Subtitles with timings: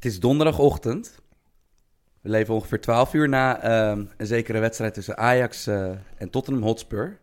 [0.00, 1.20] Het is donderdagochtend.
[2.20, 6.62] We leven ongeveer 12 uur na ehm, een zekere wedstrijd tussen Ajax eh, en Tottenham
[6.62, 7.18] Hotspur.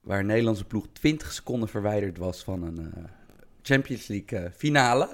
[0.00, 3.02] Waar een Nederlandse ploeg 20 seconden verwijderd was van een eh,
[3.62, 5.08] Champions League eh, finale.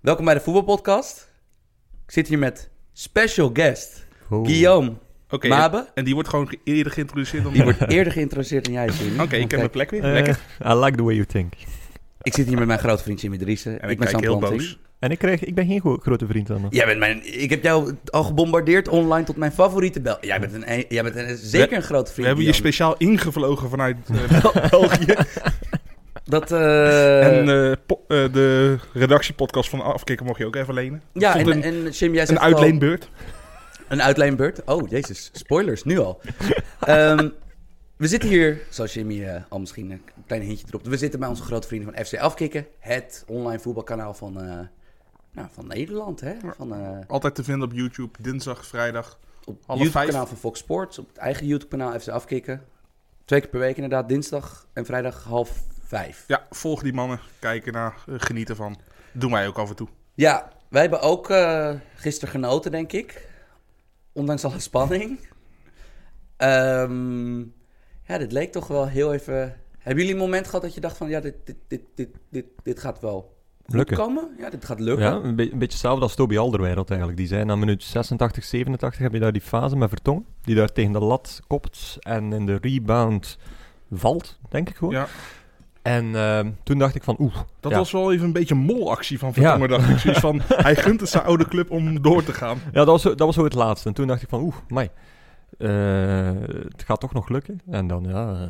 [0.00, 1.30] Welkom bij de voetbalpodcast.
[2.06, 4.92] Ik zit hier met special guest Guillaume
[5.30, 5.88] Oké, Mabe.
[5.94, 9.22] en die wordt gewoon ge- eerder geïntroduceerd dan Die wordt eerder geïnteresseerd dan jij, Jimmy.
[9.22, 10.02] Oké, ik heb mijn plek weer.
[10.02, 10.38] Lekker.
[10.66, 11.52] I like the way you think.
[12.22, 13.80] Ik zit hier met mijn grote vriend Jimmy Driessen.
[13.80, 14.78] En ik, ben kijk Sam heel boos.
[14.98, 16.66] En ik, krijg, ik ben geen go- grote vriend van hem.
[16.70, 20.16] Jij bent mijn, ik heb jou al gebombardeerd online tot mijn favoriete bel.
[20.20, 22.26] Jij bent, een, jij bent een, zeker een grote We vriend.
[22.26, 25.14] hebben je speciaal ingevlogen vanuit eh, België.
[26.24, 31.02] Dat, eh, en eh, po- eh, de redactiepodcast van Afkikken mocht je ook even lenen.
[31.12, 33.08] ja, stond en, een, en Jim, jij een zegt al- uitleenbeurt.
[33.88, 34.62] Een uitleenbeurt.
[34.64, 35.30] Oh, jezus.
[35.32, 36.20] Spoilers, nu al.
[36.80, 37.28] Ehm,
[37.96, 40.86] we zitten hier, zoals Jimmy eh, al misschien een klein hintje dropt.
[40.86, 42.66] We zitten bij onze grote vrienden van FC Afkikken.
[42.78, 44.58] Het online voetbalkanaal van, eh,
[45.36, 46.20] nou, van Nederland.
[46.20, 46.34] Hè?
[46.56, 49.18] Van, eh, Altijd te vinden op YouTube, dinsdag, vrijdag.
[49.44, 50.98] op het YouTube-kanaal van Fox Sports.
[50.98, 52.64] Op het eigen YouTube-kanaal FC Afkikken.
[53.24, 54.08] Twee keer per week inderdaad.
[54.08, 56.24] Dinsdag en vrijdag half vijf.
[56.26, 58.76] Ja, volg die mannen, kijken naar, eh, genieten van.
[59.12, 59.88] Doen wij ook af en toe.
[60.14, 63.28] Ja, wij hebben ook eh gisteren genoten, denk ik.
[64.12, 65.28] Ondanks alle spanning.
[66.36, 67.38] Ehm,
[68.02, 69.60] ja, dit leek toch wel heel even...
[69.78, 71.08] Hebben jullie een moment gehad dat je dacht van...
[71.08, 73.35] Ja, dit, dit, dit, dit, dit, dit gaat wel
[73.66, 73.96] Lukken.
[73.96, 74.28] komen?
[74.38, 75.04] Ja, dit gaat lukken.
[75.06, 77.18] Ja, een, be- een beetje hetzelfde als Toby Alderweireld eigenlijk.
[77.18, 80.24] Die zei na minuut 86, 87 heb je daar die fase met Vertongen.
[80.42, 83.38] Die daar tegen de lat kopt en in de rebound
[83.92, 84.92] valt, denk ik gewoon.
[84.94, 85.06] Ja,
[85.82, 87.34] En ehm, toen dacht ik van oeh.
[87.60, 87.78] dat ja.
[87.78, 89.98] was wel even een beetje een molactie van Vertongen, dacht ik.
[89.98, 92.58] Zoiets van, hij gunt het zijn oude club om door te gaan.
[92.64, 93.88] Ja, dat was, zo- dat was zo het laatste.
[93.88, 94.88] En toen dacht ik van oeh, mai.
[95.58, 96.30] eh,
[96.68, 97.60] het gaat toch nog lukken.
[97.70, 98.48] En dan ja, eh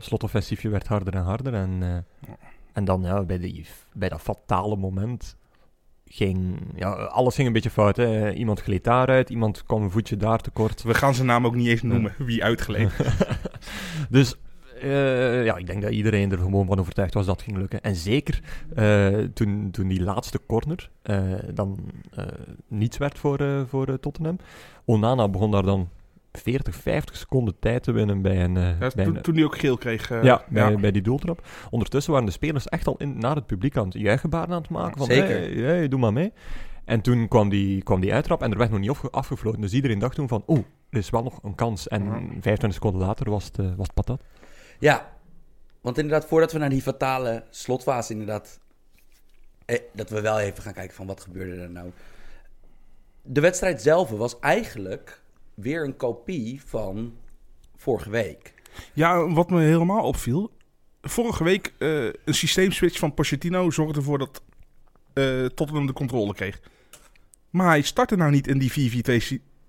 [0.00, 1.54] slotoffensiefje werd harder en harder.
[1.54, 2.32] En, eh,
[2.78, 5.36] en dan ja, bij, die, bij dat fatale moment
[6.06, 6.60] ging...
[6.74, 7.96] Ja, alles ging een beetje fout.
[7.96, 8.32] Hè.
[8.32, 10.82] Iemand gleed daaruit, iemand kwam een voetje daar tekort.
[10.82, 12.92] We gaan zijn naam ook niet eens noemen, wie uitgeleend.
[14.10, 14.36] dus
[14.80, 17.80] eh, ja, ik denk dat iedereen er gewoon van overtuigd was dat het ging lukken.
[17.82, 18.40] En zeker
[18.74, 21.22] eh, toen, toen die laatste corner eh,
[21.54, 21.78] dan
[22.68, 24.36] niets werd voor, voor Tottenham.
[24.84, 25.88] Onana begon daar dan
[26.32, 28.56] 40, 50 seconden tijd te winnen bij een...
[28.56, 30.10] eh, Ja, bij toen, een- toen hij ook geel kreeg.
[30.10, 31.46] eh, ja, bij, bij die doeltrap.
[31.70, 34.70] Ondertussen waren de spelers echt al in, naar het publiek aan het juichgebaren aan het
[34.70, 34.96] maken.
[34.98, 35.28] Van, Zeker.
[35.28, 36.32] Hey, hey, doe maar mee.
[36.84, 39.60] En toen kwam die, kwam die uittrap en er werd nog niet afge- afgefloten.
[39.60, 41.88] Dus iedereen dacht toen van, oeh, er is wel nog een kans.
[41.88, 42.10] En Ja.
[42.20, 44.20] 25 seconden later was het, eh, was het patat.
[44.78, 45.12] Ja,
[45.80, 48.60] want inderdaad, voordat we naar die fatale slotfase inderdaad...
[49.64, 51.90] Eh, dat we wel even gaan kijken van wat gebeurde er nou.
[53.22, 55.22] De wedstrijd zelf was eigenlijk
[55.60, 57.14] weer een kopie van
[57.76, 58.54] vorige week.
[58.92, 60.50] Ja, wat me helemaal opviel.
[61.02, 64.42] Vorige week eh, een systeemswitch van Pochettino zorgde ervoor dat
[65.12, 66.60] eh Tottenham de controle kreeg.
[67.50, 68.70] Maar hij startte nou niet in die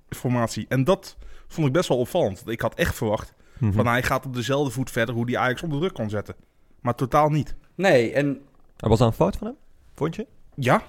[0.09, 0.65] 4-4-2-formatie.
[0.69, 1.17] En dat
[1.47, 2.37] vond ik best wel opvallend.
[2.37, 3.71] Want Ik had echt verwacht Mhm.
[3.71, 6.35] van hij gaat op dezelfde voet verder hoe die Ajax onder druk kon zetten.
[6.81, 7.55] Maar totaal niet.
[7.75, 8.41] Nee, en
[8.77, 9.55] En was dat een fout van hem?
[9.95, 10.27] Vond je?
[10.55, 10.83] Ja,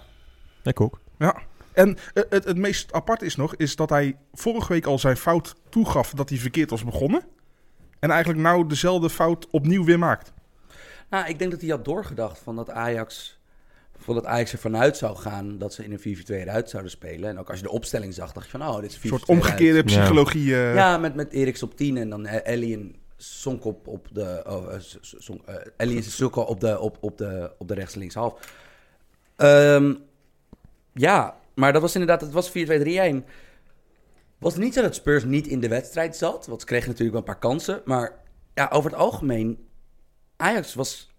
[0.62, 1.00] Ik ook.
[1.18, 1.42] ja.
[1.72, 5.16] En eh, het, het meest apart is nog, is dat hij vorige week al zijn
[5.16, 7.22] fout toegaf dat hij verkeerd was begonnen.
[7.98, 10.32] En eigenlijk nou dezelfde fout opnieuw weer maakt.
[11.10, 13.38] nou, ik denk dat hij had doorgedacht van dat Ajax...
[14.02, 17.28] Van dat Ajax er vanuit zou gaan dat ze in een 4-4-2 eruit zouden spelen.
[17.30, 19.08] En ook als je de opstelling zag, dacht je van, oh, dit is 4-4-2 Een
[19.08, 19.84] soort omgekeerde eruit.
[19.84, 20.54] psychologie.
[20.54, 20.74] eh.
[20.74, 24.42] Ja, met, met Eriks op 10 en dan eh, Ellie en Sonk op, op de...
[24.46, 25.42] Oh, eh, Sonk,
[25.76, 28.52] Ellie en Sissoko op de, op, op de, op de rechts links half.
[29.36, 29.94] Ehm,
[30.92, 32.20] ja, maar dat was inderdaad...
[32.20, 32.52] Het was 4-2-3-1.
[34.38, 36.46] Was het niet zo dat Spurs niet in de wedstrijd zat?
[36.46, 37.82] Want ze kregen natuurlijk wel een paar kansen.
[37.84, 38.12] Maar
[38.54, 39.68] ja, over het algemeen...
[40.36, 41.14] Ajax was...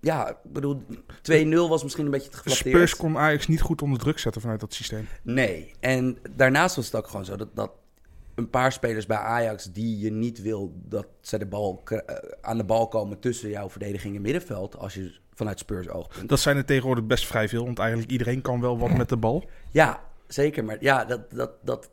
[0.00, 0.82] Ja, ik bedoel,
[1.30, 2.74] 2-0 was misschien een beetje te geflatteerd.
[2.74, 5.08] Spurs kon Ajax niet goed onder druk zetten vanuit dat systeem.
[5.22, 7.70] Nee, en daarnaast was het ook gewoon zo dat, dat
[8.34, 11.98] een paar spelers bij Ajax die je niet wil dat ze de bal, eh,
[12.40, 16.28] aan de bal komen tussen jouw verdediging en middenveld, als je vanuit Spurs oogpunt.
[16.28, 19.16] Dat zijn er tegenwoordig best vrij veel, want eigenlijk iedereen kan wel wat met de
[19.16, 19.48] bal.
[19.70, 21.90] Ja, zeker, maar ja, dat, dat, dat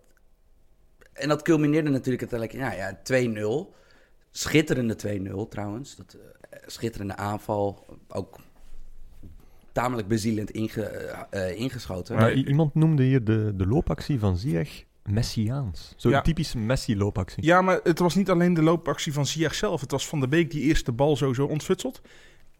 [1.13, 3.75] en dat culmineerde natuurlijk uiteindelijk, ja, ja 2-0.
[4.31, 4.95] Schitterende
[5.45, 5.95] 2-0 trouwens.
[5.95, 6.17] Dat,
[6.49, 7.85] eh, schitterende aanval.
[8.07, 8.39] Ook
[9.71, 12.15] tamelijk bezielend inge, eh, eh, ingeschoten.
[12.15, 15.93] Maar iemand noemde hier de, de loopactie van Ziyech Messiaans.
[15.97, 16.21] Zo'n Ja.
[16.21, 17.43] typische Messi-loopactie.
[17.43, 19.81] Ja, maar het was niet alleen de loopactie van Ziyech zelf.
[19.81, 22.01] Het was Van de Beek die eerst de bal sowieso ontfutselt.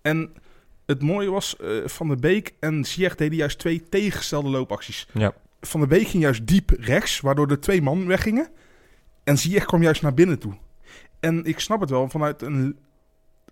[0.02, 0.34] En
[0.86, 5.08] het mooie was, eh, Van de Beek en Ziyech deden juist twee tegengestelde loopacties.
[5.14, 5.34] Ja.
[5.62, 8.50] Van de Beek ging juist diep rechts, waardoor de twee man weggingen.
[9.24, 10.54] En Ziyech kwam juist naar binnen toe.
[11.20, 12.78] En ik snap het wel, vanuit een,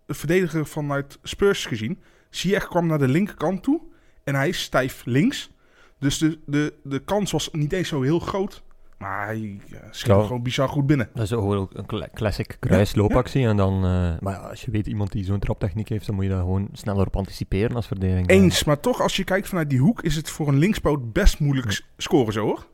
[0.06, 2.00] een verdediger vanuit Spurs gezien.
[2.30, 3.82] Ziyech kwam naar de linkerkant toe
[4.24, 5.52] en hij is stijf links.
[6.00, 8.64] Dus de, de, de kans was niet eens zo heel groot.
[9.02, 11.10] Maar hij ja, schiet gewoon bizar goed binnen.
[11.14, 13.46] Dat is gewoon ook een cla- classic kruisloopactie.
[13.48, 16.24] En dan, eh, maar ja, als je weet iemand die zo'n traptechniek heeft, dan moet
[16.24, 18.30] je daar gewoon sneller op anticiperen als verdediging.
[18.30, 21.40] Eens, maar toch als je kijkt vanuit die hoek is het voor een linkspoot best
[21.40, 22.68] moeilijk s- scoren zo hoor.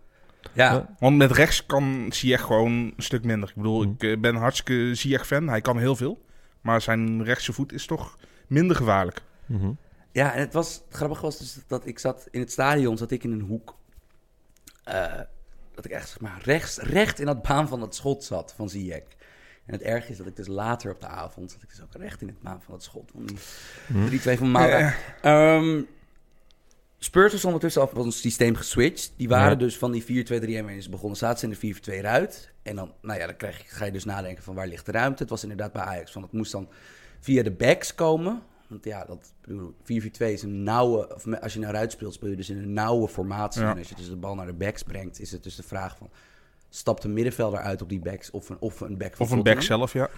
[0.53, 0.95] ja, Ja.
[0.99, 3.49] Want met rechts kan Ziyech gewoon een stuk minder.
[3.49, 3.93] Ik bedoel, Mm.
[3.93, 5.47] ik eh, ben hartstikke Ziyech-fan.
[5.47, 6.25] Hij kan heel veel.
[6.61, 9.21] Maar zijn rechtse voet is toch minder gevaarlijk.
[9.45, 9.71] Mhm.
[10.11, 13.11] Ja, en het was het grappige was dus dat ik zat in het stadion, zat
[13.11, 13.75] ik in een hoek.
[14.83, 15.03] eh,
[15.77, 18.69] dat ik echt zeg maar rechts, recht in dat baan van dat schot zat van
[18.69, 19.03] Ziyech.
[19.65, 21.93] En het erg is dat ik dus later op de avond zat ik dus ook
[22.01, 23.37] recht in het baan van dat schot van die
[23.87, 24.07] Hm.
[24.07, 24.93] 3-2 van Maura.
[25.21, 25.81] Ehm,
[26.99, 29.13] Spurs was ondertussen al van het systeem geswitcht.
[29.17, 29.55] Die waren Ja.
[29.55, 31.17] dus van die 4-2-3-1 is begonnen.
[31.17, 32.51] Zaten ze in de 4-2 eruit.
[32.63, 34.91] En dan, nou ja, dan krijg je, ga je dus nadenken van waar ligt de
[34.91, 35.21] ruimte.
[35.21, 36.69] Het was inderdaad bij Ajax van het moest dan
[37.19, 38.41] via de backs komen.
[38.67, 39.83] Want ja, dat ik bedoel, 4-4-2
[40.17, 43.07] is een nauwe, of als je naar uit speelt, speel je dus in een nauwe
[43.07, 43.61] formatie.
[43.61, 43.71] Ja.
[43.71, 45.97] En als je dus de bal naar de backs brengt, is het dus de vraag
[45.97, 46.09] van,
[46.69, 49.43] stapt een middenvelder uit op die backs of een, of een back van Of een
[49.43, 50.09] back zelf, ja.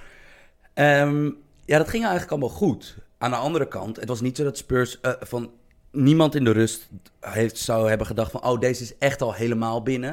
[0.74, 1.32] Ehm,
[1.66, 2.98] ja, dat ging eigenlijk allemaal goed.
[3.18, 5.52] Aan de andere kant, het was niet zo dat Spurs eh, van
[5.92, 9.84] niemand in de rust heeft, zou hebben gedacht van, oh, deze is echt al helemaal
[9.84, 10.12] binnen.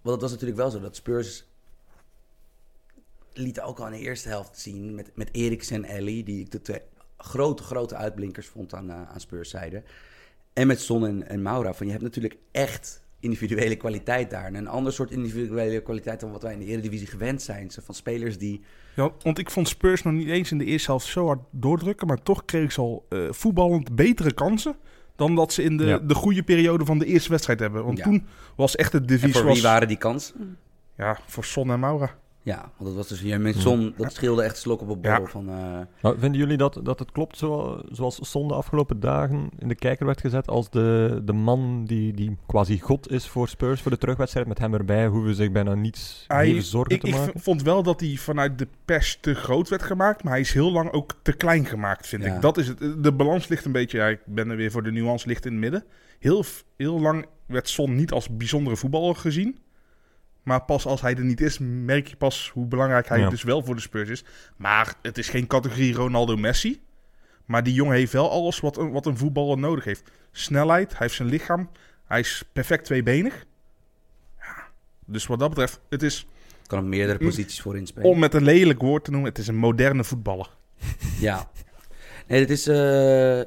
[0.00, 1.44] Want het was natuurlijk wel zo dat Spurs
[3.32, 6.50] liet ook al in de eerste helft zien met, met Eriksen en Ellie, die ik
[6.50, 6.80] de twee
[7.22, 9.82] grote, grote uitblinkers vond aan, eh, aan Spurs zijde.
[10.52, 11.74] En met Son en, en Maura.
[11.74, 14.44] Van je hebt natuurlijk echt individuele kwaliteit daar.
[14.44, 17.70] En een ander soort individuele kwaliteit dan wat wij in de Eredivisie gewend zijn.
[17.70, 18.60] Zo van spelers die
[18.96, 19.10] ja.
[19.22, 22.06] Want ik vond Spurs nog niet eens in de eerste helft zo hard doordrukken.
[22.06, 24.76] Maar toch kreeg ze al eh, voetballend betere kansen.
[25.16, 25.98] Dan dat ze in de, Ja.
[25.98, 27.84] de goede periode van de eerste wedstrijd hebben.
[27.84, 28.04] Want Ja.
[28.04, 28.26] toen
[28.56, 29.32] was echt het En devies...
[29.36, 30.56] voor Was, wie waren die kansen?
[30.96, 32.18] Ja, voor Son en Maura.
[32.44, 35.20] Ja, want dat was dus hier met Son, dat scheelde echt slok op een borrel
[35.20, 35.26] Ja.
[35.26, 35.48] van...
[36.02, 39.74] eh, vinden jullie dat, dat het klopt zo, zoals Son de afgelopen dagen in de
[39.74, 43.90] kijker werd gezet als de, de man die, die quasi god is voor Spurs voor
[43.90, 44.46] de terugwedstrijd?
[44.46, 47.40] Met hem erbij hoeven ze zich bijna niets Hij, zorgen ik, te ik maken.
[47.40, 50.22] v- vond wel dat hij vanuit de pers te groot werd gemaakt.
[50.22, 52.34] Maar hij is heel lang ook te klein gemaakt, vind Ja.
[52.34, 52.40] ik.
[52.40, 52.78] Dat is het.
[53.02, 53.98] De balans ligt een beetje...
[53.98, 55.84] Ja, ik ben er weer voor de nuance, ligt in het midden.
[56.18, 56.44] Heel,
[56.76, 59.58] heel lang werd Son niet als bijzondere voetballer gezien.
[60.42, 63.28] Maar pas als hij er niet is, merk je pas hoe belangrijk hij Ja.
[63.30, 64.24] dus wel voor de Spurs is.
[64.56, 66.82] Maar het is geen categorie Ronaldo-Messi.
[67.44, 70.10] Maar die jongen heeft wel alles wat een, wat een voetballer nodig heeft.
[70.32, 71.70] Snelheid, hij heeft zijn lichaam.
[72.06, 73.44] Hij is perfect tweebenig.
[74.38, 74.54] Ja,
[75.04, 76.26] dus wat dat betreft, het is...
[76.66, 78.08] kan op meerdere posities voor inspelen.
[78.10, 80.50] Om met een lelijk woord te noemen, het is een moderne voetballer.
[81.20, 81.50] Ja.
[82.26, 82.66] Nee, het is...
[82.66, 83.46] eh, nou,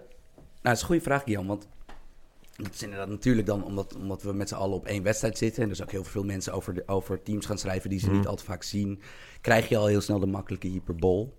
[0.62, 1.48] het is een goede vraag, Jan.
[1.48, 1.68] Want
[2.56, 5.64] het is inderdaad natuurlijk dan omdat, omdat we met z'n allen op één wedstrijd zitten...
[5.64, 8.16] en dus ook heel veel mensen over, de, over teams gaan schrijven die ze Mhm.
[8.18, 9.00] niet al te vaak zien...
[9.42, 11.38] krijg je al heel snel de makkelijke hyperbol.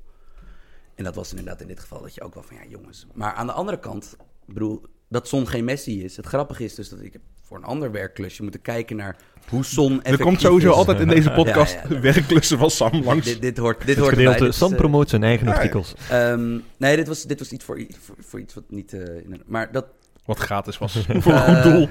[0.94, 2.56] En dat was inderdaad in dit geval dat je ook wel van...
[2.56, 3.06] ja, jongens.
[3.14, 6.16] Maar aan de andere kant, ik bedoel, dat Son geen Messi is.
[6.16, 9.16] Het grappige is dus dat ik heb voor een ander werkklusje moeten kijken naar
[9.48, 10.76] hoe Son Er komt sowieso is.
[10.76, 12.00] altijd in deze podcast Ja, ja.
[12.12, 13.26] werkklussen van Sam langs.
[13.26, 14.24] Dit, dit hoort, dit Het hoort erbij.
[14.26, 15.58] gedeelte, is, Sam eh, promoot zijn eigen ja, ja.
[15.58, 15.94] artikels.
[16.10, 18.92] Ehm, nee, dit was, dit was iets voor, voor, voor iets wat niet...
[18.92, 19.86] eh, in een- maar dat...
[20.26, 20.92] Wat gratis was.
[21.08, 21.88] Voor een eh, goed doel.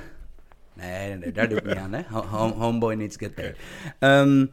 [0.73, 2.01] Nee, nee, nee, daar doe ik niet aan, hè.
[2.13, 3.55] Ho- home- homeboy needs to get paid.
[3.99, 4.45] Ehm,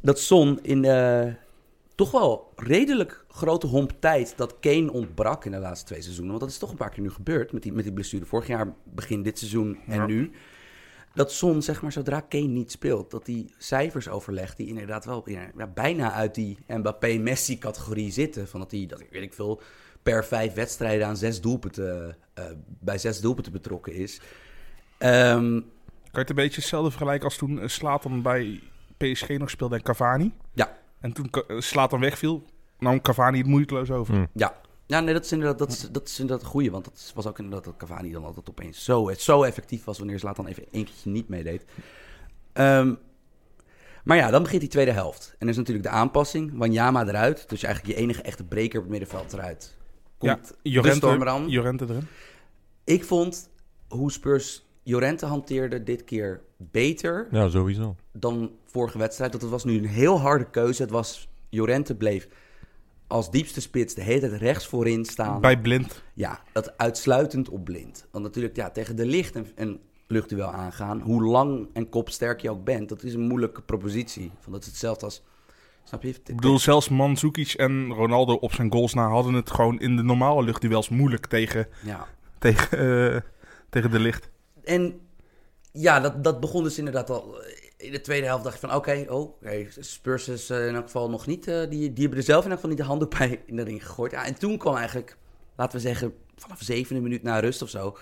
[0.00, 1.32] dat Son in de
[1.94, 6.30] toch wel redelijk grote homp tijd dat Kane ontbrak in de laatste twee seizoenen.
[6.30, 8.24] Want dat is toch een paar keer nu gebeurd met die, met die blessure.
[8.24, 10.06] Vorig jaar, begin dit seizoen en Ja.
[10.06, 10.30] nu.
[11.14, 15.30] Dat Son, zeg maar, zodra Kane niet speelt, dat die cijfers overlegt die inderdaad wel
[15.30, 18.48] ja, ja, bijna uit die Mbappé-Messi-categorie zitten.
[18.48, 19.60] Van dat hij, dat weet ik veel,
[20.12, 24.20] per vijf wedstrijden aan zes doelpunten, eh, bij zes doelpunten betrokken is.
[24.98, 25.60] Ehm,
[26.12, 28.60] Kan je het een beetje hetzelfde vergelijken als toen eh, Slatan bij
[28.96, 30.32] PSG nog speelde en Cavani?
[30.52, 30.78] Ja.
[31.00, 32.44] En toen Slatan wegviel,
[32.78, 34.14] nam Cavani het moeiteloos over.
[34.14, 34.26] Hm.
[34.32, 36.70] Ja, ja nee, dat is inderdaad, dat is, dat is inderdaad een goeie.
[36.70, 39.98] Want dat was ook inderdaad dat Cavani dan altijd opeens zo, zo effectief was...
[39.98, 41.64] wanneer Zlatan dan even één keertje niet meedeed.
[42.52, 42.94] Ehm,
[44.04, 45.34] maar ja, dan begint die tweede helft.
[45.38, 46.52] En er is natuurlijk de aanpassing.
[46.54, 47.48] Wanyama eruit.
[47.48, 49.76] Dus eigenlijk je enige echte breker op het middenveld eruit.
[50.18, 51.48] Komt de Jorente, stormer aan.
[51.48, 52.06] Jorente erin.
[52.84, 53.48] Ik vond
[53.88, 57.96] hoe Spurs Jorente hanteerde dit keer beter Ja, sowieso.
[58.12, 59.32] dan vorige wedstrijd.
[59.32, 60.82] Dat het was nu een heel harde keuze.
[60.82, 62.28] Het was, Jorente bleef
[63.06, 65.40] als diepste spits de hele tijd rechts voorin staan.
[65.40, 66.02] Bij blind.
[66.14, 68.06] Ja, dat uitsluitend op blind.
[68.10, 72.50] Want natuurlijk, ja, tegen de licht en, en luchtduel aangaan, hoe lang en kopsterk je
[72.50, 74.30] ook bent, dat is een moeilijke propositie.
[74.40, 75.22] Van dat is hetzelfde als,
[75.88, 76.08] snap je?
[76.08, 80.02] Ik bedoel, zelfs Mandzukic en Ronaldo op zijn goals na hadden het gewoon in de
[80.02, 82.06] normale luchtduels moeilijk tegen, Ja.
[82.38, 82.78] tegen,
[83.14, 83.20] eh,
[83.70, 84.30] tegen de licht.
[84.64, 85.00] En
[85.72, 87.36] ja, dat, dat begon dus inderdaad al.
[87.76, 89.40] In de tweede helft dacht ik van, oké, oh,
[89.80, 91.48] Spurs is eh, in elk geval nog niet...
[91.48, 93.62] eh, die, die hebben er zelf in elk geval niet de handdoek bij in de
[93.62, 94.12] ring gegooid.
[94.12, 95.16] Ja, en toen kwam eigenlijk,
[95.56, 97.96] laten we zeggen, vanaf zevende minuut na rust of zo...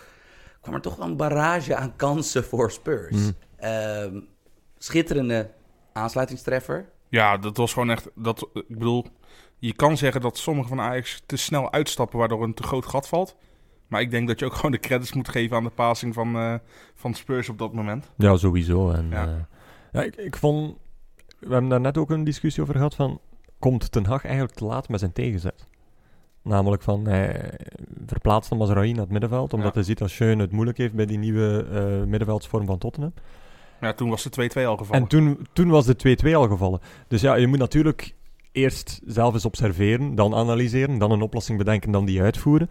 [0.61, 3.17] kwam er toch wel een barrage aan kansen voor Spurs.
[3.17, 3.33] Mm.
[3.57, 4.21] Ehm,
[4.79, 5.51] schitterende
[5.93, 6.93] aansluitingstreffer.
[7.15, 8.11] Ja, dat was gewoon echt.
[8.15, 9.05] Dat, ik bedoel,
[9.59, 13.09] je kan zeggen dat sommigen van Ajax te snel uitstappen, waardoor een te groot gat
[13.09, 13.37] valt.
[13.87, 16.37] Maar ik denk dat je ook gewoon de credits moet geven aan de passing van,
[16.37, 16.55] eh,
[16.95, 18.11] van Spurs op dat moment.
[18.17, 18.91] Ja, sowieso.
[18.91, 19.25] En, Ja.
[19.25, 19.49] ja.
[19.93, 20.77] ja, ik, ik vond...
[21.39, 23.21] We hebben daar net ook een discussie over gehad van...
[23.59, 25.67] Komt Ten Hag eigenlijk te laat met zijn tegenzet?
[26.43, 27.07] Namelijk van...
[27.07, 27.59] Hij
[28.07, 29.53] verplaatst hem als naar het middenveld.
[29.53, 29.75] Omdat Ja.
[29.75, 33.13] hij ziet dat Schöne het moeilijk heeft bij die nieuwe eh middenveldsvorm van Tottenham.
[33.81, 35.03] Ja, toen was de 2-2 al gevallen.
[35.03, 36.81] En toen, toen was de 2-2 al gevallen.
[37.09, 38.15] Dus ja, je moet natuurlijk
[38.53, 42.71] eerst zelf eens observeren, dan analyseren, dan een oplossing bedenken, dan die uitvoeren.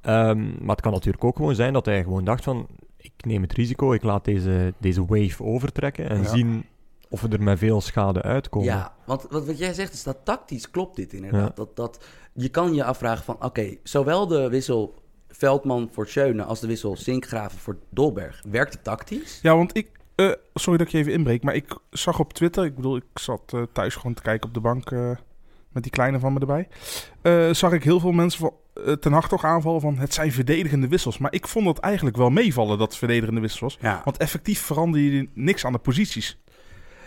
[0.00, 3.42] Ehm, maar het kan natuurlijk ook gewoon zijn dat hij gewoon dacht van, ik neem
[3.42, 6.28] het risico, ik laat deze, deze wave overtrekken en Ja.
[6.28, 6.64] zien
[7.08, 8.68] of we er met veel schade uitkomen.
[8.68, 11.48] Ja, want wat, wat jij zegt is dat tactisch klopt dit inderdaad.
[11.48, 11.52] Ja.
[11.54, 14.94] Dat, dat, je kan je afvragen van, oké, zowel de wissel
[15.28, 19.38] Veldman voor Schöne als de wissel Sinkgraven voor Dolberg, werkt het tactisch?
[19.42, 19.90] Ja, want ik.
[20.14, 22.64] Eh, sorry dat ik je even inbreek, maar ik zag op Twitter.
[22.64, 24.90] Ik bedoel, ik zat eh, thuis gewoon te kijken op de bank.
[24.90, 25.10] eh,
[25.68, 26.68] met die kleine van me erbij.
[27.54, 28.52] zag ik heel veel mensen van,
[29.00, 29.98] ten Hag toch aanvallen van.
[29.98, 31.18] Het zijn verdedigende wissels.
[31.18, 33.78] Maar ik vond het eigenlijk wel meevallen dat het verdedigende wissels was.
[33.80, 34.00] Ja.
[34.04, 36.38] Want effectief verander je niks aan de posities.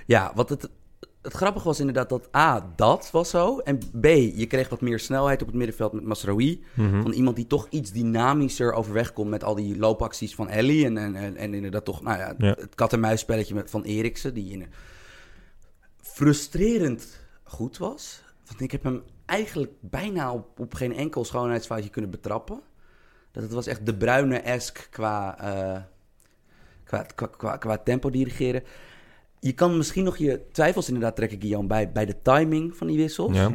[0.05, 0.69] Ja, wat het,
[1.27, 3.57] het grappige was inderdaad dat A, dat was zo.
[3.57, 4.05] En B,
[4.35, 6.63] je kreeg wat meer snelheid op het middenveld met Masraoui.
[6.73, 7.01] Mhm.
[7.01, 10.85] Van iemand die toch iets dynamischer overweg komt met al die loopacties van Ellie.
[10.85, 12.55] En, en, en, en inderdaad toch, nou ja, Ja.
[12.59, 14.33] het kat-en-muisspelletje van Eriksen.
[14.33, 14.65] Die in,
[16.01, 18.21] frustrerend goed was.
[18.47, 22.61] Want ik heb hem eigenlijk bijna op, op geen enkel schoonheidsfoutje kunnen betrappen.
[23.31, 25.81] Dat het was echt de bruine-esque qua, eh,
[26.83, 28.63] qua, qua, qua, qua tempo dirigeren.
[29.47, 32.97] Je kan misschien nog je twijfels inderdaad trekken, Guillaume, bij, bij de timing van die
[32.97, 33.35] wissels.
[33.35, 33.51] Ja.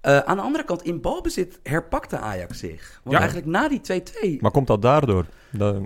[0.00, 3.00] Eh, aan de andere kant, in balbezit herpakte Ajax zich.
[3.02, 3.22] Want Ja.
[3.22, 4.40] eigenlijk na die 2-2...
[4.40, 5.26] Maar komt dat daardoor?
[5.50, 5.76] Dat,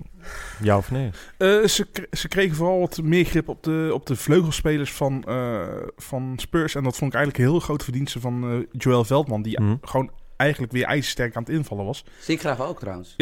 [0.62, 1.10] ja of nee?
[1.38, 5.66] Eh, ze, ze kregen vooral wat meer grip op de, op de vleugelspelers van, eh,
[5.96, 6.74] van Spurs.
[6.74, 9.42] En dat vond ik eigenlijk een heel groot verdienste van eh, Joël Veldman.
[9.42, 9.76] Die Mhm.
[9.80, 12.04] gewoon eigenlijk weer ijzersterk aan het invallen was.
[12.20, 13.14] Sinkgraaf ook trouwens.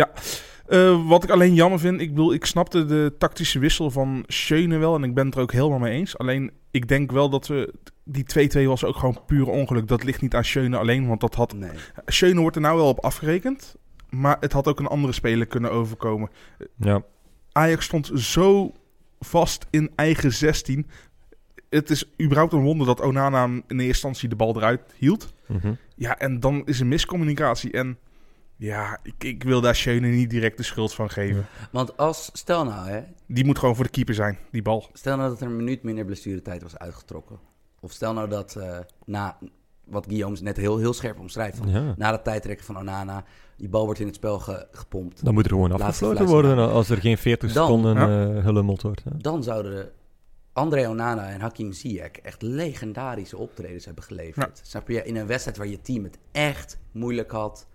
[0.71, 4.79] Eh, wat ik alleen jammer vind, ik bedoel, ik snapte de tactische wissel van Schöne
[4.79, 6.19] wel en ik ben het er ook helemaal mee eens.
[6.19, 7.75] Alleen, ik denk wel dat we,
[8.05, 8.25] die
[8.65, 9.89] 2-2 was ook gewoon puur ongeluk.
[9.89, 11.71] Dat ligt niet aan Schöne alleen, want dat had, Nee.
[12.07, 13.77] Schöne wordt er nou wel op afgerekend,
[14.11, 16.31] maar het had ook een andere speler kunnen overkomen.
[16.77, 17.03] Ja.
[17.53, 18.73] Ajax stond zo
[19.21, 20.87] vast in eigen 16.
[21.69, 25.35] Het is überhaupt een wonder dat Onana in eerste instantie de bal eruit hield.
[25.47, 25.73] Mhm.
[25.97, 27.71] Ja, en dan is er miscommunicatie.
[27.71, 27.99] En
[28.61, 31.47] ja, ik, ik wil daar Schöne niet direct de schuld van geven.
[31.73, 34.89] Want als, stel nou hè, Die moet gewoon voor de keeper zijn, die bal.
[34.93, 37.39] stel nou dat er een minuut minder blessuretijd was uitgetrokken.
[37.81, 39.39] Of stel nou dat eh, na,
[39.85, 41.95] wat Guillaume net heel, heel scherp omschrijft, van, ja.
[41.97, 43.25] na het tijdrekken van Onana,
[43.57, 45.25] die bal wordt in het spel ge- gepompt.
[45.25, 48.37] Dan moet er gewoon Laatste afgesloten worden als er geen 40 Dan, seconden ja.
[48.37, 49.05] eh gelummeld wordt.
[49.05, 49.11] Hè?
[49.17, 49.91] Dan zouden
[50.53, 54.61] André Onana en Hakim Ziyech echt legendarische optredens hebben geleverd.
[54.65, 55.05] Snap je?
[55.05, 57.67] In een wedstrijd waar je team het echt moeilijk had,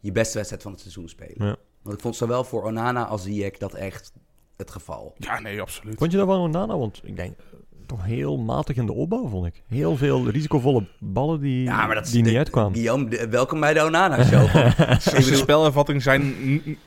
[0.00, 1.46] je beste wedstrijd van het seizoen spelen.
[1.46, 1.56] Ja.
[1.82, 4.12] Want ik vond zowel voor Onana als Ziyech dat echt
[4.56, 5.14] het geval.
[5.18, 5.98] Ja, nee, absoluut.
[5.98, 6.78] Vond je dat van Onana?
[6.78, 7.44] Want ik denk, eh,
[7.86, 9.62] toch heel matig in de opbouw, vond ik.
[9.66, 12.72] Heel veel risicovolle ballen die, Ja, maar dat die de- niet uitkwamen.
[12.74, 14.44] Guillaume, de- welkom bij de Onana-show.
[14.56, 16.34] ik bedoel, spelervatting zijn...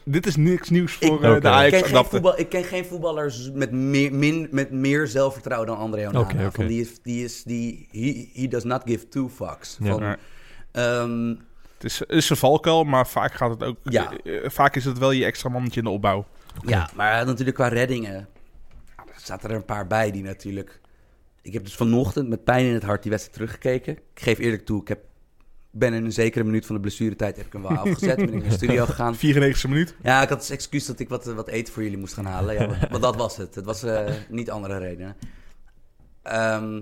[0.06, 2.12] Dit is niks nieuws voor Ik- eh, de ik, ajax ken geen adapter.
[2.12, 6.20] voetbal, ik ken geen voetballers met meer, min, met meer zelfvertrouwen dan André Onana.
[6.20, 6.52] Oké, oké.
[6.52, 9.78] Van die is, die is, die, he, he does not give two fucks.
[9.82, 9.92] Ja.
[9.92, 11.38] Van, Nee.
[11.82, 13.78] Het is, het is een valkuil, maar vaak gaat het ook...
[13.84, 14.18] Ja.
[14.18, 16.26] eh, vaak is het wel je extra mannetje in de opbouw.
[16.66, 18.14] Ja, maar natuurlijk qua reddingen.
[18.98, 20.80] ja, Er zaten er een paar bij die natuurlijk.
[21.42, 23.94] Ik heb dus vanochtend met pijn in het hart die wedstrijd teruggekeken.
[23.94, 25.00] Ik geef eerlijk toe, ik heb,
[25.72, 28.16] ben in een zekere minuut van de blessuretijd heb ik hem wel afgezet.
[28.16, 29.16] ben ik in de studio gegaan.
[29.16, 29.96] 94e minuut.
[30.04, 32.54] Ja, ik had als excuus dat ik wat, wat eten voor jullie moest gaan halen.
[32.56, 33.56] Ja, want, want dat was het.
[33.56, 35.16] Het was eh, niet andere redenen.
[36.24, 36.82] Ehm,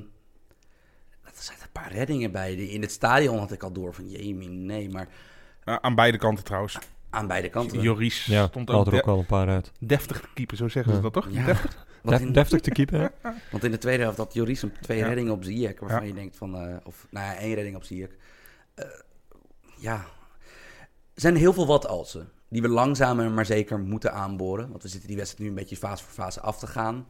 [1.40, 2.56] er zaten een paar reddingen bij.
[2.56, 5.08] Die, in het stadion had ik al door van, jee, nee, maar...
[5.64, 6.78] Eh, aan beide kanten trouwens.
[7.10, 7.82] Aan beide kanten.
[7.82, 9.72] Joris Ja, stond ook er ook wel een paar uit.
[9.80, 11.28] deftig te keeper, zo zeggen ze dat toch?
[11.30, 11.46] Ja.
[11.46, 11.86] Deftig?
[12.04, 13.08] Want in, deftig te keepen, hè?
[13.52, 15.08] want in de tweede helft had Joris een twee Ja.
[15.08, 16.08] reddingen op Ziyech, waarvan Ja.
[16.08, 16.56] je denkt van...
[16.56, 18.10] eh, of, nou ja, één redding op Ziyech.
[18.76, 18.86] Eh,
[19.78, 19.96] ja,
[21.14, 22.30] er zijn heel veel wat-alsen.
[22.50, 24.70] Die we langzamer maar zeker moeten aanboren.
[24.70, 27.08] Want we zitten die wedstrijd nu een beetje fase voor fase af te gaan.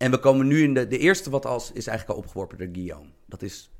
[0.00, 0.86] En we komen nu in de...
[0.86, 3.08] De eerste wat-als is eigenlijk al opgeworpen door Guillaume.
[3.26, 3.70] Dat is...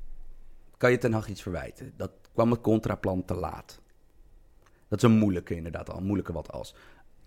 [0.77, 1.93] Kan je Ten Hag iets verwijten?
[1.97, 3.81] Dat kwam het contraplan te laat.
[4.87, 5.97] Dat is een moeilijke inderdaad al.
[5.97, 6.75] Een moeilijke wat-als.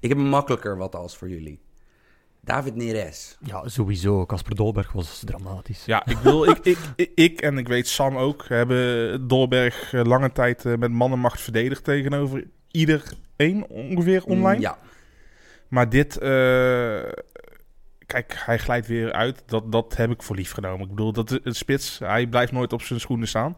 [0.00, 1.60] Ik heb een makkelijker wat-als voor jullie.
[2.40, 3.36] David Neres.
[3.40, 4.26] Ja, sowieso.
[4.26, 5.84] Casper Dolberg was dramatisch.
[5.84, 10.02] Ja, ik, wil, ik, ik, ik, ik en ik weet Sam ook, hebben Dolberg eh,
[10.04, 14.60] lange tijd eh, met mannenmacht verdedigd tegenover iedereen ongeveer online.
[14.60, 14.78] Ja,
[15.68, 17.02] Maar dit, eh,
[18.06, 19.42] kijk, hij glijdt weer uit.
[19.46, 20.80] Dat, dat heb ik voor lief genomen.
[20.84, 23.56] Ik bedoel, dat het spits, hij blijft nooit op zijn schoenen staan.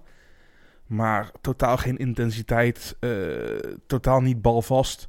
[0.86, 3.10] Maar totaal geen intensiteit, eh,
[3.86, 5.08] totaal niet balvast.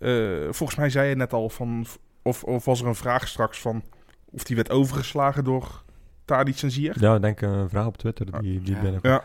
[0.00, 1.86] Eh, volgens mij zei je net al van,
[2.22, 3.82] of, of was er een vraag straks van
[4.30, 5.82] of die werd overgeslagen door
[6.24, 6.94] Tadic en?
[7.00, 8.80] Ja, ik denk een vraag op Twitter die, die Ja.
[8.80, 9.12] binnenkwam.
[9.12, 9.22] Ja.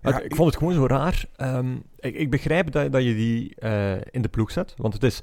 [0.00, 1.24] Het- Ja, ik vond het gewoon zo raar.
[1.36, 5.02] Ehm, ik, ik begrijp dat, dat je die eh, in de ploeg zet, want het
[5.02, 5.22] is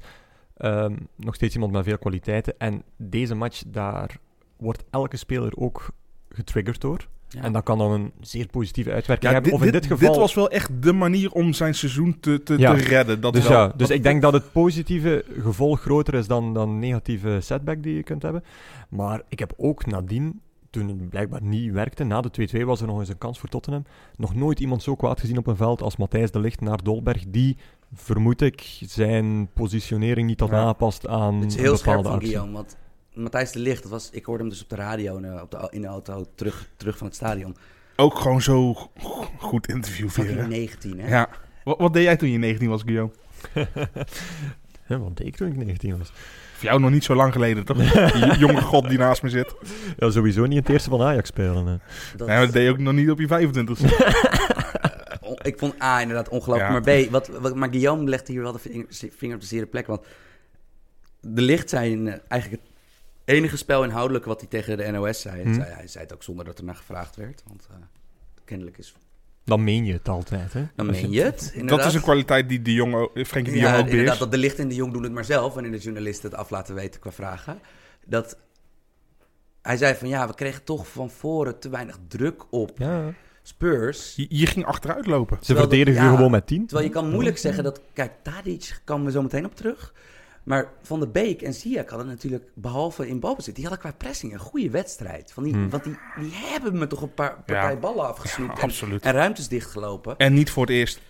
[0.56, 2.54] ehm, nog steeds iemand met veel kwaliteiten.
[2.58, 4.16] En deze match, daar
[4.56, 5.88] wordt elke speler ook
[6.28, 7.06] getriggerd door.
[7.28, 7.42] Ja.
[7.42, 9.50] En dat kan dan een zeer positieve uitwerking Ja, hebben.
[9.50, 10.08] dit, Of in dit, dit geval...
[10.12, 12.74] dit was wel echt de manier om zijn seizoen te, te, Ja.
[12.74, 13.20] te redden.
[13.20, 13.58] Dat dus wel.
[13.58, 17.94] ja, dus ik denk dat het positieve gevolg groter is dan, dan negatieve setback die
[17.94, 18.44] je kunt hebben.
[18.88, 22.86] Maar ik heb ook nadien, toen het blijkbaar niet werkte, na de 2-2 was er
[22.86, 23.84] nog eens een kans voor Tottenham,
[24.16, 27.24] nog nooit iemand zo kwaad gezien op een veld als Matthijs de Ligt naar Dolberg,
[27.28, 27.56] die,
[27.94, 30.56] vermoed ik, zijn positionering niet had Ja.
[30.56, 32.28] aangepast aan het is een heel scherp bepaalde van actie.
[32.28, 32.52] Guillaume.
[32.56, 32.76] Want
[33.14, 35.50] Matthijs de Ligt, dat was, ik hoorde hem dus op de radio en, eh, op
[35.50, 37.56] de, in de auto terug, terug van het stadion.
[37.96, 38.90] Ook gewoon zo go-
[39.38, 40.46] goed interview hè?
[40.46, 41.08] 19, hè?
[41.08, 41.28] Ja.
[41.64, 43.12] Wat, wat deed jij toen je 19 was, Guillaume?
[44.88, 46.12] Ja, wat deed ik toen ik 19 was?
[46.54, 47.76] Voor jou nog niet zo lang geleden, toch?
[48.12, 49.54] Die jonge god die naast me zit.
[49.98, 51.66] Ja, sowieso niet in het eerste van Ajax spelen.
[51.66, 51.72] hè.
[51.72, 51.80] Dat,
[52.16, 54.55] Dat- Nee, maar dat deed je ook nog niet op je 25 eh, on-
[55.42, 56.86] ik vond A inderdaad ongelooflijk.
[56.86, 56.92] Ja.
[56.94, 59.86] Maar B, wat, wat, maar Guillaume legde hier wel de vinger, op de zere plek.
[59.86, 60.06] Want
[61.20, 62.72] de Ligt zijn eh, eigenlijk het
[63.24, 65.42] enige spel inhoudelijke wat hij tegen de NOS zei.
[65.42, 65.54] Hm.
[65.54, 65.72] zei.
[65.72, 67.42] Hij zei het ook zonder dat er naar gevraagd werd.
[67.46, 67.76] Want eh,
[68.44, 68.94] kennelijk is...
[69.44, 70.66] Dan meen je het altijd, hè?
[70.76, 73.74] Dan meen je het, Dat is een kwaliteit die de Jong, ook- Frenkie de Jong
[73.74, 75.54] Ja, ook inderdaad, dat de Licht en de Jong doen het maar zelf.
[75.54, 77.60] Wanneer de journalisten het af laten weten qua vragen.
[78.04, 78.38] Dat
[79.62, 83.12] hij zei van ja, we kregen toch van voren te weinig druk op Ja,
[83.48, 84.12] Spurs.
[84.16, 85.38] Je, je ging achteruit lopen.
[85.40, 86.66] ze verdedigen ja, gewoon met 10.
[86.66, 89.92] Terwijl je kan moeilijk zeggen dat, kijk, Tadic komen we zo meteen op terug.
[90.42, 94.32] Maar Van der Beek en Ziyech hadden natuurlijk, behalve in balbezit, die hadden qua pressing
[94.32, 95.32] een goede wedstrijd.
[95.32, 95.70] Van die, Hmm.
[95.70, 97.76] Want die, die hebben me toch een paar partij Ja.
[97.76, 99.02] ballen afgesnoept Ja, en, absoluut.
[99.02, 100.16] en ruimtes dichtgelopen.
[100.16, 101.00] En niet voor het eerst.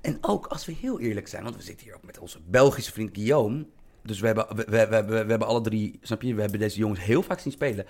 [0.00, 2.92] En ook als we heel eerlijk zijn, want we zitten hier ook met onze Belgische
[2.92, 3.66] vriend Guillaume.
[4.02, 6.60] Dus we hebben, we, we, we, we, we hebben alle drie, snap je, we hebben
[6.60, 7.86] deze jongens heel vaak zien spelen.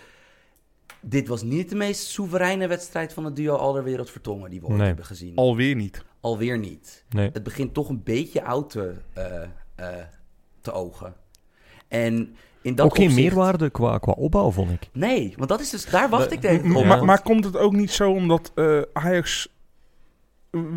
[1.01, 4.77] Dit was niet de meest soevereine wedstrijd van het duo Alderwereld Vertongen die we ooit
[4.77, 4.87] Nee.
[4.87, 5.37] hebben gezien.
[5.37, 6.05] Alweer niet.
[6.21, 7.05] Alweer niet.
[7.09, 7.31] Nee.
[7.33, 9.43] Het begint toch een beetje oud te, eh,
[9.75, 10.05] eh,
[10.61, 11.15] te ogen.
[11.89, 14.89] En in dat ook geen opzicht- meerwaarde qua, qua opbouw, vond ik.
[14.93, 16.65] Nee, want dat is dus, daar wacht ik op.
[16.65, 16.85] Ja.
[16.85, 19.49] maar, maar komt het ook niet zo omdat eh, Ajax...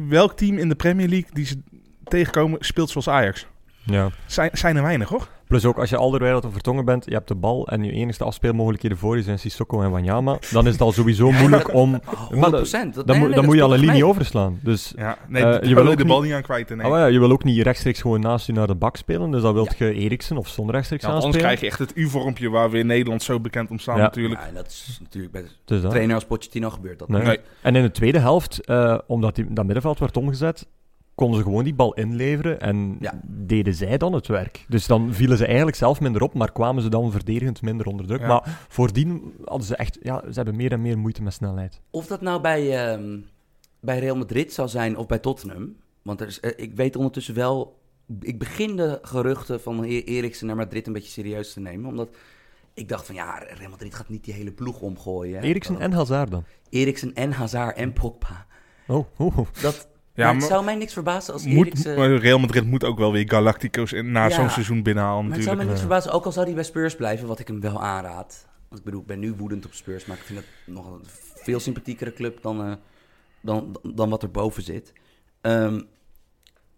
[0.10, 1.62] Welk team in de Premier League die ze
[2.04, 3.48] tegenkomen speelt zoals Ajax?
[3.84, 4.10] Ja.
[4.26, 5.28] Zijn, zijn er weinig, hoor.
[5.48, 8.24] Plus ook als je Alderweireld of Vertongen bent, je hebt de bal en je enigste
[8.24, 11.94] afspeelmogelijkheden voor je zijn Sissoko en Wanyama, dan is het al sowieso moeilijk om...
[11.96, 12.36] Oh, 100%.
[12.39, 14.06] Maar Dat- Dan, nee, moet, nee, dan dat moet je al een linie mee.
[14.06, 14.60] overslaan.
[14.63, 16.70] Dus Ja, nee, Eh, je wil ook de niet- bal niet aan kwijt.
[16.70, 16.89] Nee.
[16.89, 19.42] maar ja, je wil ook niet rechtstreeks gewoon naast je naar de bak spelen, dus
[19.42, 21.56] dan wil je Eriksen of zonder rechtstreeks Ja, anders aanspelen.
[21.56, 24.02] krijg je echt het U-vormpje waar we in Nederland zo bekend om staan Ja.
[24.02, 24.39] natuurlijk.
[24.42, 27.08] Ja, en dat is natuurlijk bij de Dus trainer als Pochettino gebeurt dat.
[27.10, 27.22] Nee.
[27.22, 27.39] Nee.
[27.62, 30.68] En in de tweede helft, eh, omdat die, dat middenveld werd omgezet,
[31.19, 33.19] konden ze gewoon die bal inleveren en Ja.
[33.27, 34.65] deden zij dan het werk.
[34.67, 38.08] Dus dan vielen ze eigenlijk zelf minder op, maar kwamen ze dan verdedigend minder onder
[38.08, 38.19] druk.
[38.19, 38.27] Ja.
[38.27, 41.82] Maar voordien hadden ze echt, ja, ze hebben meer en meer moeite met snelheid.
[41.89, 43.17] Of dat nou bij, ehm,
[43.79, 45.75] bij Real Madrid zou zijn of bij Tottenham.
[46.01, 47.77] Want er is, eh, ik weet ondertussen wel...
[48.19, 51.89] Ik begin de geruchten van Eriksen naar Madrid een beetje serieus te nemen.
[51.89, 52.10] Omdat
[52.73, 55.39] ik dacht van ja, Real Madrid gaat niet die hele ploeg omgooien.
[55.39, 55.45] hè.
[55.45, 56.43] Eriksen en Hazard dan.
[56.69, 58.45] Eriksen en Hazard en Pogba.
[58.88, 59.47] Oh, oh, oh.
[59.62, 59.88] Dat,
[60.19, 62.17] Ja, maar het maar- zou mij niks verbazen als Moet, Eriksen...
[62.17, 65.43] Real Madrid moet ook wel weer Galactico's in- na Ja, zo'n seizoen binnenhalen Maar het
[65.43, 67.82] zou me niks verbazen, ook al zou hij bij Spurs blijven, wat ik hem wel
[67.82, 68.47] aanraad.
[68.67, 71.01] Want ik bedoel, ik ben nu woedend op Spurs, maar ik vind het nog een
[71.36, 72.73] veel sympathiekere club dan, eh,
[73.41, 74.93] dan, dan wat er boven zit.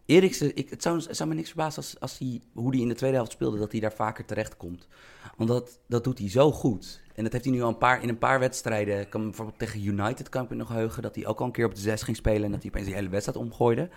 [0.06, 2.88] Eriksen, ik, het, zou, het zou me niks verbazen als, als hij, hoe hij in
[2.88, 4.88] de tweede helft speelde, dat hij daar vaker terecht komt.
[5.38, 7.01] Want dat, dat doet hij zo goed.
[7.16, 9.00] En dat heeft hij nu al een paar, in een paar wedstrijden.
[9.00, 11.52] Ik kan bijvoorbeeld tegen United kan ik me nog heugen, dat hij ook al een
[11.52, 13.90] keer op de zes ging spelen en dat hij opeens die hele wedstrijd omgooide.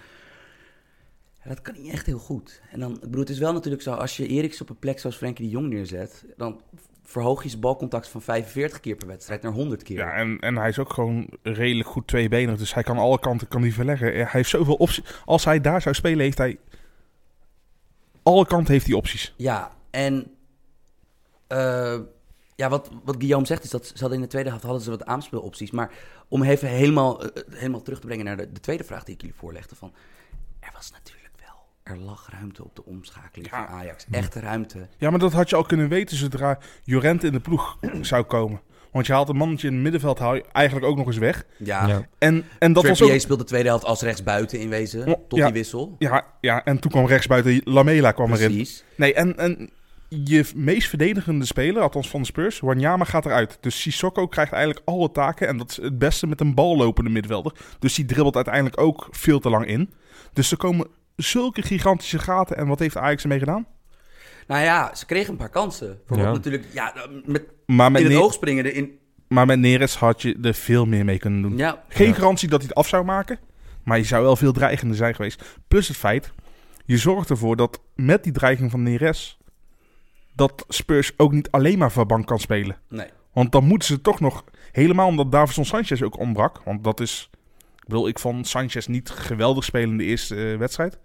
[1.43, 2.63] Ja, dat kan niet echt heel goed.
[2.71, 4.99] En dan, ik bedoel, het is wel natuurlijk zo, als je Eriks op een plek
[4.99, 6.61] zoals Frenkie de Jong neerzet, dan
[7.03, 9.97] verhoog je zijn balcontact van 45 keer per wedstrijd naar 100 keer.
[9.97, 12.59] Ja, en, en hij is ook gewoon redelijk goed tweebenig.
[12.59, 14.15] Dus hij kan alle kanten kan hij verleggen.
[14.15, 15.23] Hij heeft zoveel opties.
[15.25, 16.59] Als hij daar zou spelen, heeft hij...
[18.23, 19.35] Alle kanten heeft hij opties.
[19.37, 20.31] Ja, en
[21.47, 21.99] eh,
[22.57, 24.91] ja, wat, wat Guillaume zegt is dat ze hadden in de tweede helft hadden ze
[24.91, 25.71] wat aanspeelopties.
[25.71, 25.91] Maar
[26.29, 29.21] om even helemaal, eh, helemaal terug te brengen naar de, de tweede vraag die ik
[29.21, 29.75] jullie voorlegde.
[29.75, 29.93] Van,
[30.61, 33.67] er was natuurlijk wel, er lag ruimte op de omschakeling Ja.
[33.67, 34.07] van Ajax.
[34.11, 34.89] Echt ruimte.
[34.99, 38.61] Ja, maar dat had je al kunnen weten zodra Jorente in de ploeg zou komen.
[38.93, 41.45] Want je haalt een mannetje in het middenveld haal je eigenlijk ook nog eens weg.
[41.57, 42.09] Ja, Ja.
[42.19, 43.21] En, en dat was ook...
[43.21, 45.45] speelde de tweede helft als rechtsbuiten in wezen, tot ja.
[45.45, 45.95] die wissel.
[45.99, 48.47] Ja, ja, en toen kwam rechtsbuiten Lamela kwam erin.
[48.55, 48.85] Precies.
[48.97, 49.71] Nee, en, en
[50.09, 53.59] je meest verdedigende speler, althans van de Spurs, Wanyama gaat eruit.
[53.61, 55.49] Dus Sissoko krijgt eigenlijk alle taken.
[55.49, 57.53] En dat is het beste met een ballopende middenvelder.
[57.79, 59.93] Dus die dribbelt uiteindelijk ook veel te lang in.
[60.33, 60.87] Dus er komen
[61.17, 62.57] zulke gigantische gaten.
[62.57, 63.67] En wat heeft Ajax ermee gedaan?
[64.47, 65.99] Nou ja, ze kregen een paar kansen.
[66.09, 66.33] Ja.
[66.33, 68.99] natuurlijk, ja, met, Maar met, in het Ne- oog springende in...
[69.29, 71.57] maar met Neres had je er veel meer mee kunnen doen.
[71.57, 72.15] Ja, Geen Ja.
[72.15, 73.39] garantie dat hij het af zou maken.
[73.85, 75.43] Maar je zou wel veel dreigender zijn geweest.
[75.69, 76.33] Plus het feit,
[76.85, 79.39] je zorgt ervoor dat met die dreiging van Neres...
[80.35, 82.79] dat Spurs ook niet alleen maar van bank kan spelen.
[82.89, 83.07] nee.
[83.33, 84.45] Want dan moeten ze toch nog...
[84.73, 86.61] Helemaal omdat Davison Sanchez ook ontbrak.
[86.65, 87.31] Want dat is...
[87.77, 90.99] Ik bedoel, ik vond Sanchez niet geweldig spelen in de eerste eh, wedstrijd.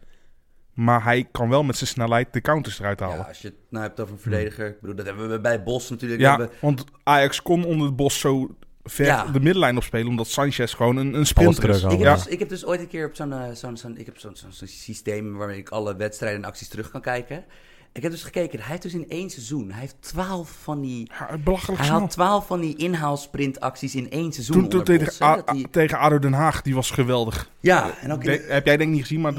[0.73, 3.17] Maar hij kan wel met zijn snelheid de counters eruit halen.
[3.17, 4.67] Ja, als je het nou hebt over een verdediger.
[4.67, 6.21] Ik bedoel, dat hebben we bij Bos natuurlijk.
[6.21, 9.25] Ja, hebben- want Ajax kon onder het bos zo ver Ja.
[9.25, 10.07] de middenlijn opspelen...
[10.07, 11.83] omdat Sanchez gewoon een, een sprinter is.
[11.83, 12.13] Ik heb, Ja.
[12.13, 14.35] dus, ik heb dus ooit een keer op zo'n eh, zo'n zo'n ik heb zo'n
[14.35, 17.45] zo'n zo'n systeem waarmee ik alle wedstrijden en acties terug kan kijken.
[17.93, 21.11] Ik heb dus gekeken, hij heeft dus in één seizoen, hij heeft twaalf van die,
[21.19, 21.99] Ja, belachelijk hij snel.
[21.99, 24.55] had twaalf van die inhaalsprintacties in één seizoen.
[24.59, 27.49] Toen, toen tegen, Bos, hè, A- dat die- tegen ADO Den Haag, die was geweldig.
[27.59, 29.33] ja, en ook in De- heb jij denk ik niet gezien, maar,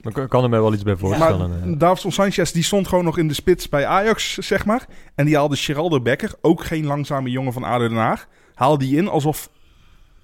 [0.00, 1.48] Ik kan- er mij wel iets bij voorstellen.
[1.68, 1.78] maar.
[1.78, 4.86] Davidson Sanchez die stond gewoon nog in de spits bij Ajax, zeg maar.
[5.14, 8.96] En die haalde Geraldo Becker, ook geen langzame jongen van ADO Den Haag, haalde die
[8.96, 9.50] in alsof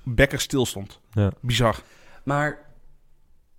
[0.02, 1.00] Becker stil stond.
[1.12, 1.30] Ja.
[1.40, 1.76] Bizar.
[2.24, 2.58] Maar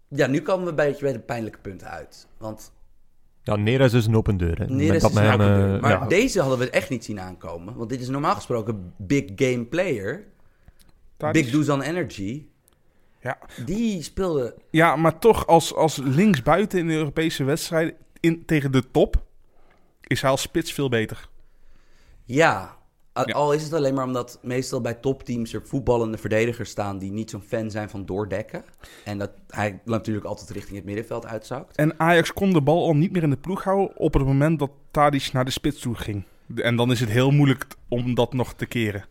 [0.08, 2.28] ja, nu komen we een beetje bij de pijnlijke punten uit.
[2.38, 2.72] Want
[3.44, 4.60] Ja, Neres is een open deur.
[4.60, 4.66] Hè.
[4.66, 5.82] Neres Dat is met een hem, open eh, deur.
[5.82, 6.08] Maar ja.
[6.08, 7.76] deze hadden we echt niet zien aankomen.
[7.76, 10.24] Want dit is normaal gesproken big game player.
[11.32, 12.46] Big Dusan Energy.
[13.22, 13.38] Ja.
[13.66, 18.92] Die speelde Ja, maar toch als, als linksbuiten in de Europese wedstrijden in, tegen de
[18.92, 19.24] top,
[20.02, 21.30] is hij als spits veel beter.
[22.24, 22.78] Ja,
[23.14, 23.22] Ja.
[23.22, 27.30] al is het alleen maar omdat meestal bij topteams er voetballende verdedigers staan die niet
[27.30, 28.64] zo'n fan zijn van doordekken.
[29.06, 31.76] En dat hij natuurlijk altijd richting het middenveld uitzakt.
[31.76, 34.60] En Ajax kon de bal al niet meer in de ploeg houden op het moment
[34.60, 36.24] dat Tadic naar de spits toe ging.
[36.56, 39.06] En dan is het heel moeilijk om dat nog te keren.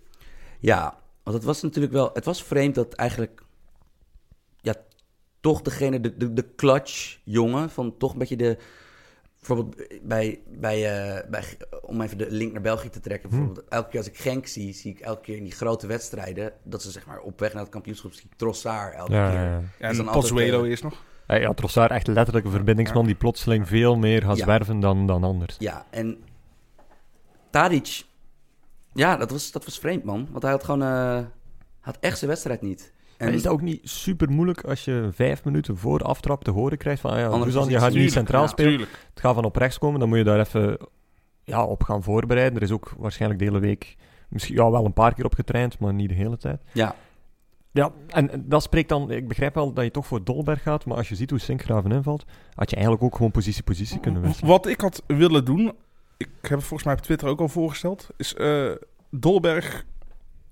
[0.61, 3.43] Ja, want het was natuurlijk wel, het was vreemd dat eigenlijk,
[4.61, 4.75] ja,
[5.41, 8.59] toch degene, de, de, de clutch jongen, van toch een beetje de,
[9.47, 11.45] bijvoorbeeld bij, bij, eh, bij,
[11.83, 14.73] om even de link naar België te trekken, bijvoorbeeld elke keer als ik Genk zie,
[14.73, 17.63] zie ik elke keer in die grote wedstrijden, dat ze zeg maar op weg naar
[17.63, 19.39] het kampioenschap zie ik Trossard elke Ja, keer.
[19.41, 19.45] ja,
[19.79, 19.89] ja.
[19.89, 21.03] En dan altijd, Pozuelo eh, is nog.
[21.27, 24.43] Hij had Trossard echt letterlijk een verbindingsman die plotseling veel meer gaat Ja.
[24.45, 25.57] zwerven dan, dan anders.
[25.59, 26.25] Ja, en
[27.51, 28.03] Tadic,
[28.93, 30.29] ja, dat was, dat was vreemd, man.
[30.31, 31.19] Want hij had gewoon, eh,
[31.81, 32.93] had echt zijn wedstrijd niet.
[33.23, 36.51] En is dat ook niet super moeilijk als je vijf minuten voor de aftrap te
[36.51, 38.71] horen krijgt van ah ja, Dusan, je gaat niet centraal Ja, spelen.
[38.71, 39.07] Tuurlijk.
[39.11, 40.79] Het gaat van op rechts komen, dan moet je daar even
[41.43, 42.57] ja, op gaan voorbereiden.
[42.57, 43.97] Er is ook waarschijnlijk de hele week
[44.29, 46.63] misschien ja, wel een paar keer op getraind, maar niet de hele tijd.
[46.73, 46.95] Ja,
[47.71, 49.11] Ja, en en dat spreekt dan...
[49.11, 51.93] Ik begrijp wel dat je toch voor Dolberg gaat, maar als je ziet hoe Sinkgraven
[51.93, 54.51] invalt, had je eigenlijk ook gewoon positie-positie kunnen wisselen.
[54.51, 55.73] Wat ik had willen doen,
[56.17, 58.71] ik heb het volgens mij op Twitter ook al voorgesteld, is eh,
[59.11, 59.85] Dolberg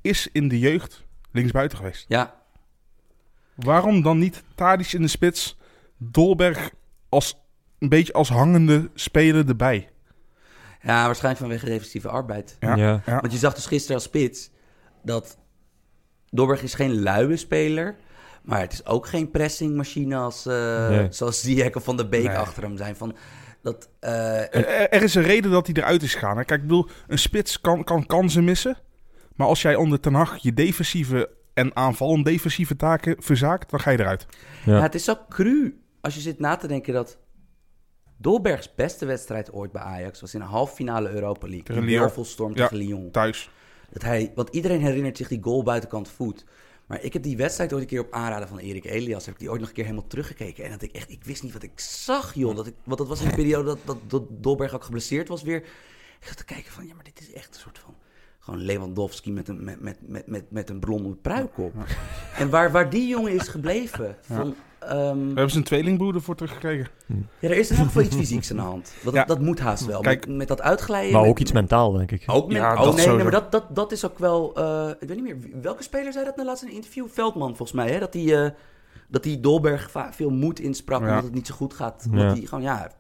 [0.01, 2.05] is in de jeugd linksbuiten geweest.
[2.09, 2.40] ja,
[3.65, 5.59] Waarom dan niet Tadic in de spits,
[5.97, 6.71] Dolberg
[7.09, 7.37] als
[7.79, 9.89] een beetje als hangende speler erbij?
[10.83, 12.57] ja, waarschijnlijk vanwege defensieve arbeid.
[12.61, 12.75] Ja.
[12.77, 13.03] Ja.
[13.07, 13.21] Ja.
[13.21, 14.51] Want je zag dus gisteren als spits
[15.03, 15.39] dat
[16.31, 17.97] Dorberg is geen luie speler,
[18.43, 21.07] maar het is ook geen pressingmachine als, eh, Nee.
[21.11, 22.37] zoals Ziyech of Van de Beek Nee.
[22.37, 22.97] achter hem zijn.
[22.97, 23.17] Van,
[23.63, 26.37] dat, eh, Er, er is een reden dat hij eruit is gegaan.
[26.37, 26.45] hè.
[26.45, 28.77] Kijk, ik bedoel, een spits kan, kan kansen missen.
[29.37, 33.91] Maar als jij onder Ten Hag je defensieve en aanvallend defensieve taken verzaakt, dan ga
[33.91, 34.27] je eruit.
[34.65, 34.77] Ja.
[34.77, 37.19] Ja, het is zo cru als je zit na te denken dat
[38.17, 41.81] Dolbergs beste wedstrijd ooit bij Ajax was in een halve finale Europa League.
[41.81, 42.01] Lyon.
[42.01, 42.63] wervelstorm Ja.
[42.63, 43.11] tegen Lyon.
[43.11, 43.51] Thuis.
[43.93, 46.45] Dat hij, want iedereen herinnert zich die goal buitenkant voet.
[46.87, 49.25] Maar ik heb die wedstrijd ooit een keer op aanraden van Erik Elias.
[49.25, 50.65] Heb ik die ooit nog een keer helemaal teruggekeken.
[50.65, 52.57] En dat ik echt, ik wist niet wat ik zag, joh.
[52.57, 55.43] Dat ik, want dat was in de periode dat, dat, dat Dolberg ook geblesseerd was
[55.43, 55.57] weer.
[56.21, 57.95] Ik zat te kijken van, ja, maar dit is echt een soort van...
[58.51, 61.73] Gewoon Lewandowski met een, met, met, met, met, met een blonde pruik op.
[62.39, 64.17] En waar, waar die jongen is gebleven.
[64.21, 66.89] Van, ehm, We hebben zijn tweelingbroeder voor teruggekregen.
[67.39, 68.93] ja, er is in elk geval iets fysieks aan de hand.
[69.05, 69.25] Dat, Ja.
[69.25, 70.01] dat moet haast wel.
[70.01, 70.27] Kijk.
[70.27, 71.13] met, met dat uitglijden.
[71.13, 72.23] Maar met- ook iets mentaal, denk ik.
[72.27, 73.23] Ook met, Ja, oh dat nee, nee, sowieso.
[73.31, 74.55] maar dat, dat, dat is ook wel...
[74.57, 77.07] eh, ik weet niet meer, welke speler zei dat nou laatst in een interview?
[77.09, 77.99] Veldman, volgens mij, hè?
[77.99, 78.51] Dat die, eh,
[79.09, 81.09] dat die Dolberg veel moed insprak Ja.
[81.09, 82.07] omdat het niet zo goed gaat.
[82.11, 82.11] Ja.
[82.21, 82.91] Omdat hij gewoon, ja.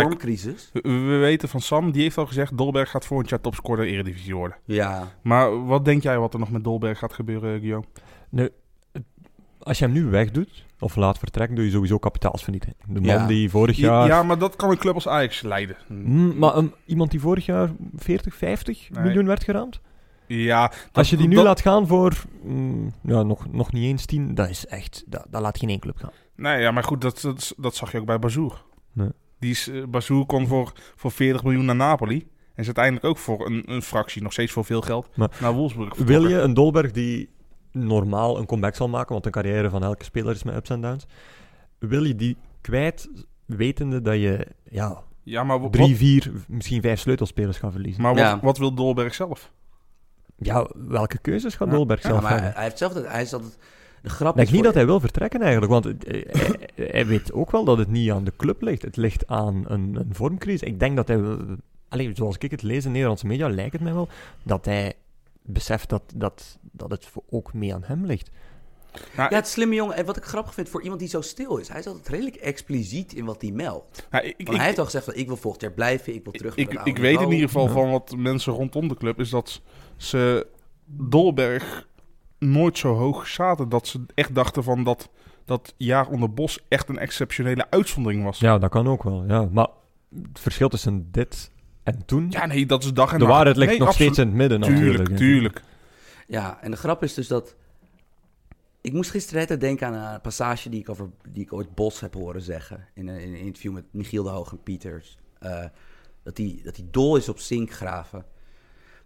[0.00, 0.70] Vormcrisis.
[0.72, 2.58] We, we weten van Sam, die heeft al gezegd...
[2.58, 4.56] Dolberg gaat volgend jaar topscorer Eredivisie worden.
[4.64, 7.86] Ja, Maar wat denk jij wat er nog met Dolberg gaat gebeuren, Guillaume?
[8.28, 8.48] Nu,
[9.58, 12.76] als je hem nu wegdoet, of laat vertrekken, doe je sowieso kapitaalsvernietiging.
[12.86, 13.26] De man Ja.
[13.26, 14.06] die vorig Ja, jaar...
[14.06, 15.76] ja, maar dat kan een club als Ajax leiden.
[15.88, 19.02] Mm, maar een- iemand die vorig jaar 40, 50 Nee.
[19.04, 19.80] miljoen werd geraamd?
[20.26, 23.84] Ja, dat- Als je die nu dat- laat gaan voor mm, ja, nog, nog niet
[23.84, 25.04] eens 10, dat is echt...
[25.06, 26.10] Dat, dat laat geen één club gaan.
[26.36, 28.64] Nee, ja, maar goed, dat, dat, dat zag je ook bij Bazoer.
[28.92, 29.08] Nee.
[29.42, 32.16] Die is, eh, Bazoer kon voor, voor 40 miljoen naar Napoli.
[32.18, 35.52] En is uiteindelijk ook voor een, een fractie, nog steeds voor veel geld, Maar naar
[35.52, 37.28] Wolfsburg Wil je een Dolberg die
[37.72, 40.80] normaal een comeback zal maken, want een carrière van elke speler is met ups en
[40.80, 41.06] downs,
[41.78, 43.08] wil je die kwijt,
[43.46, 48.02] wetende dat je ja, Ja, maar, wa- drie, wat, vier, misschien vijf sleutelspelers gaat verliezen?
[48.02, 48.38] maar wat, Ja.
[48.42, 49.52] wat wil Dolberg zelf?
[50.36, 51.74] Ja, welke keuzes gaat Ja.
[51.74, 52.52] Dolberg ja zelf maar hebben?
[52.52, 52.92] hij heeft zelf...
[52.92, 53.58] dat- Hij is altijd...
[54.02, 56.86] De grap Ik denk is niet voor- dat hij wil vertrekken eigenlijk, want eh, hij,
[56.86, 58.82] hij weet ook wel dat het niet aan de club ligt.
[58.82, 60.60] Het ligt aan een, een vormcrisis.
[60.68, 61.36] Ik denk dat hij,
[61.88, 64.08] alleen zoals ik het lees in Nederlandse media, lijkt het mij wel
[64.42, 64.92] dat hij
[65.42, 68.30] beseft dat, dat, dat het ook mee aan hem ligt.
[69.16, 69.96] Nou, Ja, het slimme jongen.
[69.96, 71.68] En wat ik grappig vind voor iemand die zo stil is.
[71.68, 74.06] Hij is altijd redelijk expliciet in wat hij meldt.
[74.10, 76.14] nou, ik, Want ik, hij heeft al gezegd van ik wil volgend jaar blijven.
[76.14, 77.72] Ik wil terug ik, naar ik weet in ieder geval Ja.
[77.72, 79.60] van wat mensen rondom de club, is dat
[79.96, 80.46] ze
[80.84, 81.88] Dolberg
[82.42, 83.68] nooit zo hoog zaten.
[83.68, 85.08] Dat ze echt dachten van dat
[85.44, 88.38] dat jaar onder Bos echt een exceptionele uitzondering was.
[88.38, 89.24] Ja, dat kan ook wel.
[89.26, 89.48] Ja.
[89.52, 89.68] Maar
[90.22, 91.50] het verschil tussen dit
[91.82, 93.34] en toen, Ja, nee, dat is dag en de nacht.
[93.36, 94.12] waarheid ligt Nee, nog absoluut.
[94.12, 95.16] steeds in het midden natuurlijk.
[95.16, 95.62] Tuurlijk.
[96.26, 97.54] Ja, en de grap is dus dat...
[98.80, 102.00] Ik moest gisteren net denken aan een passage die ik, over, die ik ooit Bos
[102.00, 102.86] heb horen zeggen.
[102.94, 105.18] In een, in een interview met Michiel de Hoog en Pieters.
[105.38, 105.64] Eh,
[106.22, 108.24] dat hij dat hij dol is op zinkgraven.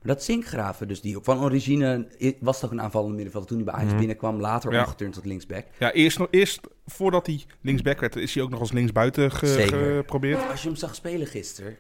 [0.07, 2.09] Dat zinkgraven, dus die van origine
[2.40, 3.99] was toch een aanvallende middenvelder toen hij bij Ajax Mhm.
[3.99, 4.40] binnenkwam.
[4.40, 4.81] Later Ja.
[4.81, 5.64] omgeturnd tot linksback.
[5.79, 9.47] Ja, eerst, nog, eerst voordat hij linksback werd, is hij ook nog als linksbuiten ge-
[9.47, 9.97] Zeker.
[9.97, 10.51] geprobeerd.
[10.51, 11.77] Als je hem zag spelen gisteren...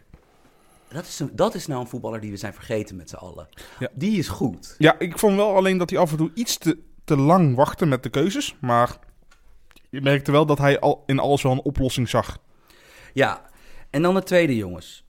[0.88, 3.48] Dat is, een, dat is nou een voetballer die we zijn vergeten met z'n allen.
[3.78, 3.88] Ja.
[3.94, 4.74] Die is goed.
[4.78, 7.86] Ja, ik vond wel alleen dat hij af en toe iets te, te lang wachtte
[7.86, 8.56] met de keuzes.
[8.60, 8.98] Maar
[9.90, 12.38] je merkte wel dat hij al in alles wel een oplossing zag.
[13.12, 13.50] Ja,
[13.90, 15.04] en dan het tweede, jongens.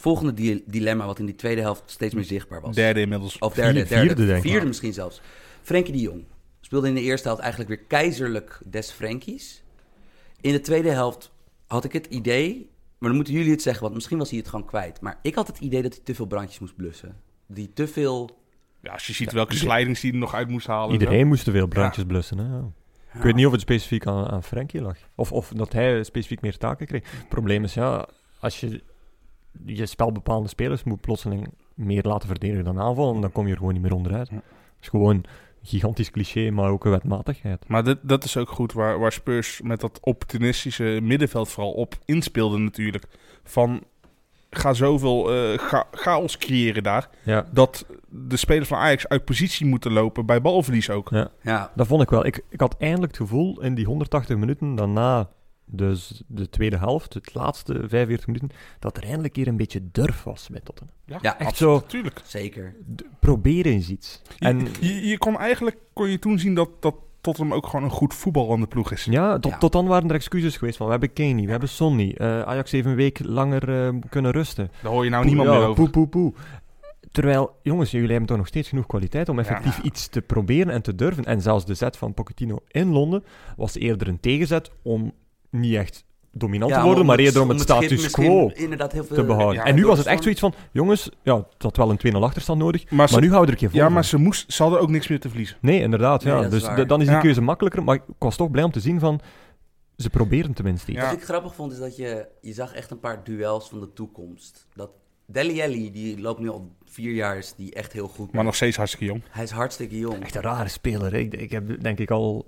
[0.00, 2.74] Volgende di- dilemma wat in die tweede helft steeds meer zichtbaar was.
[2.74, 3.38] Derde inmiddels.
[3.38, 4.06] Of derde, Vier- derde.
[4.06, 4.50] vierde, denk ik.
[4.50, 5.20] Vierde misschien zelfs.
[5.62, 6.24] Frenkie de Jong
[6.60, 9.62] speelde in de eerste helft eigenlijk weer keizerlijk des Frenkies.
[10.40, 11.32] In de tweede helft
[11.66, 12.70] had ik het idee...
[12.98, 15.00] Maar dan moeten jullie het zeggen, want misschien was hij het gewoon kwijt.
[15.00, 17.16] Maar ik had het idee dat hij te veel brandjes moest blussen.
[17.46, 18.38] Die te veel...
[18.82, 20.94] Ja, als je ziet welke slijdings hij er nog uit moest halen.
[20.94, 22.38] en Iedereen moest te veel brandjes blussen.
[22.38, 22.44] Hè?
[22.56, 22.70] ja.
[23.14, 24.96] Ik weet niet of het specifiek aan, aan Frenkie lag.
[25.14, 27.10] Of, of dat hij specifiek meer taken kreeg.
[27.10, 28.08] Het probleem is, ja,
[28.40, 28.82] als je
[29.64, 33.72] je spelbepalende spelers moet plotseling meer laten verdedigen dan aanvallen, dan kom je er gewoon
[33.72, 34.28] niet meer onderuit.
[34.28, 34.34] Ja.
[34.34, 34.44] Het
[34.80, 35.24] is gewoon een
[35.62, 37.68] gigantisch cliché, maar ook een wetmatigheid.
[37.68, 41.94] Maar dit, dat is ook goed waar, waar Spurs met dat opportunistische middenveld vooral op
[42.04, 43.04] inspeelde natuurlijk.
[43.44, 43.82] Van
[44.50, 47.08] ga zoveel eh, cha- chaos creëren daar.
[47.22, 51.08] Ja, Dat de spelers van Ajax uit positie moeten lopen bij balverlies ook.
[51.42, 52.26] Ja, dat vond ik wel.
[52.26, 55.28] Ik, ik had eindelijk het gevoel in die 180 minuten daarna,
[55.70, 60.22] dus de tweede helft, het laatste 45 minuten, dat er eindelijk hier een beetje durf
[60.22, 60.94] was bij Tottenham.
[61.06, 61.86] Ja, echt absoluut, zo.
[61.86, 62.20] Tuurlijk.
[62.24, 62.74] zeker.
[63.20, 64.22] Probeer eens iets.
[64.38, 67.84] En Je, je, je kon eigenlijk kon je toen zien dat, dat Tottenham ook gewoon
[67.84, 69.04] een goed voetballende ploeg is.
[69.04, 69.58] Ja, tot, Ja.
[69.58, 72.70] tot dan waren er excuses geweest van we hebben Kenny, we hebben Sonny, eh, Ajax
[72.70, 74.70] heeft een week langer eh, kunnen rusten.
[74.82, 75.82] Daar hoor je nou Poe- niemand ja, meer over.
[75.90, 76.32] Poe, poe, poe.
[77.12, 79.82] Terwijl, jongens, jullie hebben toch nog steeds genoeg kwaliteit om effectief Ja.
[79.82, 81.24] iets te proberen en te durven.
[81.24, 83.24] En zelfs de zet van Pochettino in Londen
[83.56, 85.12] was eerder een tegenzet om
[85.50, 89.16] niet echt dominant te worden, maar eerder om het status quo Inderdaad heel veel...
[89.16, 89.54] te behouden.
[89.62, 92.16] ja, en nu was het echt zoiets van, jongens, ja, het had wel een 2-0
[92.18, 94.16] achterstand nodig, Maar, maar ze, nu houden we er een keer vol ja, maar ze,
[94.16, 95.56] moest, ze hadden ook niks meer te verliezen.
[95.60, 96.22] Nee, inderdaad.
[96.22, 96.48] Ja.
[96.48, 97.20] dus dan is die Ja.
[97.20, 97.84] keuze makkelijker.
[97.84, 99.20] Maar ik was toch blij om te zien van...
[99.96, 101.00] Ze proberen tenminste iets.
[101.00, 101.06] Ja.
[101.08, 103.92] Wat ik grappig vond is dat je, je zag echt een paar duels van de
[103.92, 104.66] toekomst.
[104.74, 104.90] Dat
[105.26, 108.32] Deli Alli, die loopt nu al vier jaar, is die echt heel goed.
[108.32, 109.22] Maar nog steeds hartstikke jong.
[109.30, 110.22] Hij is hartstikke jong.
[110.22, 111.12] Echt een rare speler.
[111.12, 111.18] hè.
[111.18, 112.46] Ik, ik heb denk ik al...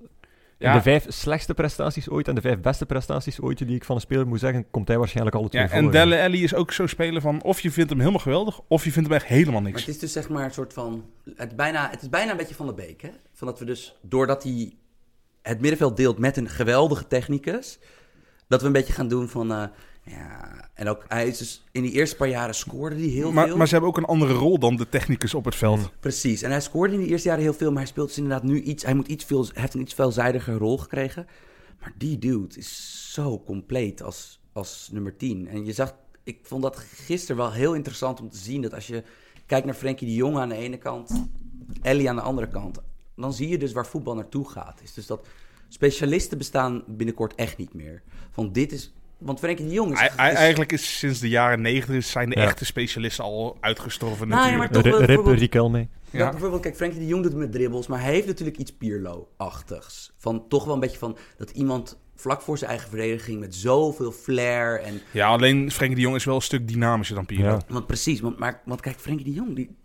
[0.63, 0.73] Ja.
[0.75, 4.01] De vijf slechtste prestaties ooit en de vijf beste prestaties ooit die ik van een
[4.01, 5.79] speler moet zeggen, komt hij waarschijnlijk alle twee Ja, voor.
[5.79, 8.85] en Delle Alli is ook zo'n speler van of je vindt hem helemaal geweldig, of
[8.85, 9.81] je vindt hem echt helemaal Maar niks.
[9.81, 11.05] het is dus zeg maar een soort van...
[11.37, 13.11] Het, bijna, het is bijna een beetje van de beek, hè?
[13.33, 14.73] Van dat we dus, doordat hij
[15.43, 17.79] het middenveld deelt met een geweldige technicus...
[18.49, 19.53] dat we een beetje gaan doen van...
[19.53, 19.63] eh,
[20.05, 23.47] Ja, en ook hij is dus in die eerste paar jaren scoorde hij heel Maar,
[23.47, 23.57] veel.
[23.57, 25.93] maar ze hebben ook een andere rol dan de technicus op het veld.
[26.01, 26.43] Precies.
[26.43, 28.61] En hij scoorde in die eerste jaren heel veel, maar hij speelt dus inderdaad nu
[28.61, 28.85] iets.
[28.85, 31.27] Hij moet iets veel, hij heeft een iets veelzijdiger rol gekregen.
[31.81, 35.49] Maar die dude is zo compleet als, als nummer 10.
[35.49, 38.87] En je zag, ik vond dat gisteren wel heel interessant om te zien dat als
[38.87, 39.03] je
[39.47, 41.27] kijkt naar Frenkie de Jong aan de ene kant,
[41.83, 42.79] Ellie aan de andere kant,
[43.17, 44.81] dan zie je dus waar voetbal naartoe gaat.
[44.83, 45.27] Is dus dat
[45.69, 48.03] specialisten bestaan binnenkort echt niet meer.
[48.31, 52.05] Van dit is, want Frenkie de Jong is, is- Eigenlijk is sinds de jaren negentig
[52.05, 52.45] zijn de Ja.
[52.45, 54.73] echte specialisten al uitgestorven Nou ja, natuurlijk.
[54.73, 55.89] maar toch wel Rip bijvoorbeeld- Riquelme.
[56.11, 56.31] Ja.
[56.31, 60.13] Bijvoorbeeld, kijk, Frenkie de Jong doet het met dribbles, maar hij heeft natuurlijk iets Pierlo-achtigs.
[60.19, 64.13] Van toch wel een beetje van dat iemand vlak voor zijn eigen verdediging met zoveel
[64.13, 65.01] flair en...
[65.11, 67.45] Ja, alleen Frenkie de Jong is wel een stuk dynamischer dan Pirlo.
[67.51, 67.61] Ja.
[67.69, 69.77] Want precies, want, maar, want kijk, Frenkie de Jong, die,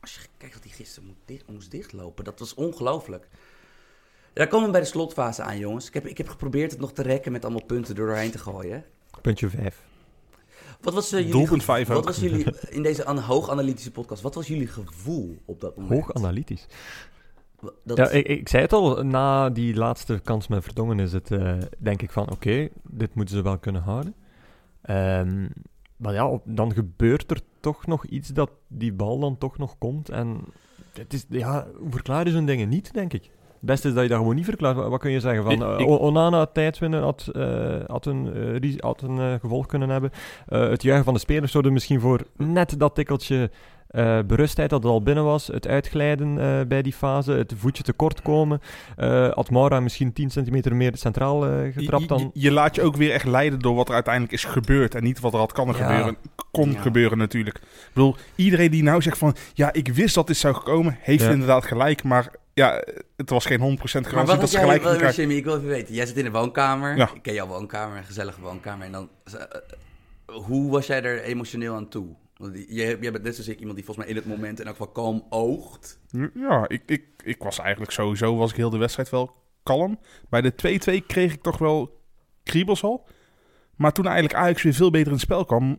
[0.00, 3.28] als je kijkt wat hij gisteren moet dicht, moest dichtlopen, dat was ongelooflijk.
[4.32, 5.86] Daar komen we bij de slotfase aan, jongens.
[5.86, 8.38] Ik heb, ik heb geprobeerd het nog te rekken met allemaal punten er doorheen te
[8.38, 8.84] gooien.
[9.22, 9.82] Puntje 5.
[10.80, 12.04] Wat was, eh, jullie, Doelpunt wat ook.
[12.04, 15.94] was jullie, in deze an- hoog analytische podcast, wat was jullie gevoel op dat moment?
[15.94, 16.66] Hoog analytisch.
[17.84, 21.30] Dat, Ja, ik, ik zei het al, na die laatste kans met Verdongen is het,
[21.30, 24.14] eh, denk ik van, oké, dit moeten ze wel kunnen houden.
[24.82, 25.48] Ehm,
[25.96, 29.78] maar ja, op- dan gebeurt er toch nog iets dat die bal dan toch nog
[29.78, 30.08] komt.
[30.08, 30.40] En
[30.92, 33.30] het is, ja, hoe verklaar je zo'n dingen niet, denk ik.
[33.62, 34.76] Het beste is dat je dat gewoon niet verklaart.
[34.76, 35.42] Wat, wat kun je zeggen?
[35.42, 39.66] Van, Ik- eh, ik- Onana tijd winnen had, eh, had een, eh, had een gevolg
[39.66, 40.10] kunnen hebben.
[40.48, 43.50] Eh, het juichen van de spelers zorgde misschien voor net dat tikkeltje
[43.88, 45.46] eh, berustheid dat het al binnen was.
[45.46, 47.32] Het uitglijden eh, bij die fase.
[47.32, 48.60] Het voetje tekort komen.
[48.96, 52.30] Eh had Maura misschien 10 centimeter meer centraal eh, getrapt Je, dan...
[52.34, 54.94] je, je laat je ook weer echt leiden door wat er uiteindelijk is gebeurd.
[54.94, 55.72] En niet wat er had kan Ja.
[55.72, 56.16] gebeuren.
[56.50, 56.80] Kon Ja.
[56.80, 57.56] gebeuren natuurlijk.
[57.56, 59.34] Ik bedoel, iedereen die nou zegt van...
[59.54, 60.96] Ja, ik wist dat dit zou komen.
[61.00, 61.30] Heeft Ja.
[61.30, 62.02] inderdaad gelijk.
[62.02, 62.82] Maar ja,
[63.16, 65.20] het was geen 100% Maar garantie wat dat ze jij, gelijk wat, gingen krijgen.
[65.20, 65.94] Jimmy, ik wil even weten.
[65.94, 66.96] Jij zit in de woonkamer.
[66.96, 67.10] Ja.
[67.14, 68.86] Ik ken jouw woonkamer, een gezellige woonkamer.
[68.86, 72.16] En dan, eh, eh, hoe was jij er emotioneel aan toe?
[72.36, 74.66] Want je, jij bent net zoals ik iemand die volgens mij in het moment in
[74.66, 76.00] elk geval kalm oogt.
[76.34, 78.36] Ja, ik, ik, ik was eigenlijk sowieso...
[78.36, 79.98] Was ik heel de wedstrijd wel kalm.
[80.28, 80.52] Bij de
[81.02, 82.00] 2-2 kreeg ik toch wel
[82.42, 83.06] kriebels al.
[83.76, 85.78] Maar toen eigenlijk Ajax weer veel beter in het spel kwam...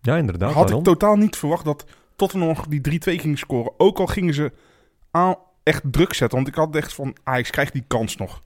[0.00, 0.52] Ja, inderdaad.
[0.52, 1.84] had ik totaal niet verwacht dat
[2.16, 3.72] Tottenham nog die 3-2 ging scoren.
[3.76, 4.52] Ook al gingen ze
[5.10, 5.36] aan
[5.68, 6.36] echt druk zetten.
[6.38, 8.42] Want ik had echt van, Ajax krijgt die kans nog.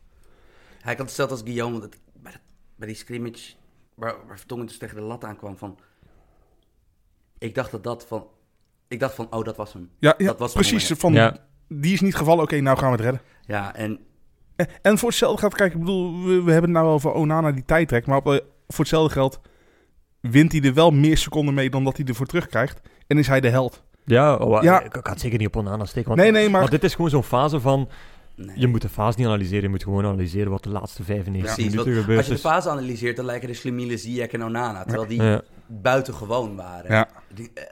[0.80, 2.40] Hij had hetzelfde als Guillaume, dat, bij, dat-
[2.76, 3.52] bij die scrimmage
[3.94, 5.78] waar, waar Vertongen dus tegen de lat aankwam van...
[7.38, 8.26] Ik dacht dat dat van...
[8.88, 9.90] Ik dacht van, oh, dat was hem.
[9.98, 10.82] Ja, ja Dat was precies.
[10.88, 11.00] moment.
[11.00, 11.36] Van, Ja.
[11.68, 13.20] Die is niet gevallen, oké, nou gaan we het redden.
[13.46, 14.00] Ja, en
[14.56, 17.52] En, en voor hetzelfde geld, kijk, ik bedoel, we, we hebben het nou over Onana
[17.52, 18.06] die tijd trekt.
[18.06, 18.32] Maar op, eh,
[18.68, 19.40] voor hetzelfde geld
[20.20, 22.80] wint hij er wel meer seconden mee dan dat hij ervoor terugkrijgt.
[23.06, 23.82] En is hij de held.
[24.04, 24.80] Ja, oh, Ja.
[24.82, 26.08] ik, ik had zeker niet op Onana steken.
[26.08, 26.70] Want, Nee, nee, maar...
[26.70, 27.88] dit is gewoon zo'n fase van...
[28.36, 28.58] nee.
[28.60, 31.70] Je moet de fase niet analyseren, je moet gewoon analyseren wat de laatste 95 Precies,
[31.74, 32.44] minuten gebeurd als je de is.
[32.44, 34.84] fase analyseert, dan lijken de Slimile, Ziyech en Onana.
[34.84, 35.40] Terwijl die Ja.
[35.66, 36.90] buitengewoon waren.
[36.94, 37.08] Ja.
[37.34, 37.62] Die, eh,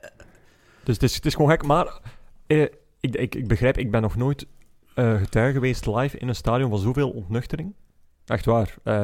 [0.84, 1.62] Dus het is, het is gewoon gek.
[1.62, 1.98] Maar
[2.46, 2.62] eh,
[3.00, 4.46] ik, ik, ik begrijp, ik ben nog nooit
[4.94, 7.74] eh, getuige geweest live in een stadion van zoveel ontnuchtering.
[8.30, 8.74] Echt waar.
[8.84, 8.94] Eh,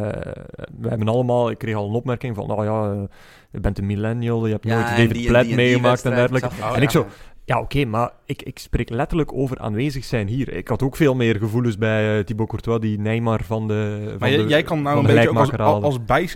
[0.81, 3.03] we hebben allemaal, ik kreeg al een opmerking van, nou ja, eh,
[3.51, 6.49] je bent een millennial, je hebt ja, nooit David die- Platt meegemaakt en dergelijke.
[6.57, 6.75] je.
[6.75, 7.07] En ik zo,
[7.45, 10.53] Ja, oké, maar ik, ik spreek letterlijk over aanwezig zijn hier.
[10.53, 14.17] Ik had ook veel meer gevoelens bij eh, Thibaut Courtois, die Neymar van de van
[14.19, 16.29] Maar jij, de- jij kan nou een beetje ook als, als bij,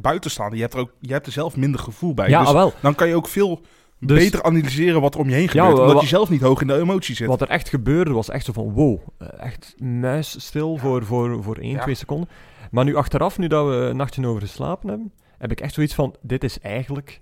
[0.00, 0.56] buitenstaander.
[0.56, 2.28] Je hebt, er ook, je hebt er zelf minder gevoel bij.
[2.28, 2.72] Ja, dus ah, wel.
[2.82, 3.60] dan kan je ook veel
[4.00, 5.78] Dus- beter analyseren wat er om je heen gebeurt.
[5.78, 7.26] omdat wa- je zelf niet hoog in de emotie zit.
[7.26, 11.56] Wat er echt gebeurde was echt zo van wow, eh, echt muisstil voor, voor, voor
[11.58, 11.82] 1, Ja.
[11.82, 12.28] 2 seconden.
[12.70, 15.94] Maar nu achteraf, nu dat we een nachtje over geslapen hebben, heb ik echt zoiets
[15.94, 17.20] van, dit is eigenlijk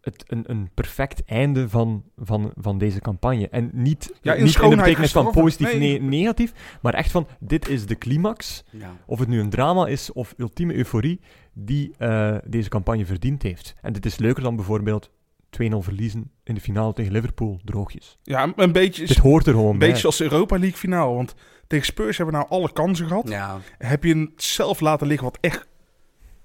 [0.00, 3.48] het, een, een perfect einde van, van, van deze campagne.
[3.48, 6.00] En niet, Ja, in niet in de betekenis van positief, Nee.
[6.00, 6.52] ne- negatief,
[6.82, 8.96] maar echt van, dit is de climax, Ja.
[9.06, 11.20] of het nu een drama is of ultieme euforie,
[11.52, 13.74] die eh, deze campagne verdiend heeft.
[13.82, 15.10] En dit is leuker dan bijvoorbeeld
[15.50, 18.18] 2-0 verliezen in de finale tegen Liverpool, droogjes.
[18.22, 19.86] Ja, een- beetje, Dit hoort er gewoon een bij.
[19.86, 21.14] beetje zoals de Europa League finale.
[21.14, 21.34] Want
[21.66, 23.28] tegen Spurs hebben we nou alle kansen gehad.
[23.28, 23.58] ja.
[23.78, 25.66] Heb je het zelf laten liggen wat echt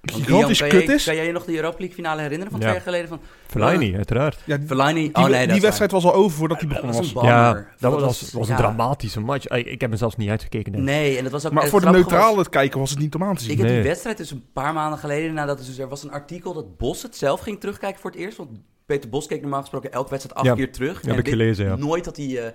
[0.01, 1.03] gigantisch Guillaume, kut kan is.
[1.05, 2.65] Jij, kan jij je nog de Europa League finale herinneren van Ja.
[2.67, 3.09] twee jaar geleden?
[3.09, 4.39] Van Fellaini, uiteraard.
[4.45, 5.01] Ja, die, Fellaini?
[5.01, 7.23] die, oh nee, die wedstrijd was al over voordat begonnen Dat was.
[7.23, 8.59] Ja, dat was, was een ja.
[8.61, 9.47] dramatische match.
[9.47, 10.71] Ik, ik heb hem zelfs niet uitgekeken.
[10.71, 10.83] denk.
[10.83, 11.51] Nee, en dat was ook...
[11.51, 13.51] Maar voor de grappige was- neutrale kijker was het niet om aan te zien.
[13.51, 16.53] Ik heb die wedstrijd dus een paar maanden geleden nadat dus er was een artikel
[16.53, 18.37] dat Bos het zelf ging terugkijken voor het eerst.
[18.37, 18.49] Want
[18.85, 21.01] Peter Bos keek normaal gesproken elke wedstrijd acht Ja, keer terug.
[21.01, 21.75] heb ik gelezen, ja.
[21.75, 22.25] Nooit dat hij.
[22.37, 22.51] eh, toen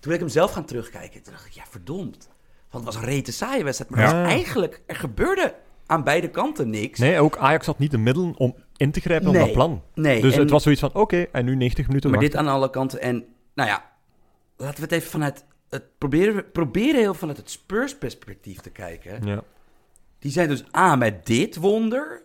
[0.00, 1.22] ben ik hem zelf gaan terugkijken.
[1.22, 2.28] Toen dacht ik, ja verdomd.
[2.70, 3.90] Want het was een rete saaie wedstrijd.
[3.90, 4.24] Maar Ja.
[4.24, 5.54] eigenlijk, er gebeurde
[5.88, 6.98] aan beide kanten niks.
[6.98, 9.82] Nee, ook Ajax had niet de middelen om in te grijpen op dat plan.
[9.94, 12.38] Nee, Dus en- het was zoiets van, oké, en nu 90 minuten Maar wachten.
[12.38, 13.00] dit aan alle kanten.
[13.00, 13.24] En
[13.54, 13.84] nou ja,
[14.56, 19.26] laten we het even vanuit het proberen, proberen heel vanuit het Spurs perspectief te kijken.
[19.26, 19.42] Ja.
[20.18, 22.22] Die zijn dus A met dit wonder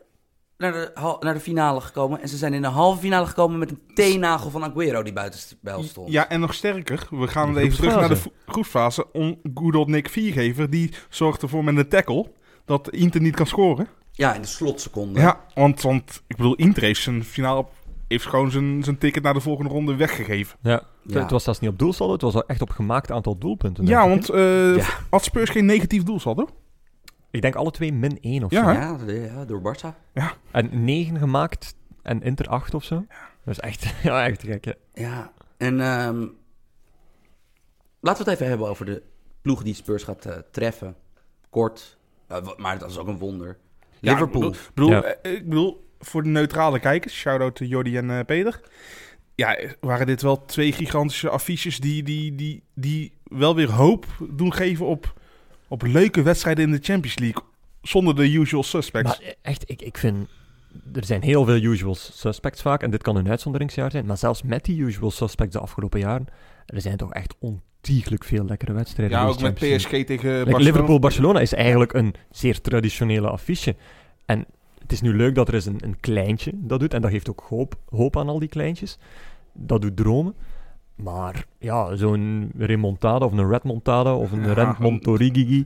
[0.57, 2.22] naar de, naar de finale gekomen.
[2.22, 5.39] En ze zijn in de halve finale gekomen met een teennagel van Aguero die buiten
[5.39, 6.11] het spel stond.
[6.11, 9.11] Ja, en nog sterker, we gaan even terug naar de groepsfase.
[9.11, 12.32] On good old Nick Viergever, die zorgt ervoor met een tackle
[12.66, 13.88] dat Inter niet kan scoren.
[14.11, 15.20] Ja, in de slotseconde.
[15.20, 17.66] Ja, want, want ik bedoel, Inter heeft zijn finale
[18.07, 20.57] heeft gewoon zijn, zijn ticket naar de volgende ronde weggegeven.
[20.61, 20.84] Ja.
[21.03, 21.20] Ja.
[21.22, 23.86] Het was zelfs niet op doelsaldo, het was wel echt op gemaakt aantal doelpunten.
[23.86, 24.86] Ja, want eh Ja.
[25.09, 26.47] had Spurs geen negatief doelsaldo?
[27.32, 28.64] Ik denk alle twee min 1 of Ja,
[28.97, 29.05] zo.
[29.05, 30.14] Ja, ja, door Barça.
[30.51, 33.05] En 9 gemaakt en Inter 8 of zo.
[33.45, 34.66] Dat is echt, ja, echt gek.
[34.66, 34.72] hè.
[34.93, 36.26] Ja, en ehm,
[37.99, 39.01] laten we het even hebben over de
[39.41, 40.95] ploeg die Spurs gaat eh, treffen.
[41.49, 41.97] Kort,
[42.58, 43.58] maar dat is ook een wonder.
[44.00, 44.48] Ja, Liverpool.
[44.48, 45.04] Ik bedoel, Ja.
[45.04, 48.62] eh, ik bedoel, voor de neutrale kijkers, shout-out to Jordi en eh, Peter.
[49.36, 54.06] Ja, eh, waren dit wel twee gigantische affiches die, die, die, die wel weer hoop
[54.30, 55.20] doen geven op,
[55.68, 57.44] op leuke wedstrijden in de Champions League.
[57.82, 59.20] Zonder de usual suspects.
[59.20, 60.28] Maar echt, ik, ik vind...
[60.94, 64.44] Er zijn heel veel usual suspects vaak, en dit kan een uitzonderingsjaar zijn, maar zelfs
[64.44, 66.28] met die usual suspects de afgelopen jaren,
[66.66, 67.72] er zijn toch echt ontiegelijk
[68.20, 69.18] veel lekkere wedstrijden.
[69.20, 69.54] ja, ook met.
[69.54, 70.58] PSG tegen Like, Barcelona.
[70.58, 73.76] Liverpool-Barcelona is eigenlijk een zeer traditionele affiche.
[74.26, 74.46] En
[74.82, 76.94] het is nu leuk dat er eens een, een kleintje dat doet.
[76.94, 78.98] En dat geeft ook hoop, hoop aan al die kleintjes.
[79.54, 80.34] Dat doet dromen.
[80.96, 84.54] Maar ja, zo'n remontada of een redmontada of een Ja.
[84.54, 85.66] rentmontorigigi,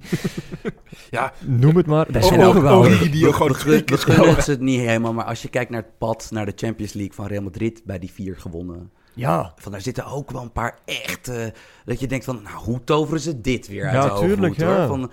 [1.10, 2.12] Ja, noem het maar.
[2.12, 2.88] Dat zijn oh, ook geweldig.
[2.92, 4.52] Origi die ook gewoon we, twee gun- we keer gunnen scoren.
[4.52, 7.26] het niet helemaal, maar als je kijkt naar het pad naar de Champions League van
[7.28, 8.92] Real Madrid bij die vier gewonnen.
[9.18, 11.54] Ja, Van daar zitten ook wel een paar echte.
[11.86, 14.58] Dat je denkt van, nou, hoe toveren ze dit weer uit Ja, de hoogte, tuurlijk,
[14.62, 14.70] hoor?
[14.70, 14.88] ja.
[14.88, 15.12] Van, het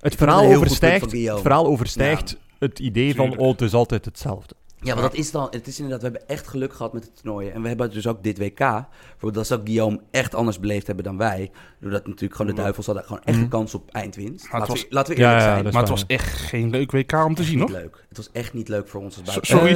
[0.00, 4.54] het verhaal overstijgt, het verhaal overstijgt het idee van, oh, het is altijd hetzelfde.
[4.82, 5.46] Ja, maar dat is dan.
[5.50, 7.48] Het is inderdaad, we hebben echt geluk gehad met het toernooi.
[7.48, 8.58] En we hebben dus ook dit WK.
[8.58, 11.50] Bijvoorbeeld, dat zou Guillaume echt anders beleefd hebben dan wij.
[11.80, 14.42] Doordat natuurlijk gewoon de Duivels hadden gewoon echt een kans op eindwinst.
[14.50, 15.64] Maar Laten, was- we, laten we eerlijk ja, zijn.
[15.64, 17.78] Maar het was echt geen leuk WK om te zien, niet hoor.
[17.78, 18.04] leuk.
[18.08, 19.46] Het was echt niet leuk voor ons als buiten.
[19.58, 19.74] Sorry.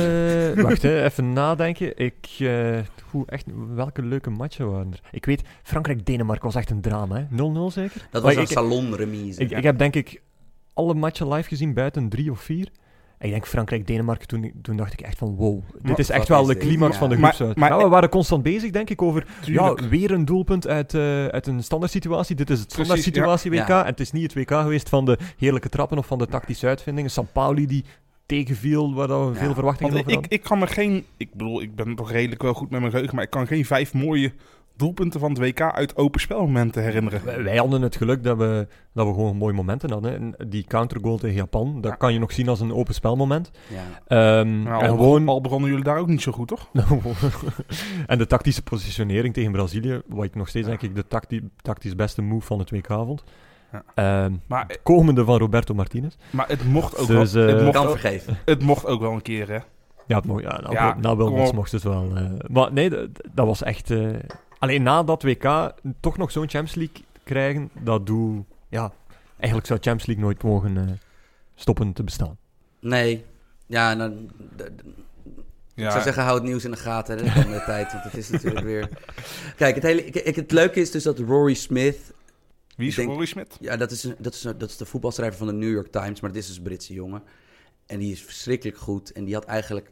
[0.56, 1.96] Eh, wacht, hè, even nadenken.
[1.98, 2.78] Ik, eh,
[3.10, 3.44] hoe, echt,
[3.74, 5.00] welke leuke matchen waren er?
[5.10, 7.24] Ik weet, Frankrijk-Denemarken was echt een drama, hè?
[7.30, 8.06] 0-0 zeker?
[8.10, 9.40] dat Maar was een ik, salonremise.
[9.40, 10.22] ik, ik heb denk ik
[10.74, 12.68] alle matchen live gezien buiten drie of vier.
[13.18, 16.40] Ik denk Frankrijk-Denemarken, toen, toen dacht ik echt van wow, dit Maar is echt wel
[16.40, 16.98] is de climax Ja.
[16.98, 17.56] van de groepsuit.
[17.56, 19.80] maar- we waren constant bezig, denk ik, over Tuurlijk.
[19.80, 22.36] ja, weer een doelpunt uit, eh, uit een standaard situatie.
[22.36, 23.68] Dit is het standaard Precies, situatie WK.
[23.68, 23.80] Ja.
[23.82, 26.66] En het is niet het WK geweest van de heerlijke trappen of van de tactische
[26.66, 27.10] uitvindingen.
[27.10, 27.84] San Pauli die
[28.26, 29.40] tegenviel, waar dat we Ja.
[29.40, 30.38] veel verwachtingen Want over ik, hadden.
[30.38, 31.04] ik kan me geen...
[31.16, 33.14] Ik bedoel, ik ben toch redelijk wel goed met mijn geheugen...
[33.14, 34.32] maar ik kan geen vijf mooie
[34.76, 37.44] doelpunten van het WK uit open spelmomenten herinneren.
[37.44, 40.14] Wij, hadden het geluk dat we, dat we gewoon mooie momenten hadden.
[40.14, 41.96] En die countergoal tegen Japan, dat Ja.
[41.96, 43.50] kan je nog zien als een open spelmoment.
[43.68, 43.82] Ja.
[44.40, 45.28] Ehm, Nou, en al, gewoon...
[45.28, 46.68] al begonnen jullie daar ook niet zo goed, toch?
[48.06, 51.94] en de tactische positionering tegen Brazilië, wat ik nog steeds denk ik de tacti tactisch
[51.94, 53.24] beste move van het WK vond.
[53.72, 53.82] Ja.
[53.94, 56.14] Ehm, Maar, komende van Roberto Martinez.
[56.30, 58.38] maar het, mocht ook Dus, wel, eh, het, mocht Kan ook, vergeven.
[58.44, 59.58] het mocht ook wel een keer, hè?
[60.06, 61.16] Ja, het mo- ja, nou, Ja, nou
[61.54, 62.16] mocht, het wel.
[62.16, 62.30] eh.
[62.48, 63.90] maar nee, dat, dat was echt...
[63.90, 64.08] eh,
[64.58, 68.44] alleen na dat WK toch nog zo'n Champions League krijgen, dat doe...
[68.68, 68.92] Ja,
[69.36, 70.92] eigenlijk zou Champions League nooit mogen eh,
[71.54, 72.36] stoppen te bestaan.
[72.80, 73.24] Nee.
[73.66, 73.94] Ja,
[74.56, 74.70] d-
[75.74, 77.92] Ja, ik zou zeggen, hou het nieuws in de gaten hè, de komende tijd.
[77.92, 78.88] Want het is natuurlijk weer...
[79.56, 81.98] Kijk, het, hele, ik- het leuke is dus dat Rory Smith...
[82.76, 83.56] wie is denk- Rory Smit?
[83.60, 85.90] Ja, dat is, een, dat, is een- dat is de voetbalschrijver van de New York
[85.92, 86.20] Times.
[86.20, 87.22] Maar dat is dus een Britse jongen.
[87.86, 89.12] En die is verschrikkelijk goed.
[89.12, 89.90] En die had eigenlijk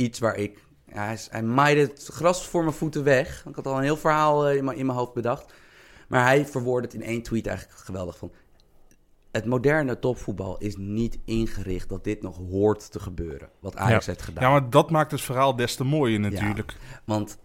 [0.00, 0.64] iets waar ik...
[0.92, 3.44] Ja, hij, hij maaide het gras voor mijn voeten weg.
[3.48, 5.52] Ik had al een heel verhaal eh, in mijn, in mijn hoofd bedacht.
[6.08, 8.32] Maar hij verwoordde het in één tweet eigenlijk geweldig van...
[9.30, 13.48] Het moderne topvoetbal is niet ingericht dat dit nog hoort te gebeuren.
[13.60, 14.44] Wat Ajax heeft gedaan.
[14.44, 16.76] Ja, maar dat maakt het verhaal des te mooier natuurlijk.
[17.04, 17.38] Want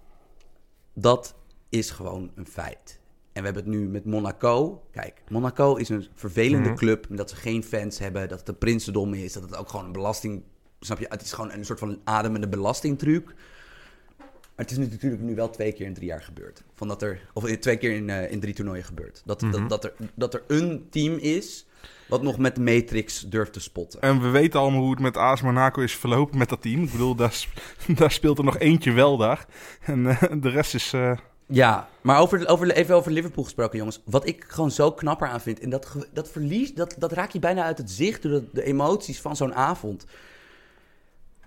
[0.93, 1.35] dat
[1.69, 2.99] is gewoon een feit.
[3.33, 4.83] En we hebben het nu met Monaco.
[4.91, 6.77] Kijk, Monaco is een vervelende Mhm.
[6.77, 7.05] club.
[7.09, 8.29] Dat ze geen fans hebben.
[8.29, 9.33] Dat het een prinsendom is.
[9.33, 10.43] Dat het ook gewoon een belasting...
[10.85, 11.05] Snap je?
[11.09, 13.25] Het is gewoon een soort van ademende belastingtruc.
[14.55, 16.63] Maar het is nu natuurlijk nu wel twee keer in drie jaar gebeurd.
[16.73, 19.21] Van dat er, of eh, twee keer in, eh, in drie toernooien gebeurd.
[19.25, 19.51] Dat, Mhm.
[19.51, 21.65] dat, dat, er, dat er een team is
[22.07, 24.01] wat nog met de Matrix durft te spotten.
[24.01, 26.83] En we weten allemaal hoe het met AS Monaco is verlopen met dat team.
[26.83, 27.45] Ik bedoel, daar,
[27.97, 29.45] daar speelt er nog eentje wel daar.
[29.81, 30.93] En eh, de rest is...
[30.93, 34.01] eh, Ja, maar over, over, even over Liverpool gesproken, jongens.
[34.05, 35.59] Wat ik gewoon zo knapper aan vind.
[35.59, 38.63] En dat, dat verlies, dat, dat raak je bijna uit het zicht door de, de
[38.63, 40.05] emoties van zo'n avond.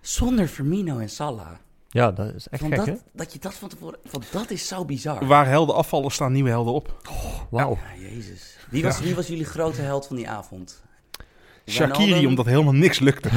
[0.09, 1.47] Zonder Firmino en Salah.
[1.89, 2.93] Ja, dat is echt Van gek, hè?
[2.93, 3.99] dat, dat je dat van tevoren.
[4.05, 5.27] Van dat is zo bizar.
[5.27, 7.03] waar helden afvallen, staan nieuwe helden op.
[7.51, 7.79] Wauw.
[7.97, 8.57] Ja, jezus.
[8.71, 9.05] Wie was, Ja.
[9.05, 10.83] wie was jullie grote held van die avond?
[11.67, 12.29] Shakiri, Wijnaldum?
[12.29, 13.29] omdat helemaal niks lukte.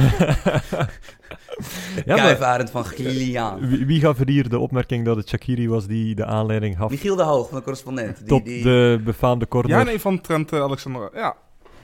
[2.04, 3.68] Ja, van Gillian.
[3.68, 6.90] Wie, wie gaf er hier de opmerking dat het Shakiri was die de aanleiding gaf
[6.90, 8.16] Michiel de Hoog van de correspondent.
[8.18, 9.78] Die, tot die, de befaamde corner?
[9.78, 11.10] Ja, nee, van Trent eh, Alexander.
[11.14, 11.36] Ja.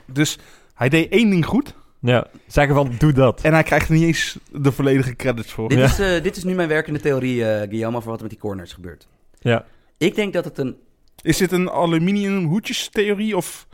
[0.05, 0.37] Dus
[0.73, 1.73] hij deed één ding goed.
[2.01, 3.41] Ja, zeggen van, doe dat.
[3.41, 5.69] En hij krijgt er niet eens de volledige credits voor.
[5.69, 5.85] Dit, Ja.
[5.85, 8.41] is, eh, dit is nu mijn werkende theorie, eh Guillaume, over wat er met die
[8.41, 9.07] corners gebeurt.
[9.39, 9.65] Ja.
[9.97, 10.75] Ik denk dat het een...
[11.21, 13.67] Is dit een aluminium hoedjes theorie of...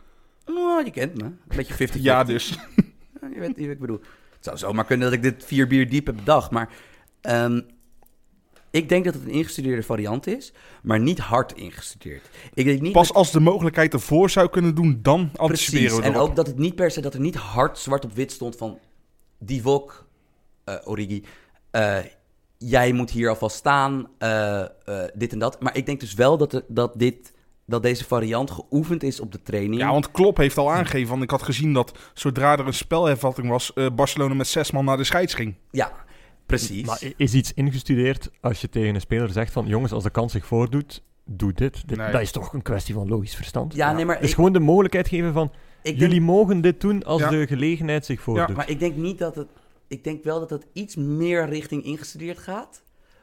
[0.46, 1.24] Oh, je kent me.
[1.24, 2.48] Een beetje 50 Ja, dus.
[3.34, 4.00] Je weet wat ik bedoel.
[4.34, 6.50] Het zou zomaar kunnen dat ik dit vier bier diep heb bedacht.
[6.50, 6.68] Maar
[7.20, 7.60] ehm,
[8.76, 10.52] ik denk dat het een ingestudeerde variant is,
[10.82, 12.28] maar niet hard ingestudeerd.
[12.54, 15.98] Ik denk niet Pas als de mogelijkheid ervoor zou kunnen doen, dan anticiperen precies.
[15.98, 16.28] we En erop.
[16.28, 18.78] ook dat het niet per se dat er niet hard zwart op wit stond van
[19.38, 20.06] Divok,
[20.64, 21.24] eh Origi,
[21.70, 21.96] eh,
[22.58, 24.62] jij moet hier alvast staan, eh,
[25.14, 25.60] dit en dat.
[25.62, 27.34] Maar ik denk dus wel dat, er- dat dit
[27.68, 29.80] dat deze variant geoefend is op de training.
[29.80, 33.48] Ja, want Klopp heeft al aangegeven, want ik had gezien dat zodra er een spelhervatting
[33.48, 35.54] was, Barcelona met zes man naar de scheids ging.
[35.70, 35.92] Ja,
[36.46, 36.86] precies.
[36.86, 39.66] Maar is iets ingestudeerd als je tegen een speler zegt van...
[39.66, 41.88] Jongens, als de kans zich voordoet, doe dit.
[41.88, 42.12] Dit- Nee.
[42.12, 43.74] Dat is toch een kwestie van logisch verstand?
[43.74, 45.46] ja, nee, maar Het is ik, gewoon de mogelijkheid geven van...
[45.46, 47.28] ik denk- Jullie mogen dit doen als Ja.
[47.30, 48.56] de gelegenheid zich voordoet.
[48.56, 49.48] Maar ik denk niet dat het.
[49.88, 52.82] Ik denk wel dat het iets meer richting ingestudeerd gaat.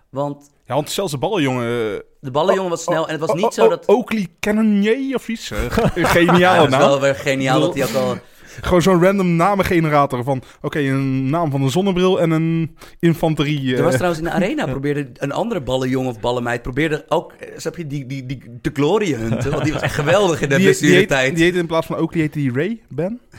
[0.09, 2.03] Want Ja, want zelfs de ballenjongen...
[2.19, 3.05] de ballenjongen was snel.
[3.05, 3.85] En het was oh, niet oh, zo oh, dat.
[3.87, 5.51] Oakley Cannonier of iets.
[5.51, 8.17] Eh, ge- Ja, Geniaal het is wel weer geniaal dat hij ook al.
[8.61, 10.41] Gewoon zo'n random namengenerator van...
[10.61, 13.71] Oké, een naam van een zonnebril en een infanterie.
[13.73, 17.31] eh, Er was trouwens in de arena, probeerde een andere ballenjongen of ballenmeid, probeerde ook,
[17.33, 19.51] eh, snap je, die, die, die de glory hunten.
[19.51, 21.35] Want die was echt geweldig in de die, die, blessuretijd.
[21.35, 23.19] die heette in plaats van Oakley heette die Ray, Ben.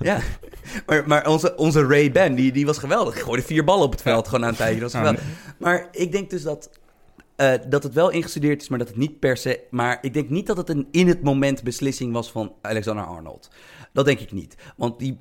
[0.00, 0.18] Ja,
[0.86, 3.14] maar, maar onze, onze Ray Ben, die, die was geweldig.
[3.14, 4.80] Die gooide vier ballen op het veld gewoon aan een tijdje.
[4.80, 5.22] Dat was geweldig.
[5.58, 6.70] Maar ik denk dus dat,
[7.36, 9.60] eh, dat het wel ingestudeerd is, maar dat het niet per se...
[9.70, 13.50] Maar ik denk niet dat het een in het moment beslissing was van Alexander Arnold.
[13.94, 14.56] Dat denk ik niet.
[14.76, 15.18] Want die,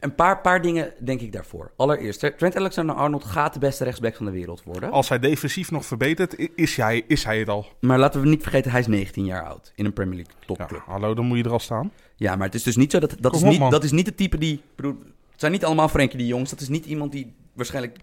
[0.00, 1.72] een paar, paar dingen denk ik daarvoor.
[1.76, 4.90] Allereerst, Trent Alexander-Arnold gaat de beste rechtsback van de wereld worden.
[4.90, 7.66] Als hij defensief nog verbetert, is hij, is hij het al.
[7.80, 10.46] Maar laten we niet vergeten, hij is 19 jaar oud in een Premier League Ja,
[10.46, 10.82] topclub.
[10.86, 11.92] hallo, dan moet je er al staan.
[12.16, 13.16] Ja, maar het is dus niet zo dat...
[13.20, 13.70] Dat, is op, niet, man.
[13.70, 14.60] dat is niet het type die...
[14.76, 14.96] bedoel,
[15.30, 16.50] het zijn niet allemaal Frenkie de Jongs.
[16.50, 17.98] Dat is niet iemand die waarschijnlijk...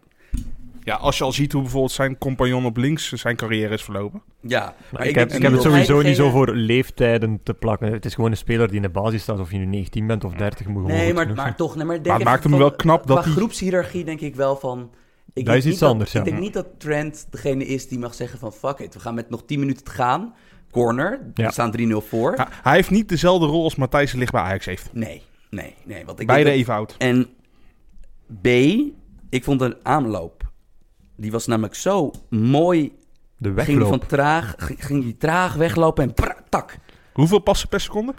[0.83, 4.21] Ja, als je al ziet hoe bijvoorbeeld zijn compagnon op links zijn carrière is verlopen.
[4.41, 7.91] Ja, Maar ik, heb, ik heb het sowieso niet zo voor leeftijden te plakken.
[7.91, 9.39] Het is gewoon een speler die in de basis staat.
[9.39, 11.57] Of je nu 19 bent of 30, moet gewoon Nee, maar, genoeg maar zijn.
[11.57, 11.75] toch...
[11.75, 14.35] Nee, maar denk Maar het maakt hem wel knap dat Qua hij- groepshierarchie denk ik
[14.35, 14.89] wel van...
[15.33, 16.19] Ik Dat is niet iets anders, ja.
[16.19, 18.53] Ik denk niet dat Trent degene is die mag zeggen van...
[18.53, 20.33] Fuck it, we gaan met nog 10 minuten te gaan.
[20.71, 21.45] Corner, Ja.
[21.45, 22.33] we staan 3-0 voor.
[22.35, 24.89] Hij, hij heeft niet dezelfde rol als Matthijs de Ligt bij Ajax heeft.
[24.93, 26.05] Nee, nee, nee.
[26.05, 26.95] Want ik Beide denk dat- even oud.
[26.97, 27.27] En
[28.41, 28.47] B,
[29.29, 30.40] ik vond de aanloop...
[31.21, 32.91] Die was namelijk zo mooi
[33.37, 33.87] De Ging die wegloop.
[33.87, 36.77] van traag, ging, ging die traag weglopen en pra, tak.
[37.13, 38.13] Hoeveel passen per seconde?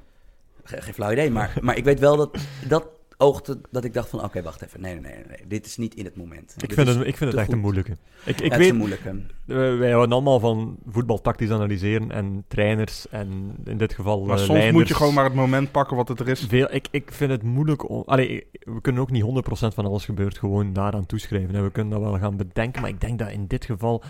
[0.64, 2.36] Ge- geen flauw idee, maar, maar ik weet wel dat
[2.68, 2.86] dat
[3.22, 4.80] oogte dat ik dacht van oké, wacht even.
[4.80, 6.52] Nee, nee, nee, nee, dit is niet in het moment.
[6.56, 7.96] Ik Dit vind, het, ik vind het echt een moeilijke.
[8.24, 9.08] Ik, Ja, ik het is weet, een moeilijke.
[9.46, 14.38] eh, wij houden allemaal van voetbal tactisch analyseren en trainers en in dit geval Maar
[14.38, 16.40] eh, soms moet je gewoon maar het moment pakken wat het er is.
[16.40, 18.02] Veel, ik, ik vind het moeilijk om...
[18.06, 19.26] Allee, we kunnen ook niet 100%
[19.74, 21.54] van alles gebeurt gewoon daaraan toeschrijven.
[21.54, 24.02] En we kunnen dat wel gaan bedenken, maar ik denk dat in dit geval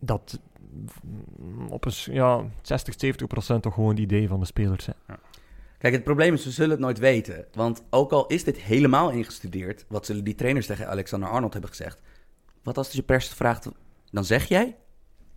[0.00, 0.38] dat
[1.40, 2.94] mm, op een ja, 60,
[3.56, 4.96] 70% toch gewoon het idee van de spelers zijn.
[5.80, 7.44] Kijk, het probleem is, we zullen het nooit weten.
[7.52, 11.70] Want ook al is dit helemaal ingestudeerd, wat zullen die trainers tegen Alexander Arnold hebben
[11.70, 12.00] gezegd?
[12.62, 13.68] Wat als je pers vraagt,
[14.10, 14.76] dan zeg jij,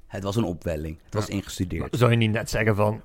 [0.08, 1.00] het was een opwelling.
[1.06, 1.96] Het was ingestudeerd.
[1.98, 3.02] Zou je niet net zeggen van...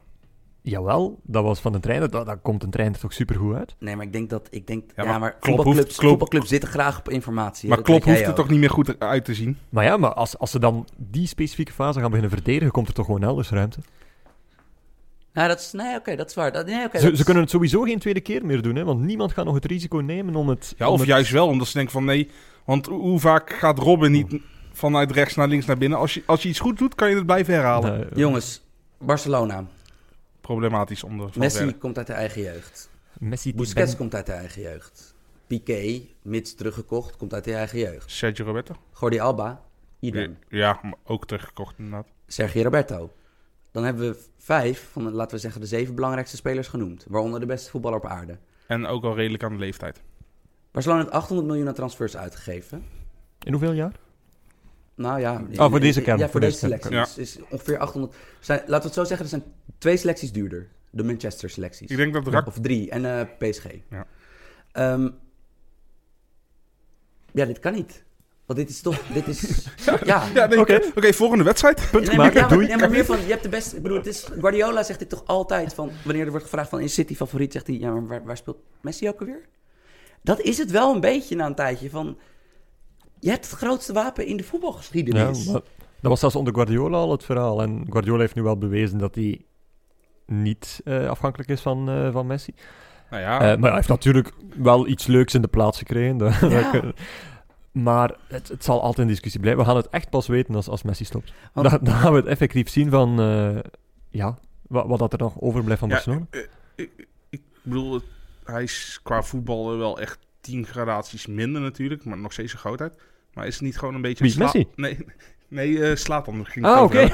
[0.62, 2.10] Jawel, dat was van de trainer.
[2.10, 3.74] Dat, dat komt een trainer toch supergoed uit?
[3.78, 6.98] Nee, maar ik denk dat, ik denk, Ja, ja, maar voetbalclubs, hoeft- voetbalclubs zitten graag
[6.98, 7.68] op informatie.
[7.68, 8.34] Maar weet hoeft er ook.
[8.36, 9.58] toch niet meer goed uit te zien.
[9.68, 12.94] Maar ja, maar als, als ze dan die specifieke fase gaan beginnen verdedigen, komt er
[12.94, 13.80] toch gewoon elders ruimte.
[15.32, 16.52] Nou, dat is, nee, oké, dat is waar.
[16.52, 18.84] Dat, nee, oké, ze, dat ze kunnen het sowieso geen tweede keer meer doen, hè,
[18.84, 20.74] want niemand gaat nog het risico nemen om het...
[20.76, 22.30] Ja, om of het- juist wel, omdat ze denken van nee.
[22.64, 24.40] Want hoe vaak gaat Robin niet
[24.72, 25.98] vanuit rechts naar links naar binnen?
[25.98, 27.98] Als je, als je iets goed doet, kan je het blijven herhalen.
[27.98, 28.62] Nee, Jongens,
[28.98, 29.64] Barcelona.
[30.40, 31.74] Problematisch onder Van Messi Verre.
[31.78, 32.90] komt uit de eigen jeugd.
[33.18, 35.14] Messi Busquets ben- komt uit de eigen jeugd.
[35.46, 38.10] Piqué, mits teruggekocht, komt uit de eigen jeugd.
[38.10, 38.74] Sergio Roberto.
[39.00, 39.62] Jordi Alba,
[40.00, 40.38] idem.
[40.48, 42.06] Ja, maar ook teruggekocht inderdaad.
[42.26, 43.10] Sergio Roberto.
[43.78, 47.04] Dan hebben we vijf van, de, laten we zeggen, de zeven belangrijkste spelers genoemd.
[47.08, 48.38] Waaronder de beste voetballer op aarde.
[48.66, 50.02] En ook al redelijk aan de leeftijd.
[50.70, 52.84] Barcelona heeft 800 miljoen aan transfers uitgegeven.
[53.42, 53.92] In hoeveel jaar?
[54.94, 55.42] Nou ja.
[55.56, 57.22] Oh, voor deze kern, Ja, voor voor deze deze selectie.
[57.22, 58.16] Is, is ongeveer 800.
[58.40, 59.42] Zijn, laten we het zo zeggen, er zijn
[59.78, 60.68] twee selecties duurder.
[60.90, 61.90] De Manchester selecties.
[61.90, 62.46] Ik denk dat Rak...
[62.46, 62.90] Of drie.
[62.90, 63.66] En eh, PSG.
[63.90, 64.06] Ja.
[64.72, 65.08] Ehm,
[67.32, 68.04] ja, dit kan niet.
[68.48, 69.00] Want dit is toch...
[69.12, 69.66] Dit is...
[70.04, 70.24] ja.
[70.34, 70.80] Ja, nee, Oké.
[70.94, 71.88] Oké, volgende wedstrijd.
[71.90, 73.76] Punt Nee, maar, maken, ja, maar, ja, maar meer van, je hebt de beste...
[73.76, 75.90] Ik bedoel, het is, Guardiola zegt dit toch altijd van...
[76.04, 77.52] Wanneer er wordt gevraagd van, is City favoriet?
[77.52, 79.40] Zegt hij, ja, maar waar, waar speelt Messi ook alweer?
[80.22, 82.18] Dat is het wel een beetje na een tijdje van...
[83.20, 85.44] Je hebt het grootste wapen in de Ja, voetbalgeschiedenis.
[85.46, 85.60] maar
[86.00, 87.62] dat was zelfs onder Guardiola al het verhaal.
[87.62, 89.44] En Guardiola heeft nu wel bewezen dat hij
[90.26, 92.54] niet eh, afhankelijk is van, eh, van Messi.
[93.10, 96.16] Nou ja, Eh, maar hij heeft natuurlijk wel iets leuks in de plaats gekregen.
[96.18, 96.82] Dat- Ja.
[97.72, 99.62] Maar het, het zal altijd een discussie blijven.
[99.62, 101.32] We gaan het echt pas weten als, als Messi stopt.
[101.52, 103.20] Want- Dan, dan gaan we het effectief zien van...
[103.20, 103.58] eh,
[104.08, 104.38] ja,
[104.68, 106.26] wat, wat dat er nog overblijft van ja, Barcelona.
[106.30, 106.40] eh,
[106.76, 108.00] ik, ik bedoel,
[108.44, 112.98] hij is qua voetbal wel echt tien gradaties minder natuurlijk, maar nog steeds een grootheid.
[113.34, 114.24] Maar is het niet gewoon een beetje...
[114.24, 114.66] Wie, Messi?
[114.76, 114.98] Nee,
[115.48, 117.08] nee eh Slatan ging Ah, het oké.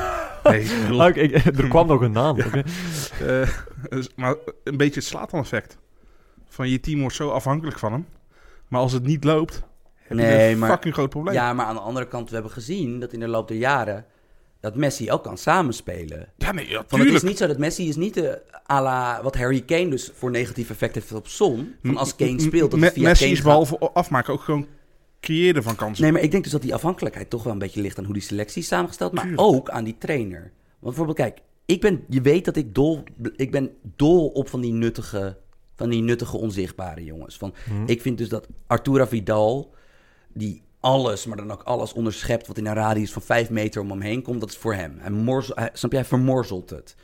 [0.50, 1.16] Nee, bedoel, Ah,
[1.60, 2.38] er kwam nog een naam.
[2.40, 2.62] oké.
[3.26, 3.48] eh,
[3.88, 4.34] dus- maar
[4.64, 5.78] een beetje het Slatan-effect.
[6.48, 8.06] Van je team wordt zo afhankelijk van hem.
[8.68, 9.62] Maar als het niet loopt,
[10.08, 11.34] heb Nee, een maar- fucking groot probleem.
[11.34, 14.04] Ja, maar aan de andere kant, we hebben gezien dat in de loop der jaren
[14.60, 16.28] dat Messi ook kan samenspelen.
[16.36, 18.40] Ja, nee, ja, Want het is niet zo dat Messi is niet de
[18.70, 21.74] à la wat Harry Kane dus voor negatief effect heeft op Son.
[21.82, 23.46] Van als Kane speelt, dat het via Messi Kane is gaat.
[23.68, 24.66] behalve afmaken ook gewoon
[25.20, 26.02] creëren van kansen.
[26.02, 28.14] Nee, maar ik denk dus dat die afhankelijkheid toch wel een beetje ligt aan hoe
[28.14, 29.42] die selectie is samengesteld, maar Tuurlijk.
[29.48, 30.40] ook aan die trainer.
[30.40, 30.50] Want
[30.96, 33.02] bijvoorbeeld, kijk, ik ben, je weet dat ik dol,
[33.36, 35.36] ik ben dol op van die nuttige,
[35.74, 37.36] van die nuttige onzichtbare jongens.
[37.36, 37.54] Van,
[37.86, 39.74] Ik vind dus dat Arturo Vidal,
[40.34, 43.90] die alles, maar dan ook alles onderschept wat in een radius van vijf meter om
[43.90, 44.96] hem heen komt, dat is voor hem.
[44.98, 46.94] Hij, morzel, hij, snap jij, hij vermorzelt het.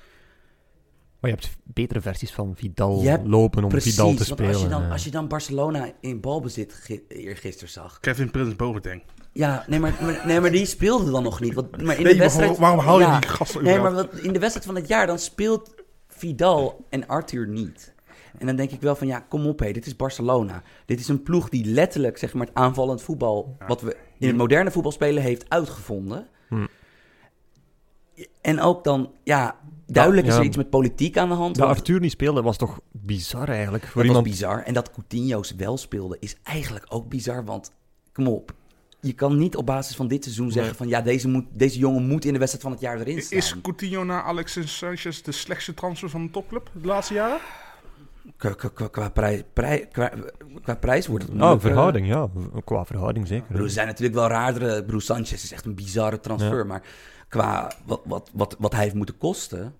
[1.20, 4.52] Maar je hebt betere versies van Vidal hebt- lopen om Precies, Vidal te spelen.
[4.52, 8.00] als je, dan, als je dan Barcelona in balbezit gi- eergisteren zag.
[8.00, 9.02] Kevin Prins Boateng.
[9.32, 11.54] Ja, nee maar, maar- nee, maar die speelde dan nog niet.
[11.54, 13.20] Want, maar in Nee, de wedstrijd, waarom- waarom hou je ja.
[13.20, 15.74] die gasten Nee, maar wat, in de wedstrijd van het jaar, dan speelt
[16.08, 17.94] Vidal en Arthur niet.
[18.38, 20.62] En dan denk ik wel van, ja, kom op hé, dit is Barcelona.
[20.86, 23.56] Dit is een ploeg die letterlijk, zeg maar, het aanvallend voetbal...
[23.66, 26.26] wat we in het moderne voetbal spelen, heeft uitgevonden.
[26.48, 26.66] Hm.
[28.40, 30.38] En ook dan, ja, duidelijk is ja.
[30.38, 31.56] er iets met politiek aan de hand.
[31.56, 33.84] Dat want- Arthur niet speelde was toch bizar eigenlijk.
[33.84, 34.26] Voor dat iemand...
[34.26, 34.62] was bizar.
[34.62, 37.44] En dat Coutinho's wel speelde is eigenlijk ook bizar.
[37.44, 37.72] Want,
[38.12, 38.54] kom op.
[39.00, 40.88] Je kan niet op basis van dit seizoen zeggen van...
[40.88, 43.38] ja, deze, moet, deze jongen moet in de wedstrijd van het jaar erin staan.
[43.38, 47.38] Is Coutinho na Alexis Sanchez de slechtste transfer van de topclub de laatste jaren?
[48.36, 50.10] Qua, qua, qua, qua prij- prij- qua,
[50.62, 51.66] qua prijs wordt het Oh, moeilijk, eh.
[51.68, 52.28] verhouding, ja.
[52.64, 53.60] Qua verhouding zeker.
[53.62, 54.84] er zijn natuurlijk wel raardere...
[54.84, 56.56] Broer Sanchez is echt een bizarre transfer.
[56.58, 56.64] Ja.
[56.64, 56.82] Maar
[57.28, 59.74] qua wat, wat, wat, wat hij heeft moeten kosten...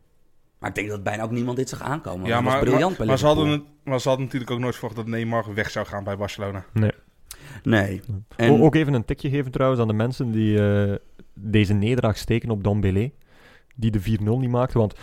[0.59, 2.27] Maar ik denk dat bijna ook niemand dit zag aankomen.
[2.27, 4.97] ja, maar, briljant maar, maar ze hadden het, maar ze hadden natuurlijk ook nooit verwacht
[4.97, 6.65] dat Neymar weg zou gaan bij Barcelona.
[6.73, 6.93] Nee.
[7.63, 8.01] Nee.
[8.11, 10.95] O- En, Ook even een tikje geven trouwens aan de mensen die eh,
[11.35, 13.11] deze nederlaag steken op Dembélé.
[13.75, 14.79] Die de 4-0 niet maakte.
[14.79, 14.95] Want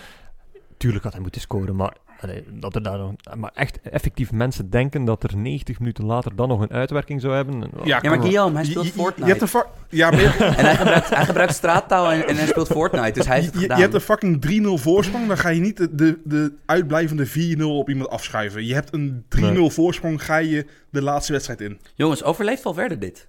[0.77, 4.69] tuurlijk had hij moeten scoren, maar, allee, dat er daar nog, maar echt effectief mensen
[4.69, 7.59] denken dat er 90 minuten later dan nog een uitwerking zou hebben.
[7.83, 8.19] Ja, ja, maar.
[8.21, 9.27] Guillaume, hij speelt je- je, Fortnite.
[9.33, 12.47] Je hebt een ja, maar je, En hij gebruikt, hij gebruikt straattaal en, en hij
[12.47, 13.11] speelt Fortnite.
[13.11, 15.27] Dus hij heeft het je- hebt een fucking 3-0 voorsprong.
[15.27, 18.65] Dan ga je niet de, de, de uitblijvende 4-0 op iemand afschuiven.
[18.65, 19.69] Je hebt een 3-0 Nee.
[19.71, 21.79] voorsprong, ga je de laatste wedstrijd in.
[21.95, 23.27] Jongens, overleeft Valverde dit?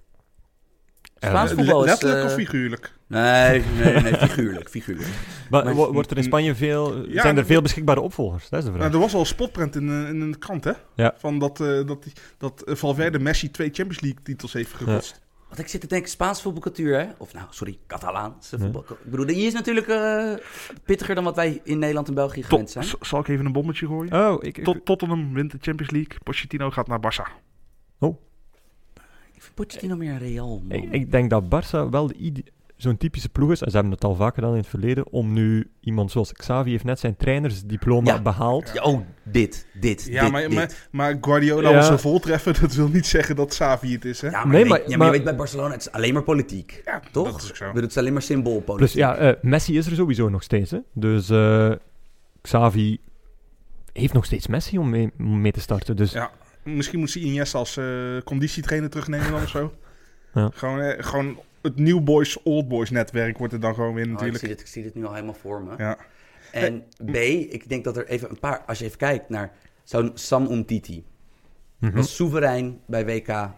[1.19, 1.89] Spaans voetbal is...
[1.89, 2.93] letterlijk eh, of figuurlijk?
[3.07, 5.07] Nee, nee, nee, figuurlijk, figuurlijk.
[5.49, 8.49] Maar, Maar- wo- wordt er in Spanje veel, Ja, zijn er veel beschikbare opvolgers?
[8.49, 8.81] Dat is de vraag.
[8.83, 10.71] Nou, er was al een spotprint in, eh, in een krant, hè?
[10.95, 11.13] Ja.
[11.17, 15.21] Van dat, eh, dat, die- dat Valverde Messi twee Champions League titels heeft gekotst.
[15.47, 17.07] Want ik zit te denken, Spaans voetbalcultuur, hè?
[17.17, 18.63] Of nou, sorry, Catalaanse Ja.
[18.63, 18.81] voetbal.
[18.89, 20.33] Ik bedoel, die is natuurlijk eh,
[20.85, 22.95] pittiger dan wat wij in Nederland en België gewend Tot, zijn.
[23.01, 24.13] zal ik even een bommetje gooien?
[24.31, 26.17] Oh, ik, ik- Tot, Tottenham wint de Champions League.
[26.23, 27.31] Pochettino gaat naar Barça.
[27.99, 28.15] Vind
[29.65, 30.77] Pochettino meer Real, man.
[30.77, 32.43] ik, ik denk dat Barça wel de ide-
[32.75, 35.33] zo'n typische ploeg is, en ze hebben het al vaak gedaan in het verleden, om
[35.33, 38.21] nu iemand zoals Xavi heeft net zijn trainersdiploma Ja.
[38.21, 38.71] behaald.
[38.73, 40.53] Ja, oh, dit, dit, Ja, dit, maar, dit.
[40.53, 41.75] maar, maar Guardiola Ja.
[41.75, 42.59] was een voltreffer.
[42.61, 44.27] Dat wil niet zeggen dat Xavi het is, hè?
[44.29, 45.91] Ja, maar, Nee, je maar- weet, ja, maar, maar- je weet bij Barcelona, het is
[45.91, 46.81] alleen maar politiek.
[46.85, 47.31] Ja, Toch?
[47.31, 47.71] Dat is ook zo.
[47.73, 48.77] Het is alleen maar symboolpolitiek.
[48.77, 50.71] Plus ja, eh, Messi is er sowieso nog steeds.
[50.71, 50.79] Hè?
[50.93, 51.71] Dus eh,
[52.41, 52.99] Xavi
[53.93, 55.95] heeft nog steeds Messi om mee, om mee te starten.
[55.95, 56.31] Dus Ja.
[56.75, 57.85] Misschien moet ze Iniesta als eh,
[58.23, 59.73] conditietrainer terugnemen dan of zo.
[60.33, 60.49] Ja.
[60.53, 64.09] Gewoon, eh, gewoon het New Boys, Old Boys netwerk wordt er dan gewoon weer Oh,
[64.09, 64.39] ik, natuurlijk.
[64.39, 65.73] zie dit, ik zie dit nu al helemaal voor me.
[65.77, 65.97] Ja.
[66.51, 68.59] En B, ik denk dat er even een paar...
[68.65, 69.51] Als je even kijkt naar
[69.83, 71.05] zo'n Sam Umtiti.
[71.79, 71.95] mhm.
[71.95, 73.49] Was soeverein bij WK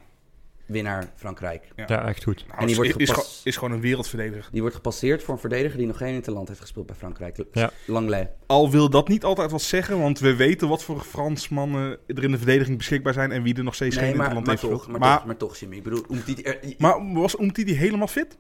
[0.71, 1.67] winnaar Frankrijk.
[1.75, 2.43] ja, echt goed.
[2.47, 4.47] Nou, En die is, wordt is, is gewoon een wereldverdediger.
[4.51, 7.43] Die wordt gepasseerd voor een verdediger die nog geen interland heeft gespeeld bij Frankrijk.
[7.51, 7.71] Ja.
[7.87, 8.31] Langley.
[8.45, 12.31] Al wil dat niet altijd wat zeggen, want we weten wat voor Fransmannen er in
[12.31, 14.73] de verdediging beschikbaar zijn en wie er nog steeds Nee, geen maar, interland maar, heeft
[14.81, 14.99] gespeeld.
[14.99, 15.75] maar, Maar, toch, maar toch, Jimmy.
[15.75, 16.41] Ik bedoel, Umtiti...
[16.41, 18.37] er- maar was Umtiti helemaal fit?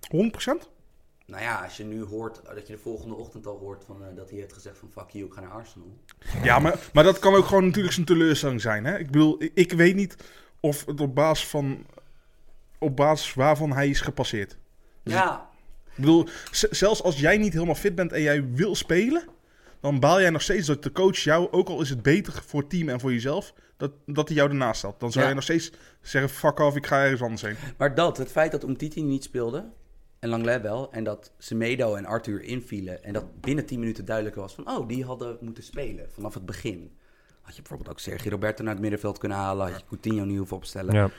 [0.00, 0.74] 100%?
[1.26, 4.16] nou ja, als je nu hoort, dat je de volgende ochtend al hoort van, eh,
[4.16, 5.96] dat hij heeft gezegd van fuck you, ik ga naar Arsenal.
[6.42, 8.84] Ja, maar, maar dat kan ook gewoon natuurlijk zijn teleurstelling zijn.
[8.84, 8.98] Hè?
[8.98, 10.16] Ik bedoel, ik, ik weet niet
[10.66, 11.86] of het op basis van...
[12.78, 14.56] Op basis waarvan hij is gepasseerd.
[15.02, 15.48] Ja,
[15.86, 19.24] Ik bedoel, zelfs als jij niet helemaal fit bent en jij wil spelen...
[19.80, 22.60] dan baal jij nog steeds dat de coach jou, ook al is het beter voor
[22.60, 23.52] het team en voor jezelf...
[23.76, 25.00] dat, dat hij jou ernaast stelt.
[25.00, 25.28] Dan zou Ja.
[25.30, 27.56] je nog steeds zeggen, fuck off, ik ga ergens anders heen.
[27.78, 29.64] maar dat, het feit dat Umtiti niet speelde,
[30.18, 34.36] en Langley wel, en dat Semedo en Arthur invielen, en dat binnen 10 minuten duidelijk
[34.36, 36.96] was van, oh, die hadden moeten spelen vanaf het begin.
[37.46, 39.66] Had je bijvoorbeeld ook Sergio Roberto naar het middenveld kunnen halen.
[39.70, 40.94] Had je Coutinho niet hoeven opstellen.
[40.94, 41.10] Ja.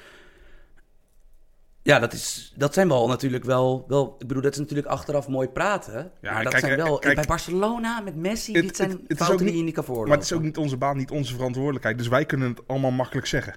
[1.82, 4.15] Ja, dat, is, dat zijn wel natuurlijk wel, wel...
[4.19, 6.11] Ik bedoel, dat is natuurlijk achteraf mooi praten.
[6.21, 6.99] Ja, maar dat kijk, zijn wel...
[6.99, 9.63] kijk- bij Barcelona met Messi, Het- dit zijn het- het is fouten niet- die je
[9.65, 10.09] niet kan veroorloven.
[10.13, 11.97] Maar het is ook niet onze baan, niet onze verantwoordelijkheid.
[11.97, 13.55] Dus wij kunnen het allemaal makkelijk zeggen.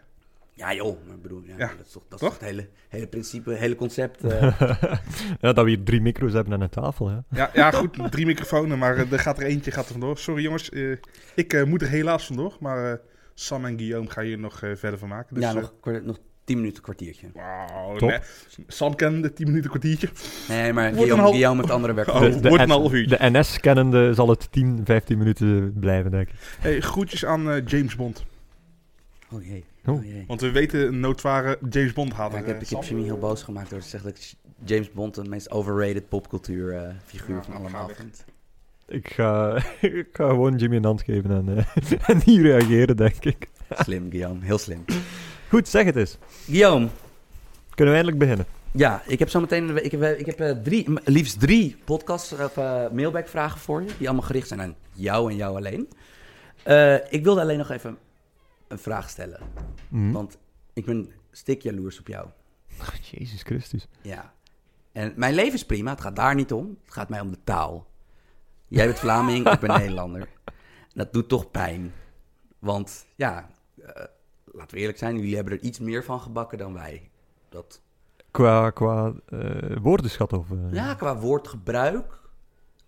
[0.60, 2.28] Ja joh, maar ik bedoel, ja, Ja, dat is toch, dat is toch?
[2.30, 4.24] toch het hele, hele principe, hele concept.
[4.24, 4.60] eh.
[5.40, 7.10] ja, dat we hier drie micro's hebben aan een tafel.
[7.10, 7.24] Ja.
[7.30, 10.18] Ja, ja goed, drie microfoons, maar eh, er gaat er eentje gaat er vandoor.
[10.18, 10.96] Sorry jongens, eh,
[11.34, 12.56] ik eh, moet er helaas vandoor.
[12.60, 12.98] Maar eh,
[13.34, 15.34] Sam en Guillaume gaan hier nog eh, verder van maken.
[15.34, 17.26] Dus, ja, nog, kwart- nog tien minuten, kwartiertje.
[17.34, 18.08] Wauw, Top.
[18.08, 18.18] nee.
[18.66, 20.08] Sam kende 10 minuten kwartiertje.
[20.48, 22.08] Nee, maar Guillaume, een half- Guillaume heeft andere werk.
[22.08, 23.16] Oh, De, de, wordt een N- half uurtje.
[23.18, 26.34] de NS-kennende zal het 10, 15 minuten blijven, denk ik.
[26.60, 28.24] Hey, groetjes aan eh, James Bond.
[29.32, 29.94] Oh jee, Oh.
[29.94, 30.02] oh.
[30.26, 32.38] Want we weten een noodware James Bond Ja, hater.
[32.38, 32.82] ik heb, eh, ik heb.
[32.82, 36.88] Jimmy heel boos gemaakt door te zeggen dat James Bond de meest overrated popcultuur eh,
[37.04, 37.96] figuur Ja, van allemaal ga weg.
[37.96, 38.24] vind.
[38.88, 43.24] Ik ga, ik ga gewoon Jimmy een hand geven en, eh, en niet reageren, denk
[43.24, 43.48] ik.
[43.70, 44.84] Slim, Guillaume, heel slim.
[45.48, 46.18] Goed, zeg het eens.
[46.46, 46.88] Guillaume,
[47.74, 48.46] Kunnen we eindelijk beginnen?
[48.72, 52.56] ja, ik heb zo meteen ik heb, ik heb eh, drie, liefst drie podcast of
[52.56, 55.88] eh, mailback vragen voor je, die allemaal gericht zijn aan jou en jou alleen.
[56.62, 57.96] Eh, ik wilde alleen nog even
[58.70, 59.40] een vraag stellen,
[59.88, 60.12] Hm?
[60.12, 60.38] want
[60.72, 62.28] ik ben stik jaloers op jou.
[63.02, 63.88] Jezus Christus.
[64.02, 64.34] Ja.
[64.92, 66.78] En mijn leven is prima, het gaat daar niet om.
[66.84, 67.86] Het gaat mij om de taal.
[68.68, 70.28] Jij bent Vlaming, ik ben Nederlander.
[70.94, 71.92] Dat doet toch pijn.
[72.58, 73.50] Want ja,
[73.82, 74.04] eh,
[74.44, 77.10] laten we eerlijk zijn, jullie hebben er iets meer van gebakken dan wij.
[77.48, 77.82] Dat,
[78.30, 80.50] Qua, qua eh, woordenschat of...
[80.50, 82.20] eh, ja, qua woordgebruik,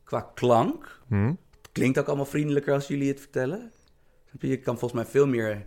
[0.05, 1.01] qua klank.
[1.09, 1.27] hm?
[1.63, 3.71] Het klinkt ook allemaal vriendelijker als jullie het vertellen.
[4.39, 5.67] Je kan volgens mij veel meer...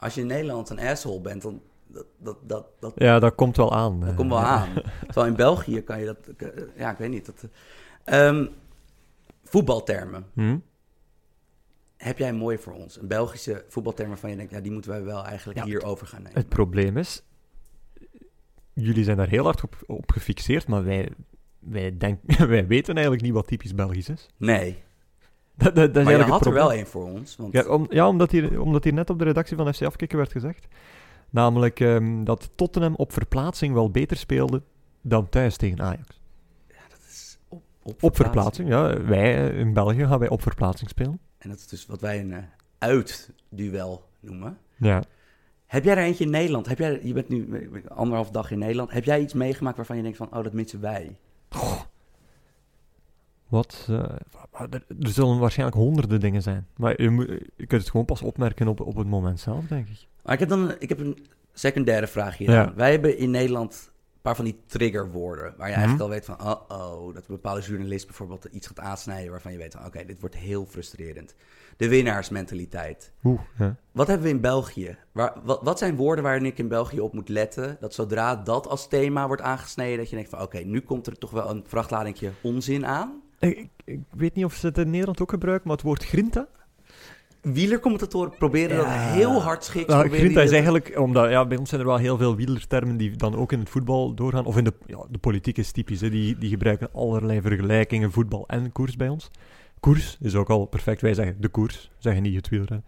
[0.00, 1.60] Als je in Nederland een asshole bent, dan...
[1.86, 4.00] Dat, dat, dat, dat, Ja, dat komt wel aan.
[4.00, 4.16] Dat eh.
[4.16, 4.68] komt wel aan.
[5.06, 6.50] Terwijl in België kan je dat...
[6.76, 7.26] Ja, ik weet niet.
[7.26, 7.48] Dat,
[8.04, 8.46] Ehm,
[9.44, 10.26] voetbaltermen.
[10.34, 10.58] Hm?
[11.96, 13.00] Heb jij mooi voor ons?
[13.00, 14.52] Een Belgische voetbalterm waarvan je denkt...
[14.52, 16.38] Ja, die moeten wij wel eigenlijk Ja, hierover gaan nemen.
[16.38, 17.22] Het probleem is,
[18.72, 21.08] jullie zijn daar heel hard op, op gefixeerd, maar wij,
[21.58, 22.20] wij, denk,
[22.54, 24.28] wij weten eigenlijk niet wat typisch Belgisch is.
[24.36, 24.82] Nee.
[25.60, 27.36] Dat, dat, dat is maar je had het er wel één voor ons.
[27.36, 30.18] Want Ja, om, ja omdat, hier, omdat hier net op de redactie van FC Afkikken
[30.18, 30.66] werd gezegd.
[31.30, 34.62] Namelijk ehm, dat Tottenham op verplaatsing wel beter speelde
[35.00, 36.20] dan thuis tegen Ajax.
[36.88, 39.02] dat is op, op, Op verplaatsing, ja.
[39.02, 41.20] Wij eh, in België gaan wij op verplaatsing spelen.
[41.38, 42.42] En dat is dus wat wij een eh,
[42.78, 44.58] uitduel noemen.
[44.76, 45.02] Ja.
[45.66, 46.66] Heb jij er eentje in Nederland?
[46.66, 48.90] Heb jij, je bent nu eh, anderhalf dag in Nederland.
[48.90, 50.36] Heb jij iets meegemaakt waarvan je denkt van...
[50.36, 51.16] Oh, dat missen wij.
[53.50, 53.86] Wat?
[53.88, 54.02] eh,
[54.70, 56.66] er, zullen waarschijnlijk honderden dingen zijn.
[56.76, 57.26] Maar je, moet,
[57.56, 60.06] je kunt het gewoon pas opmerken op, op het moment zelf, denk ik.
[60.24, 62.50] Maar ik heb dan ik heb een secundaire vraag hier.
[62.50, 62.72] Ja.
[62.74, 65.54] Wij hebben in Nederland een paar van die triggerwoorden.
[65.56, 65.82] Waar je Mhm.
[65.84, 69.52] eigenlijk al weet van, oh, oh, dat een bepaalde journalist bijvoorbeeld iets gaat aansnijden waarvan
[69.52, 71.34] je weet van, oké, dit wordt heel frustrerend.
[71.76, 73.12] De winnaarsmentaliteit.
[73.24, 73.76] Oeh, ja.
[73.92, 74.96] Wat hebben we in België?
[75.12, 77.76] Waar, wat, wat zijn woorden waarin ik in België op moet letten?
[77.80, 81.18] Dat zodra dat als thema wordt aangesneden, dat je denkt van, oké, nu komt er
[81.18, 83.22] toch wel een vrachtladingje onzin aan.
[83.40, 86.04] Ik, ik, ik weet niet of ze het in Nederland ook gebruiken, maar het woord
[86.04, 86.48] grinta.
[87.40, 89.86] Wielercommentatoren proberen dat heel hard schiks.
[89.86, 92.96] Nou, proberen grinta is eigenlijk, omdat ja, bij ons zijn er wel heel veel wielertermen
[92.96, 94.44] die dan ook in het voetbal doorgaan.
[94.44, 96.10] Of in de, ja, de politiek is typisch, hè.
[96.10, 99.30] Die, die gebruiken allerlei vergelijkingen, voetbal en koers bij ons.
[99.80, 102.84] Koers is ook al perfect, wij zeggen de koers, zeggen niet het wielrennen.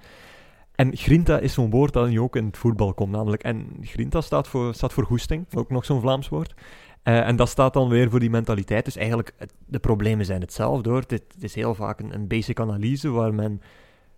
[0.75, 3.43] En grinta is zo'n woord dat nu ook in het voetbal komt, namelijk.
[3.43, 6.55] En grinta staat voor, staat voor goesting, ook nog zo'n Vlaams woord.
[7.03, 8.85] Eh, en dat staat dan weer voor die mentaliteit.
[8.85, 11.01] Dus eigenlijk, het- de problemen zijn hetzelfde hoor.
[11.01, 13.61] Het, het is heel vaak een, basic analyse waar men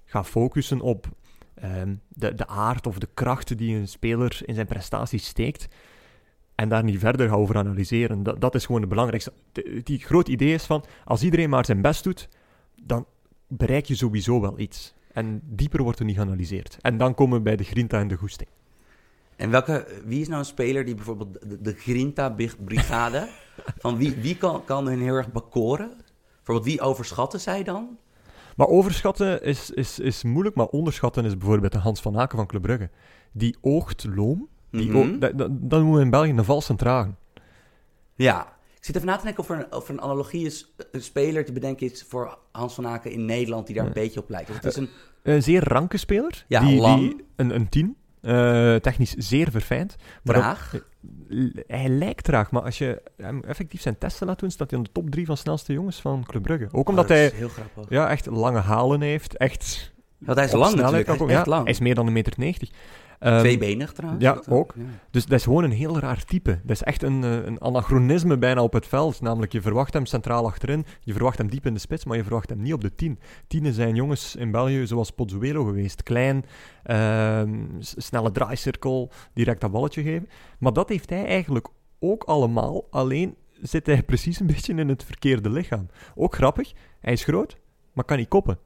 [0.04, 1.08] gaat focussen op
[1.54, 5.68] ehm, de, de aard of de krachten die een speler in zijn prestaties steekt.
[6.54, 8.22] En daar niet verder gaan over analyseren.
[8.22, 9.32] Dat, dat is gewoon het belangrijkste.
[9.52, 12.28] De- die groot idee is van, als iedereen maar zijn best doet,
[12.82, 13.06] dan
[13.48, 14.94] bereik je sowieso wel iets.
[15.12, 16.76] En dieper wordt er niet geanalyseerd.
[16.80, 18.48] En dan komen we bij de grinta en de goesting.
[19.36, 23.28] En welke, wie is nou een speler die bijvoorbeeld de, de Grinta-brigade,
[23.82, 25.90] van wie, wie kan, kan hen heel erg bekoren?
[26.36, 27.98] Bijvoorbeeld, wie overschatten zij dan?
[28.56, 32.46] Maar overschatten is, is, is moeilijk, maar onderschatten is bijvoorbeeld de Hans van Aken van
[32.46, 32.90] Club Brugge.
[33.32, 34.48] Die oogt loom.
[34.70, 34.96] Die Mhm.
[34.96, 37.16] oo- dat, dat, dat noemen we in België een valse tragen.
[38.14, 38.52] Ja.
[38.78, 41.02] Ik zit even na te denken of er een, of er een analogie is, een
[41.02, 44.28] speler te bedenken is voor Hans van Aken in Nederland die daar een beetje op
[44.30, 44.48] lijkt.
[44.48, 44.88] Het is een,
[45.22, 46.44] Een zeer ranke speler.
[46.48, 47.00] Ja, die, lang.
[47.00, 47.96] die- een, een tien.
[48.24, 49.96] Eh, technisch zeer verfijnd.
[50.22, 50.74] Maar Traag.
[51.28, 54.78] l- hij lijkt traag, maar als je hem effectief zijn testen laat doen, staat hij
[54.78, 56.68] aan de top drie van snelste jongens van Club Brugge.
[56.72, 57.48] Ook omdat Oh, dat hij heel
[57.88, 59.36] ja, echt lange halen heeft.
[59.36, 61.62] Echt Want hij is snelheid natuurlijk, hij is echt Ja, lang.
[61.62, 62.70] Hij is meer dan een meter 90.
[63.18, 64.22] Ehm, Tweebenig trouwens.
[64.22, 64.74] ja, ook.
[64.76, 64.82] Ja.
[65.10, 66.50] Dus dat is gewoon een heel raar type.
[66.62, 69.20] Dat is echt een, eh, een anachronisme bijna op het veld.
[69.20, 72.22] Namelijk, je verwacht hem centraal achterin, je verwacht hem diep in de spits, maar je
[72.22, 73.18] verwacht hem niet op de tien.
[73.46, 76.02] Tienen zijn jongens in België zoals Pozzuelo geweest.
[76.02, 76.44] Klein,
[76.82, 80.28] ehm, snelle draaicirkel, direct dat balletje geven.
[80.58, 85.04] Maar dat heeft hij eigenlijk ook allemaal, alleen zit hij precies een beetje in het
[85.04, 85.86] verkeerde lichaam.
[86.14, 87.56] Ook grappig, hij is groot,
[87.92, 88.58] maar kan niet koppen.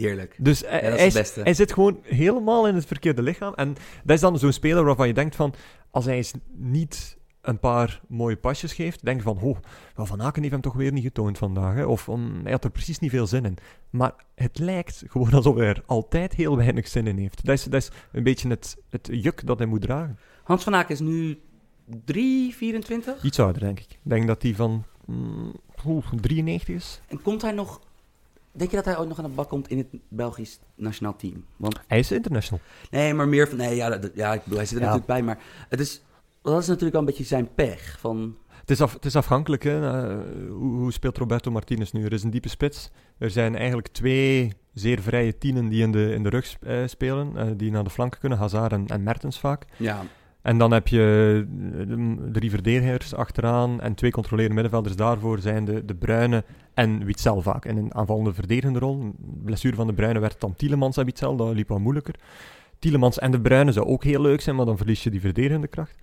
[0.00, 0.36] Heerlijk.
[0.38, 1.40] Dus hij, Ja, dat is hij, het is- beste.
[1.40, 3.54] hij zit gewoon helemaal in het verkeerde lichaam.
[3.54, 3.68] En
[4.04, 5.54] dat is dan zo'n speler waarvan je denkt van...
[5.90, 9.40] Als hij eens niet een paar mooie pasjes geeft, denk je van...
[9.40, 9.56] Oh,
[9.94, 11.74] wel, Van Aken heeft hem toch weer niet getoond vandaag.
[11.74, 11.84] Hè?
[11.84, 13.56] Of um, hij had er precies niet veel zin in.
[13.90, 17.44] Maar het lijkt gewoon alsof hij er altijd heel weinig zin in heeft.
[17.44, 20.18] Dat is, dat is een beetje het, het juk dat hij moet dragen.
[20.44, 21.40] Hans van Aken is nu
[22.04, 23.22] 3, 24.
[23.22, 23.90] Iets ouder, denk ik.
[23.90, 25.52] Ik denk dat hij van mm,
[25.86, 27.00] oeh, 93 is.
[27.08, 27.80] En komt hij nog...
[28.56, 31.44] Denk je dat hij ooit nog aan de bak komt in het Belgisch nationaal team?
[31.56, 32.60] Want Hij is international.
[32.90, 33.56] Nee, maar meer van...
[33.58, 34.90] Nee, ja, dat, ja ik bedoel, hij zit er Ja.
[34.90, 35.22] natuurlijk bij.
[35.22, 36.02] Maar het is,
[36.42, 37.96] dat is natuurlijk wel een beetje zijn pech.
[38.00, 39.80] Van, Het is, af, het is afhankelijk, hè.
[40.48, 42.04] Hoe, hoe speelt Roberto Martinez nu?
[42.04, 42.90] Er is een diepe spits.
[43.18, 47.36] Er zijn eigenlijk twee zeer vrije tienen die in de, in de rug eh, spelen,
[47.36, 49.64] eh, die naar de flanken kunnen, Hazard en, en Mertens vaak.
[49.76, 50.02] ja,
[50.46, 55.64] En dan heb je eh, de drie verdedigers achteraan en twee controlerende middenvelders daarvoor zijn
[55.64, 56.44] de, de Bruyne
[56.74, 57.64] en Witzel vaak.
[57.64, 59.14] In een aanvallende verdedigende rol.
[59.44, 62.14] Blessure van de Bruyne werd dan Tielemans en Witzel, dat liep wat moeilijker.
[62.78, 65.68] Tielemans en de Bruyne zou ook heel leuk zijn, maar dan verlies je die verdedigende
[65.68, 65.98] kracht.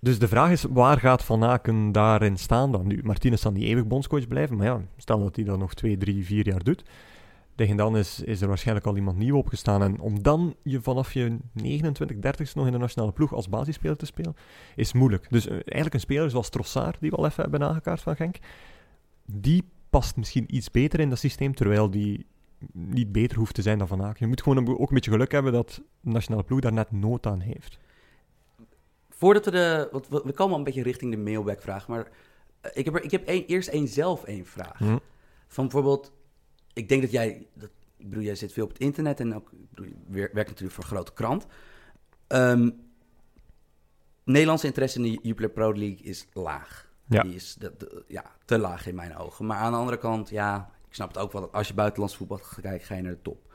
[0.00, 3.00] Dus de vraag is, waar gaat Van Aken daarin staan dan nu?
[3.02, 6.24] Martinez zal niet eeuwig bondscoach blijven, maar ja, stel dat hij dat nog twee, drie,
[6.24, 6.84] vier jaar doet.
[7.56, 9.82] Tegen dan is, is er waarschijnlijk al iemand nieuw opgestaan.
[9.82, 13.96] En om dan je vanaf je 29, 30 nog in de nationale ploeg als basisspeler
[13.96, 14.36] te spelen,
[14.74, 15.26] is moeilijk.
[15.30, 18.36] Dus eh, eigenlijk een speler zoals Trossard, die we al even hebben aangekaart van Genk,
[19.26, 22.26] die past misschien iets beter in dat systeem, terwijl die
[22.72, 24.16] niet beter hoeft te zijn dan Van Aken.
[24.18, 27.26] Je moet gewoon ook een beetje geluk hebben dat de nationale ploeg daar net nood
[27.26, 27.78] aan heeft.
[29.08, 29.88] voordat we de...
[29.92, 31.88] Want we, komen al een beetje richting de mailback-vraag.
[31.88, 32.08] Maar
[32.60, 34.78] eh, ik heb, er, ik heb één- eerst één zelf één vraag.
[34.78, 34.98] Hm.
[35.46, 36.12] Van bijvoorbeeld...
[36.76, 37.46] Ik denk dat jij...
[37.54, 39.20] Dat, ik bedoel, jij zit veel op het internet.
[39.20, 41.46] En ook, ik bedoel, je wer- werkt natuurlijk voor een grote krant.
[42.26, 42.70] Ehm,
[44.24, 46.90] Nederlandse interesse in de Jupiler Pro League is laag.
[47.08, 47.22] Ja.
[47.22, 49.46] Die is de, de- ja, te laag in mijn ogen.
[49.46, 51.40] Maar aan de andere kant, ja, ik snap het ook wel.
[51.40, 53.54] dat Als je buitenlands voetbal gaat kijken, ga je naar de top.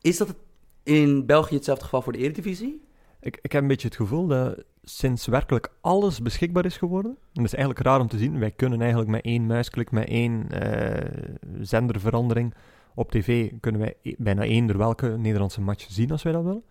[0.00, 0.34] Is dat
[0.82, 2.84] in België hetzelfde geval voor de Eredivisie?
[3.20, 7.16] Ik, ik heb een beetje het gevoel dat sinds werkelijk alles beschikbaar is geworden, en
[7.32, 10.50] dat is eigenlijk raar om te zien, wij kunnen eigenlijk met één muisklik, met één
[10.50, 12.54] eh, zenderverandering
[12.94, 16.64] op tv, kunnen wij e- bijna eender welke Nederlandse match zien als wij dat willen.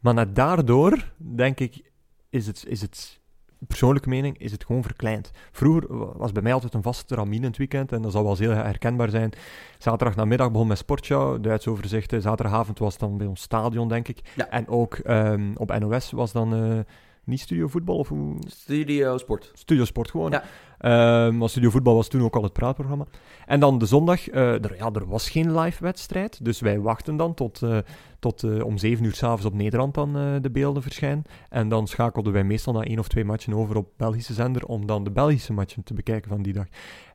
[0.00, 1.90] Maar net daardoor, denk ik,
[2.30, 3.20] is het, is het
[3.66, 5.30] persoonlijke mening, is het gewoon verkleind.
[5.52, 8.24] Vroeger wa- was bij mij altijd een vaste ramine in het weekend, en dat zal
[8.24, 9.32] wel heel herkenbaar zijn.
[9.78, 12.22] Zaterdag namiddag begon met Sportshow, Duits overzichten.
[12.22, 14.32] Zaterdagavond was dan bij ons stadion, denk ik.
[14.36, 14.48] Ja.
[14.48, 16.78] En ook ehm, op NOS was dan eh,
[17.24, 18.36] niet Studio Voetbal, of hoe?
[18.46, 19.50] Studio Sport.
[19.54, 20.30] Studio Sport gewoon.
[20.30, 20.44] Ja.
[20.80, 23.06] Ehm, maar Studio Voetbal was toen ook al het praatprogramma.
[23.46, 27.16] En dan de zondag, eh, er, ja, er was geen live wedstrijd, dus wij wachten
[27.16, 27.78] dan tot, eh,
[28.18, 30.12] tot eh, om zeven uur s'avonds op Nederland dan
[30.42, 31.24] de beelden verschijnen.
[31.48, 34.86] En dan schakelden wij meestal na één of twee matchen over op Belgische zender om
[34.86, 36.66] dan de Belgische matchen te bekijken van die dag.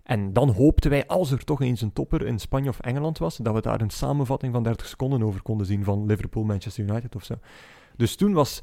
[0.03, 3.38] En dan hoopten wij, als er toch eens een topper in Spanje of Engeland was,
[3.38, 7.16] dat we daar een samenvatting van 30 seconden over konden zien van Liverpool, Manchester United
[7.16, 7.34] of zo.
[7.95, 8.62] Dus toen was...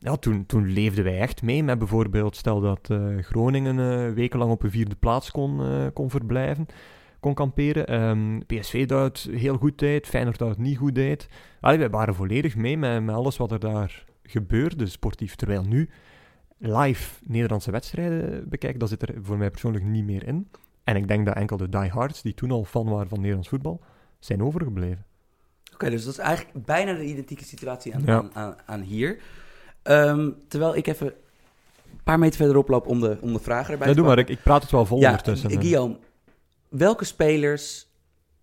[0.00, 4.50] Ja, toen, toen leefden wij echt mee met bijvoorbeeld, stel dat eh, Groningen eh, wekenlang
[4.50, 6.66] op een vierde plaats kon, eh, kon verblijven,
[7.20, 7.86] kon kamperen.
[7.86, 11.28] Ehm, PSV het heel goed deed, Feyenoord het niet goed deed.
[11.60, 15.34] Allee, wij waren volledig mee met, met alles wat er daar gebeurde, sportief.
[15.34, 15.88] Terwijl nu
[16.58, 20.50] live Nederlandse wedstrijden bekijken, dat zit er voor mij persoonlijk niet meer in.
[20.84, 23.80] En ik denk dat enkel de diehards, die toen al fan waren van Nederlands voetbal,
[24.18, 25.04] zijn overgebleven.
[25.74, 28.16] Oké, dus dat is eigenlijk bijna de identieke situatie aan, Ja.
[28.16, 29.18] aan, aan, aan hier.
[29.88, 33.86] Ehm, terwijl ik even een paar meter verderop loop om de, om de vragen erbij
[33.88, 35.50] Ja, te doe maar, ik, ik praat het wel vol Ja, ondertussen.
[35.50, 35.96] eh, Guillaume,
[36.68, 37.88] welke spelers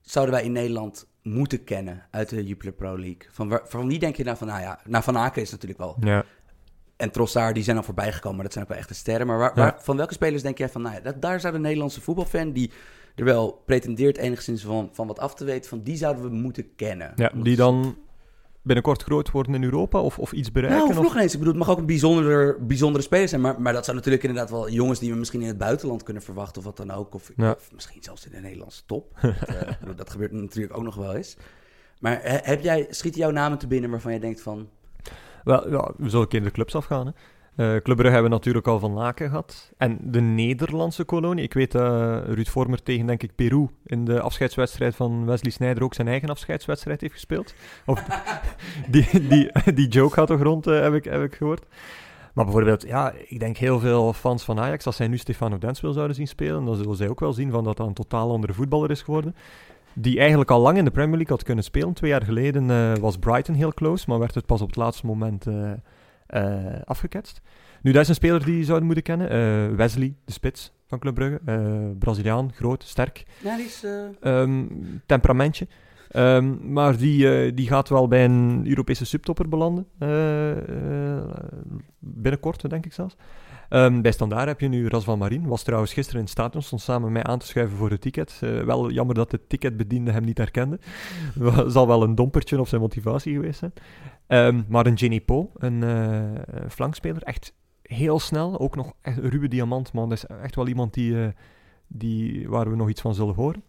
[0.02, 3.28] zouden wij in Nederland moeten kennen uit de Jupiler Pro League?
[3.32, 5.80] Van, waar- van wie denk je nou van, nou ja, nou Van Aken is natuurlijk
[5.80, 5.96] wel.
[6.00, 6.26] Ja.
[6.98, 9.28] En Trossard, die zijn al voorbij gekomen, maar dat zijn ook wel echte sterren.
[9.28, 9.62] Maar waar, Ja.
[9.62, 12.52] waar- van welke spelers denk jij van, nou ja, dat, daar zou de Nederlandse voetbalfan,
[12.52, 12.72] die
[13.16, 16.76] er wel pretendeert enigszins van, van wat af te weten, van die zouden we moeten
[16.76, 17.12] kennen.
[17.16, 17.98] Ja, die dan
[18.66, 20.80] binnenkort groot worden in Europa of, of iets bereiken?
[20.80, 21.34] Nou, of of- nog eens.
[21.34, 23.41] Ik bedoel, het mag ook een bijzondere, bijzondere speler zijn.
[23.41, 26.24] Maar, maar dat zijn natuurlijk inderdaad wel jongens die we misschien in het buitenland kunnen
[26.24, 26.57] verwachten.
[26.57, 27.13] Of wat dan ook.
[27.13, 27.51] Of, Ja.
[27.51, 29.13] of misschien zelfs in de Nederlandse top.
[29.22, 31.38] dat, eh, dat gebeurt natuurlijk ook nog wel eens.
[31.99, 34.70] Maar he- heb jij, schieten jouw namen te binnen waarvan je denkt van...
[35.43, 37.05] Wel, ja, we zullen een keer de clubs afgaan.
[37.05, 37.11] Hè.
[37.56, 39.72] Brugge hebben we natuurlijk al van Laken gehad.
[39.78, 41.43] En de Nederlandse kolonie.
[41.43, 45.84] Ik weet dat Ruud Vormer tegen, denk ik, Peru in de afscheidswedstrijd van Wesley Sneijder
[45.84, 47.53] ook zijn eigen afscheidswedstrijd heeft gespeeld.
[48.89, 51.66] Die, die, die joke gaat toch rond, eh, heb, ik, heb ik gehoord.
[52.34, 55.93] Maar bijvoorbeeld, ja, ik denk heel veel fans van Ajax, als zij nu Stefano Denswil
[55.93, 58.53] zouden zien spelen, dan zullen zij ook wel zien van dat dat een totaal andere
[58.53, 59.36] voetballer is geworden.
[59.93, 61.93] Die eigenlijk al lang in de Premier League had kunnen spelen.
[61.93, 65.06] Twee jaar geleden eh, was Brighton heel close, maar werd het pas op het laatste
[65.06, 65.45] moment
[66.86, 67.41] afgeketst.
[67.82, 69.30] Nu, dat is een speler die je zouden moeten kennen.
[69.30, 71.39] Eh, Wesley, de spits van Club Brugge.
[71.45, 73.26] Eh, Braziliaan, groot, sterk.
[73.43, 73.84] Ja, die is...
[73.84, 74.65] eh, Ehm,
[75.05, 75.67] temperamentje.
[76.09, 79.88] Ehm, maar die, eh, die gaat wel bij een Europese subtopper belanden.
[79.97, 80.51] eh,
[81.17, 81.23] eh,
[81.99, 83.15] binnenkort, denk ik zelfs.
[83.69, 85.47] Ehm, bij Standaard heb je nu Ras van Marien.
[85.47, 88.01] Was trouwens gisteren in het stadion, stond samen met mij aan te schuiven voor het
[88.01, 88.39] ticket.
[88.41, 90.80] Eh, wel jammer dat de ticketbediende hem niet herkende.
[91.67, 93.73] Zal wel een dompertje op zijn motivatie geweest zijn.
[94.28, 98.59] Ehm, maar een Jenny Po, een eh, flankspeler, echt heel snel.
[98.59, 100.09] Ook nog echt een ruwe diamant, man.
[100.09, 101.28] Dat is echt wel iemand die, eh,
[101.88, 103.63] die, waar we nog iets van zullen horen.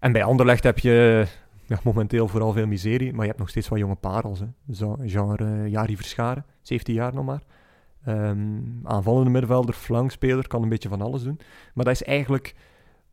[0.00, 1.26] En bij Anderlecht heb je
[1.66, 4.40] ja, momenteel vooral veel miserie, maar je hebt nog steeds wat jonge parels.
[4.40, 4.46] Hè.
[4.74, 7.42] Zo, genre eh, Jari Verscharen, 17 jaar nog maar.
[8.04, 11.40] Ehm, aanvallende middenvelder, flankspeler, kan een beetje van alles doen.
[11.74, 12.54] Maar dat is eigenlijk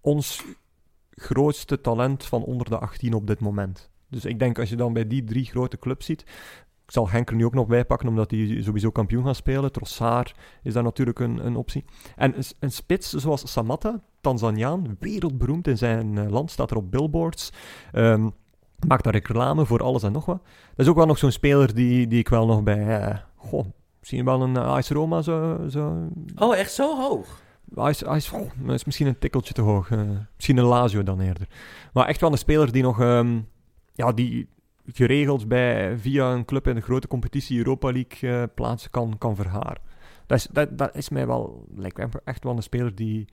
[0.01, 0.45] ons
[1.09, 3.89] grootste talent van onder de 18 op dit moment.
[4.09, 6.25] Dus ik denk als je dan bij die drie grote clubs ziet.
[6.91, 9.71] Ik zal Henk er nu ook nog bij pakken, omdat hij sowieso kampioen gaat spelen.
[9.71, 11.85] Trossard is daar natuurlijk een, een optie.
[12.15, 16.91] En een, een spits zoals Samatta, Tanzaniaan, wereldberoemd in zijn eh, land, staat er op
[16.91, 17.51] billboards.
[17.91, 18.29] Ehm,
[18.87, 20.41] maakt daar reclame voor alles en nog wat.
[20.43, 22.99] Dat is ook wel nog zo'n speler die, die ik wel nog bij...
[22.99, 23.65] eh, goh,
[23.99, 25.65] misschien wel een uh, AS Roma zo...
[25.69, 27.41] zo Oh, echt zo hoog?
[28.27, 29.91] Goh, dat is misschien een tikkeltje te hoog.
[29.91, 29.99] eh,
[30.35, 31.47] misschien een Lazio dan eerder.
[31.93, 32.99] Maar echt wel een speler die nog...
[32.99, 33.39] ehm,
[33.93, 34.49] ja, die
[34.93, 39.35] geregeld bij, via een club in de grote competitie Europa League eh, plaatsen kan, kan
[39.35, 39.81] verharen.
[40.25, 41.65] Dat is, dat, dat is mij wel...
[41.75, 43.27] Lijkt mij echt wel een speler die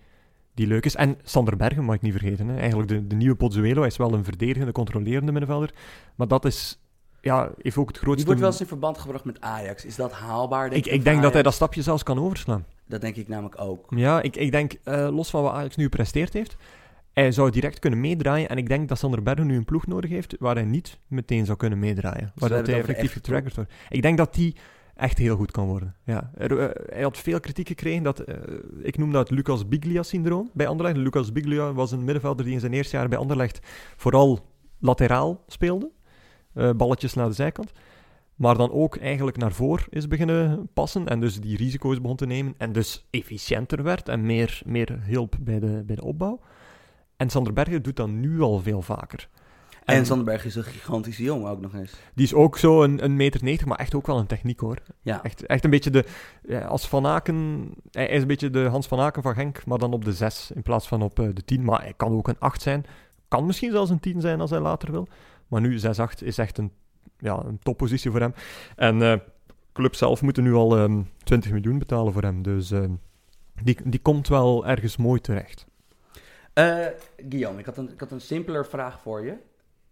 [0.59, 0.95] die leuk is.
[0.95, 2.49] En Sander Bergen mag ik niet vergeten.
[2.49, 2.59] Hè.
[2.59, 3.81] Eigenlijk de, de nieuwe Pozzuelo.
[3.81, 5.75] Hij is wel een verdedigende, controlerende middenvelder.
[6.15, 6.81] Maar dat is...
[7.21, 8.27] Ja, heeft ook het Die grootste...
[8.27, 9.85] wordt wel eens in verband gebracht met Ajax.
[9.85, 10.73] Is dat haalbaar?
[10.73, 12.65] ik, ik denk dat hij dat stapje zelfs kan overslaan.
[12.87, 13.87] Dat denk ik namelijk ook.
[13.91, 16.57] Ja, ik, ik denk, eh, los van wat Ajax nu gepresteerd heeft,
[17.13, 18.49] hij zou direct kunnen meedraaien.
[18.49, 21.47] En ik denk dat Sander Bergen nu een ploeg nodig heeft waar hij niet meteen
[21.47, 22.33] zou kunnen meedraaien.
[22.35, 23.73] Waar dat hij effectief getrackerd wordt.
[23.89, 24.57] Ik denk dat die
[24.99, 25.95] echt heel goed kan worden.
[26.05, 26.31] Ja.
[26.35, 28.03] Er, eh, hij had veel kritiek gekregen.
[28.03, 28.37] Dat, eh,
[28.83, 30.97] ik noem dat Lucas Biglia-syndroom bij Anderlecht.
[30.97, 33.59] Lucas Biglia was een middenvelder die in zijn eerste jaar bij Anderlecht
[33.97, 34.39] vooral
[34.79, 35.91] lateraal speelde.
[36.55, 37.73] Eh, balletjes naar de zijkant.
[38.35, 41.09] Maar dan ook eigenlijk naar voren is beginnen passen.
[41.09, 42.55] En dus die risico's begon te nemen.
[42.57, 46.41] En dus efficiënter werd en meer, meer hielp bij de, bij de opbouw.
[47.19, 49.29] En Sander Bergen doet dat nu al veel vaker.
[49.85, 51.93] En, Sanderberg is een gigantische jongen ook nog eens.
[52.15, 54.77] Die is ook zo een, een meter 90, maar echt ook wel een techniek hoor.
[55.03, 55.23] Ja.
[55.23, 56.05] Echt, echt een beetje de.
[56.67, 57.69] als Van Aken.
[57.91, 60.51] Hij is een beetje de Hans van Aken van Genk, maar dan op de 6
[60.55, 61.65] in plaats van op eh, de 10.
[61.65, 62.87] Maar hij kan ook een 8 zijn.
[63.29, 65.09] Kan misschien zelfs een 10 zijn als hij later wil.
[65.49, 65.83] Maar nu 6-8
[66.23, 66.73] is echt een,
[67.19, 68.35] ja, een toppositie voor hem.
[68.77, 69.19] En eh
[69.73, 72.43] club zelf moeten nu al ehm 20 miljoen betalen voor hem.
[72.43, 72.93] Dus ehm,
[73.63, 75.67] die, die komt wel ergens mooi terecht.
[76.59, 76.87] Eh,
[77.29, 79.35] Guillaume, ik had, een, ik had een simpeler vraag voor je.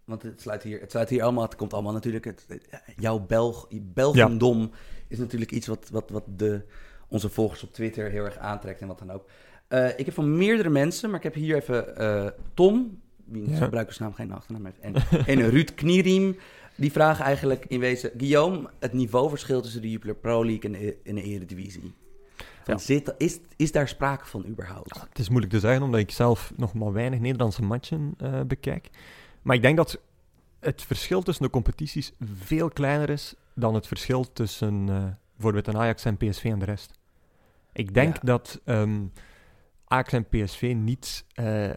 [0.05, 2.25] Want het sluit hier, het sluit hier allemaal, het komt allemaal natuurlijk.
[2.25, 4.71] Het, het- jouw Belg, Belgendom
[5.07, 6.61] is natuurlijk iets wat, wat, wat de,
[7.07, 9.25] onze volgers op Twitter heel erg aantrekt en wat dan ook.
[9.67, 13.55] Eh, ik heb van meerdere mensen, maar ik heb hier even eh, Tom, wie Ja.
[13.57, 14.93] gebruikersnaam geen achternaam heeft, en,
[15.25, 16.37] en Ruud Knieriem.
[16.75, 20.97] Die vragen eigenlijk in wezen, Guillaume, het niveauverschil tussen de Jupiler Pro League en de,
[21.03, 21.93] en de Eredivisie.
[22.67, 22.81] Van, Ja.
[22.83, 24.99] zit, is, is daar sprake van überhaupt?
[25.09, 28.89] Het is moeilijk te zeggen, omdat ik zelf nog maar weinig Nederlandse matchen eh, bekijk.
[29.41, 29.99] Maar ik denk dat
[30.59, 35.03] het verschil tussen de competities veel kleiner is dan het verschil tussen eh,
[35.33, 36.91] bijvoorbeeld een Ajax en PSV en de rest.
[37.73, 38.21] Ik denk Ja.
[38.23, 38.99] dat ehm,
[39.87, 41.69] Ajax en PSV niet eh,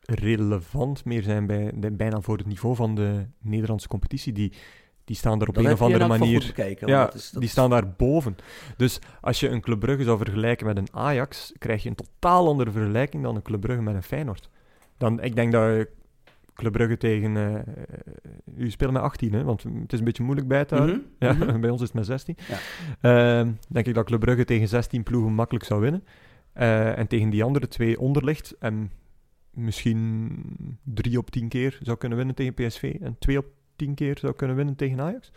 [0.00, 4.32] relevant meer zijn bij, bij- bijna voor het niveau van de Nederlandse competitie.
[4.32, 4.52] Die,
[5.04, 6.40] die staan er op Dat een of andere manier
[6.88, 8.36] ja, want dat is- dat die staan daar boven.
[8.76, 12.48] Dus als je een Club Brugge zou vergelijken met een Ajax, krijg je een totaal
[12.48, 14.50] andere vergelijking dan een Club Brugge met een Feyenoord.
[14.98, 15.88] Dan, ik denk dat je
[16.54, 17.36] Club Brugge tegen...
[17.36, 17.74] eh
[18.56, 20.96] u speelt met 18, hè, want het is een beetje moeilijk bij te houden.
[21.18, 21.60] Mhm, Ja, mhm.
[21.60, 22.36] bij ons is het met 16.
[22.48, 22.58] Ja.
[23.40, 26.04] Ehm, denk ik dat Club Brugge tegen 16 ploegen makkelijk zou winnen.
[26.52, 28.90] Eh, en tegen die andere twee onderligt en
[29.50, 30.32] misschien
[30.82, 33.46] 3 op 10 keer zou kunnen winnen tegen PSV en 2 op
[33.76, 35.30] 10 keer zou kunnen winnen tegen Ajax.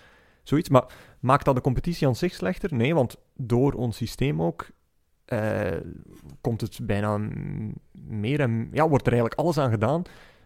[0.44, 0.70] Zoiets.
[0.70, 0.86] Maar
[1.20, 2.74] maakt dat de competitie aan zich slechter?
[2.74, 4.68] Nee, want door ons systeem ook
[5.26, 5.62] eh,
[6.42, 7.20] komt het bijna
[8.08, 10.04] meer en ja, wordt er eigenlijk alles aan gedaan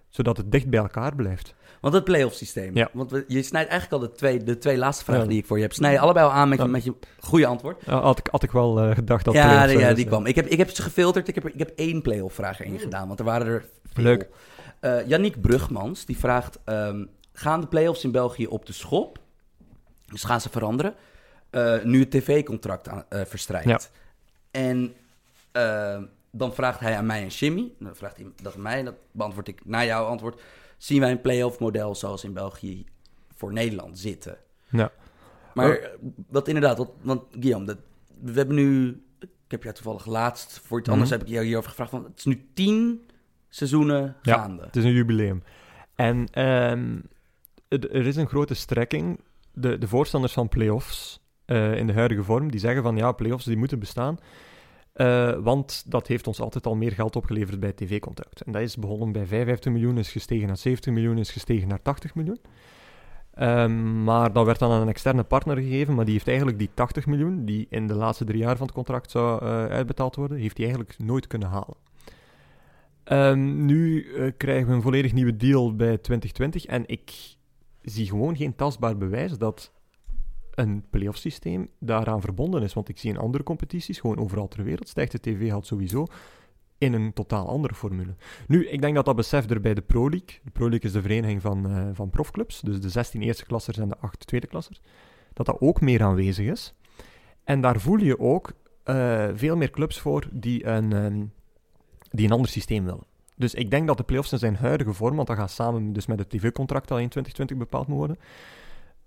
[0.10, 1.56] Zodat het dicht bij elkaar blijft.
[1.82, 2.76] Want het playoff systeem.
[2.76, 2.90] Ja.
[2.94, 5.30] Want we- je snijdt eigenlijk al de twee, de twee laatste vragen Ja.
[5.30, 5.74] die ik voor je heb.
[5.74, 6.66] Snij je allebei al aan met Ja.
[6.66, 7.84] met je goede antwoord.
[7.86, 10.26] Ja, had, ik, had ik wel eh, gedacht dat ja, ja, die kwam.
[10.26, 11.28] Ik heb, ik heb ze gefilterd.
[11.28, 14.04] Ik heb, ik heb één playoff vraag erin gedaan, want er waren er veel.
[14.04, 14.30] Leuk.
[14.80, 16.60] Eh Yannick Brugmans, die vraagt...
[16.66, 19.20] ehm, gaan de playoffs in België op de schop?
[20.06, 20.96] Dus gaan ze veranderen?
[21.50, 23.68] eh, nu het tv-contract eh, verstrijkt.
[23.68, 23.80] Ja.
[24.52, 24.94] En
[25.52, 26.02] eh,
[26.32, 27.72] dan vraagt hij aan mij en Jimmy...
[27.80, 30.42] Dan vraagt hij dat aan mij en dat beantwoord ik naar jouw antwoord.
[30.78, 32.86] Zien wij een playoff model zoals in België
[33.36, 34.38] voor Nederland zitten?
[34.70, 34.92] Ja.
[35.54, 35.84] Maar Oh.
[36.28, 37.78] wat inderdaad, wat, want Guillaume, dat,
[38.22, 38.88] we hebben nu,
[39.20, 41.20] ik heb jou toevallig laatst, voor iets anders Mhm.
[41.20, 43.02] heb ik jou hierover gevraagd, van het is nu tien
[43.50, 44.34] seizoenen Ja.
[44.38, 44.64] gaande.
[44.64, 45.44] Het is een jubileum.
[45.96, 47.00] En ehm,
[47.80, 49.20] er is een grote strekking.
[49.54, 53.46] De, de voorstanders van playoffs eh in de huidige vorm, die zeggen van ja, playoffs
[53.46, 54.18] die moeten bestaan.
[54.94, 58.42] Eh, want dat heeft ons altijd al meer geld opgeleverd bij het tv-contract.
[58.42, 61.82] En dat is begonnen bij 55 miljoen, is gestegen naar 70 miljoen, is gestegen naar
[61.82, 62.40] 80 miljoen.
[63.34, 66.70] Ehm, maar dat werd dan aan een externe partner gegeven, maar die heeft eigenlijk die
[66.74, 70.38] 80 miljoen, die in de laatste drie jaar van het contract zou eh, uitbetaald worden,
[70.38, 71.76] heeft die eigenlijk nooit kunnen halen.
[73.04, 74.06] Ehm, nu
[74.38, 77.36] krijgen we een volledig nieuwe deal bij 2020 en ik
[77.82, 79.72] zie gewoon geen tastbaar bewijs dat
[80.52, 82.74] een playoff systeem daaraan verbonden is.
[82.74, 86.06] Want ik zie in andere competities, gewoon overal ter wereld, stijgt de tv-geld sowieso
[86.78, 88.16] in een totaal andere formule.
[88.48, 90.92] Nu, ik denk dat dat besef er bij de Pro League, de Pro League is
[90.92, 94.48] de vereniging van, eh, van profclubs, dus de 16 eerste klassers en de 8 tweede
[94.48, 94.82] klassers,
[95.34, 96.74] dat dat ook meer aanwezig is.
[97.44, 98.52] En daar voel je ook
[98.84, 101.26] eh, veel meer clubs voor die een, ehm,
[102.10, 103.04] die een ander systeem willen.
[103.42, 106.06] Dus ik denk dat de playoffs in zijn huidige vorm, want dat gaat samen dus
[106.06, 108.18] met het tv-contract dat in 2020 bepaald moet worden,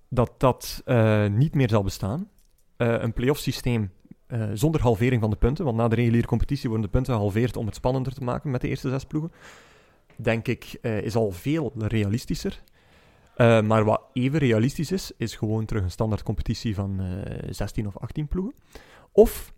[0.09, 2.28] dat dat eh, niet meer zal bestaan.
[2.76, 3.91] Eh, een playoff systeem
[4.26, 7.57] eh, zonder halvering van de punten, want na de reguliere competitie worden de punten gehalveerd
[7.57, 9.32] om het spannender te maken met de eerste zes ploegen,
[10.16, 12.62] denk ik, is al veel realistischer.
[13.37, 17.99] Maar wat even realistisch is, is gewoon terug een standaard competitie van eh 16 of
[17.99, 18.55] 18 ploegen.
[19.12, 19.53] Of,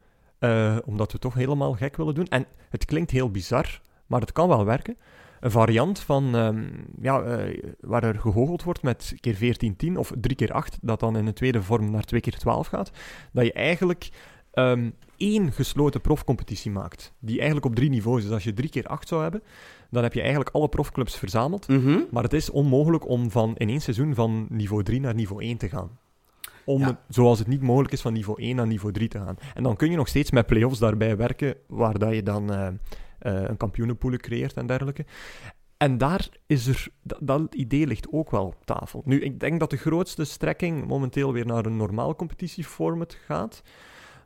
[0.85, 4.49] omdat we toch helemaal gek willen doen, en het klinkt heel bizar, maar het kan
[4.49, 4.97] wel werken,
[5.41, 6.63] een variant van, ehm,
[7.01, 11.17] ja, eh, waar er gehoogeld wordt met keer 14-10 of 3 keer 8, dat dan
[11.17, 12.91] in een tweede vorm naar 2 keer 12 gaat,
[13.33, 14.09] dat je eigenlijk
[14.53, 18.31] ehm, één gesloten profcompetitie maakt, die eigenlijk op drie niveaus is.
[18.31, 19.43] Als je 3 keer 8 zou hebben,
[19.91, 21.99] dan heb je eigenlijk alle profclubs verzameld, Mhm.
[22.11, 25.57] maar het is onmogelijk om van, in één seizoen van niveau 3 naar niveau 1
[25.57, 25.99] te gaan.
[26.65, 26.87] Om Ja.
[26.87, 29.37] het- zoals het niet mogelijk is van niveau 1 naar niveau 3 te gaan.
[29.55, 32.69] En dan kun je nog steeds met play-offs daarbij werken, waar dat je dan eh,
[33.19, 35.05] een kampioenenpoelen creëert en dergelijke.
[35.77, 36.89] En daar is er,
[37.21, 39.03] dat, idee ligt ook wel op tafel.
[39.05, 43.63] Nu, ik denk dat de grootste strekking momenteel weer naar een normaal competitieformat gaat.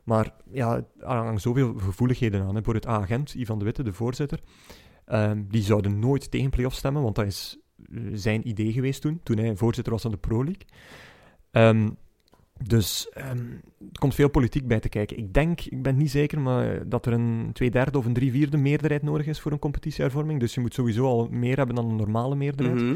[0.03, 2.63] Maar ja, er hangen zoveel gevoeligheden aan.
[2.63, 4.39] Voor het agent, Ivan de Witte, de voorzitter,
[5.05, 7.59] ehm, die zouden nooit tegen play-offs stemmen, want dat is
[7.91, 10.65] eh, zijn idee geweest toen, toen hij voorzitter was van de Pro League.
[11.51, 11.89] Ehm,
[12.63, 13.37] dus ehm,
[13.79, 15.17] er komt veel politiek bij te kijken.
[15.17, 18.31] Ik denk, ik ben niet zeker, maar dat er een twee derde of een drie
[18.31, 20.39] vierde meerderheid nodig is voor een competitiehervorming.
[20.39, 22.81] Dus je moet sowieso al meer hebben dan een normale meerderheid.
[22.81, 22.95] Mhm.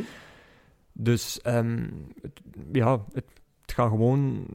[0.93, 1.89] Dus ehm,
[2.21, 2.41] het,
[2.71, 3.25] ja, het,
[3.61, 4.45] het gaat gewoon.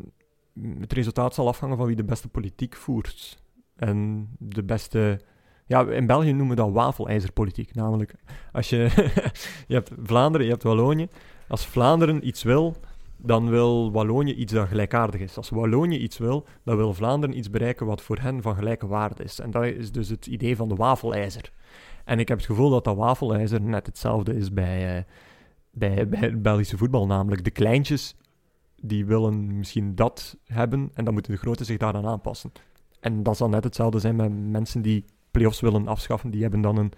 [0.81, 3.43] Het resultaat zal afhangen van wie de beste politiek voert.
[3.77, 5.21] En de beste.
[5.67, 7.75] Ja, in België noemen we dat wafelijzerpolitiek.
[7.75, 8.15] Namelijk,
[8.53, 8.77] als je.
[9.69, 11.09] je hebt Vlaanderen, je hebt Wallonië.
[11.49, 12.77] Als Vlaanderen iets wil,
[13.23, 15.37] dan wil Wallonië iets dat gelijkaardig is.
[15.37, 19.23] Als Wallonië iets wil, dan wil Vlaanderen iets bereiken wat voor hen van gelijke waarde
[19.23, 19.41] is.
[19.41, 21.53] En dat is dus het idee van de wafelijzer.
[22.05, 24.97] En ik heb het gevoel dat dat wafelijzer net hetzelfde is bij.
[24.97, 25.05] eh,
[25.71, 27.07] bij, het Belgische voetbal.
[27.07, 28.17] Namelijk de kleintjes,
[28.81, 32.53] die willen misschien dat hebben en dan moeten de grote zich daaraan aanpassen.
[33.01, 36.31] En dat zal net hetzelfde zijn met mensen die play-offs willen afschaffen.
[36.31, 36.93] Die, hebben dan een,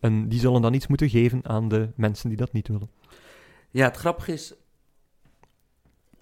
[0.00, 2.90] een, die zullen dan iets moeten geven aan de mensen die dat niet willen.
[3.70, 4.54] Ja, het grappige is,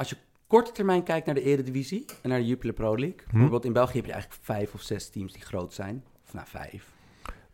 [0.01, 3.19] als je korte termijn kijkt naar de Eredivisie en naar de Jupiler Pro League.
[3.25, 3.31] Hm.
[3.31, 6.05] Bijvoorbeeld in België heb je eigenlijk vijf of zes teams die groot zijn.
[6.27, 6.93] Of nou, vijf.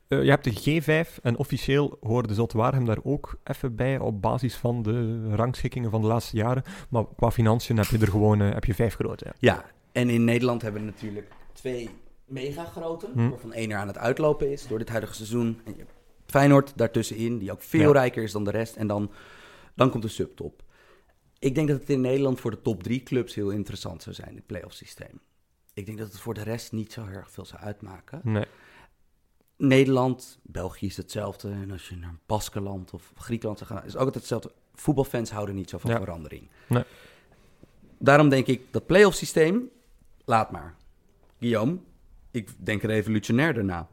[0.09, 4.55] Eh, je hebt de G5 en officieel hoorde Zotwaarhem daar ook even bij op basis
[4.57, 6.63] van de rangschikkingen van de laatste jaren.
[6.91, 9.25] Maar qua financiën heb je er gewoon eh, heb je vijf grote.
[9.25, 9.33] Ja.
[9.39, 11.91] Ja, en in Nederland hebben we natuurlijk twee
[12.25, 13.29] mega grote, Hm.
[13.29, 15.61] waarvan één er aan het uitlopen is door dit huidige seizoen.
[15.65, 15.93] En je hebt
[16.27, 17.93] Feyenoord daartussenin, die ook veel Ja.
[17.93, 18.77] rijker is dan de rest.
[18.77, 19.11] En dan,
[19.75, 20.63] dan komt de subtop.
[21.39, 24.35] Ik denk dat het in Nederland voor de top drie clubs heel interessant zou zijn,
[24.35, 25.21] het playoff systeem.
[25.75, 28.21] Ik denk dat het voor de rest niet zo erg veel zou uitmaken.
[28.23, 28.45] Nee.
[29.57, 31.51] Nederland, België is hetzelfde.
[31.51, 34.53] En als je naar Baskeland of Griekenland zou gaan, is ook altijd hetzelfde.
[34.75, 35.99] Voetbalfans houden niet zo van Ja.
[35.99, 36.49] verandering.
[36.69, 36.85] Nee.
[37.99, 39.71] Daarom denk ik, dat playoff systeem,
[40.25, 40.75] laat maar.
[41.39, 41.79] Guillaume,
[42.31, 43.89] ik denk revolutionair daarna.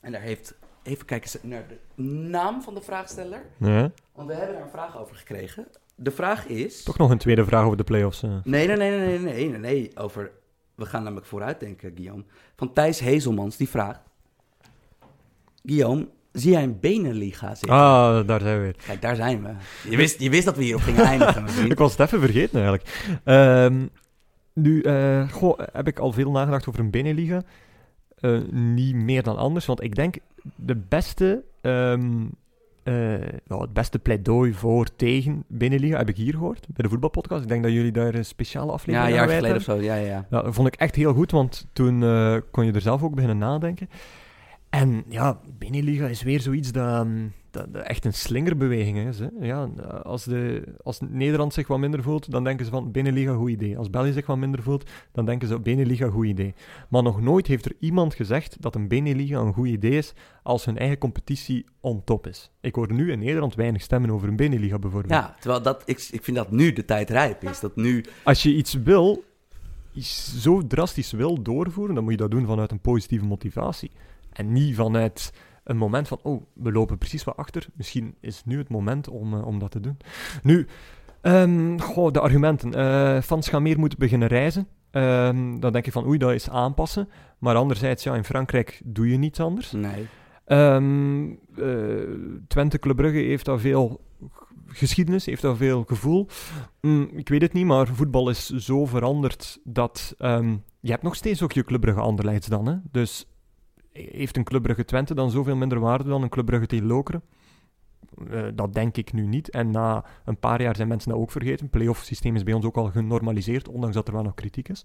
[0.00, 3.46] En daar heeft even kijken naar de naam van de vraagsteller.
[3.56, 3.90] Ja.
[4.12, 5.66] Want we hebben daar een vraag over gekregen.
[5.96, 6.82] De vraag is...
[6.82, 8.22] Toch nog een tweede vraag over de play-offs.
[8.22, 8.30] eh.
[8.44, 10.30] Nee, nee, nee, nee, nee, nee, nee, nee, over...
[10.74, 12.24] We gaan namelijk vooruitdenken, Guillaume.
[12.56, 14.00] Van Thijs Hezelmans, die vraagt...
[15.64, 17.70] Guillaume, zie jij een benenliga zitten?
[17.78, 18.76] Ah, daar zijn we weer.
[18.86, 19.50] Kijk, daar zijn we.
[19.90, 21.70] Je wist, je wist dat we hierop gingen eindigen.
[21.70, 23.20] Ik was het even vergeten eigenlijk.
[23.24, 23.86] Ehm,
[24.52, 27.42] nu eh, goh, heb ik al veel nagedacht over een binnenliga.
[28.16, 30.16] Eh, niet meer dan anders, want ik denk
[30.56, 32.24] de beste, ehm,
[33.46, 37.42] wel, het beste pleidooi voor tegen binnenliga heb ik hier gehoord bij de voetbalpodcast.
[37.42, 39.66] Ik denk dat jullie daar een speciale Ja, aflevering een aan jaar gewijd geleden of
[39.66, 39.84] hebben.
[39.84, 40.26] zo, ja, ja.
[40.30, 43.14] Ja, dat vond ik echt heel goed, want toen eh, kon je er zelf ook
[43.14, 43.88] beginnen nadenken.
[44.70, 49.18] En ja, binnenliga is weer zoiets dat, mm, dat, dat echt een slingerbeweging is.
[49.18, 49.28] Hè.
[49.40, 49.64] Ja,
[50.02, 53.78] als, de, als Nederland zich wat minder voelt, dan denken ze van binnenliga goed idee.
[53.78, 56.54] Als België zich wat minder voelt, dan denken ze binnenliga goed idee.
[56.88, 60.64] Maar nog nooit heeft er iemand gezegd dat een binnenliga een goed idee is als
[60.64, 62.50] hun eigen competitie on top is.
[62.60, 65.12] Ik hoor nu in Nederland weinig stemmen over een binnenliga bijvoorbeeld.
[65.12, 67.60] Ja, terwijl dat, ik, ik vind dat nu de tijd rijp is.
[67.60, 68.04] Dat nu...
[68.22, 69.24] Als je iets wil,
[69.94, 73.90] iets zo drastisch wil doorvoeren, dan moet je dat doen vanuit een positieve motivatie.
[74.32, 75.32] En niet vanuit
[75.64, 77.66] een moment van, oh, we lopen precies wat achter.
[77.74, 79.96] Misschien is nu het moment om, eh, om dat te doen.
[80.42, 80.66] Nu,
[81.20, 82.74] ehm, goh, de argumenten.
[82.74, 84.66] Eh, fans gaan meer moeten beginnen reizen.
[84.90, 87.08] Ehm, dan denk je van, oei, dat is aanpassen.
[87.38, 89.72] Maar anderzijds, ja, in Frankrijk doe je niets anders.
[89.72, 90.06] Nee.
[90.44, 91.66] Ehm, eh,
[92.48, 94.00] Twente Club Brugge heeft daar veel
[94.66, 96.28] geschiedenis, heeft daar veel gevoel.
[96.80, 100.14] Mm, ik weet het niet, maar voetbal is zo veranderd dat
[100.80, 102.66] je hebt nog steeds ook je Club Brugge dan.
[102.66, 102.74] Hè?
[102.90, 103.26] Dus
[103.94, 107.22] heeft een Club Brugge Twente dan zoveel minder waarde dan een Club Brugge tegen Lokeren?
[108.30, 109.50] Eh, dat denk ik nu niet.
[109.50, 111.70] En na een paar jaar zijn mensen dat ook vergeten.
[111.70, 114.84] Play-off systeem is bij ons ook al genormaliseerd, ondanks dat er wel nog kritiek is.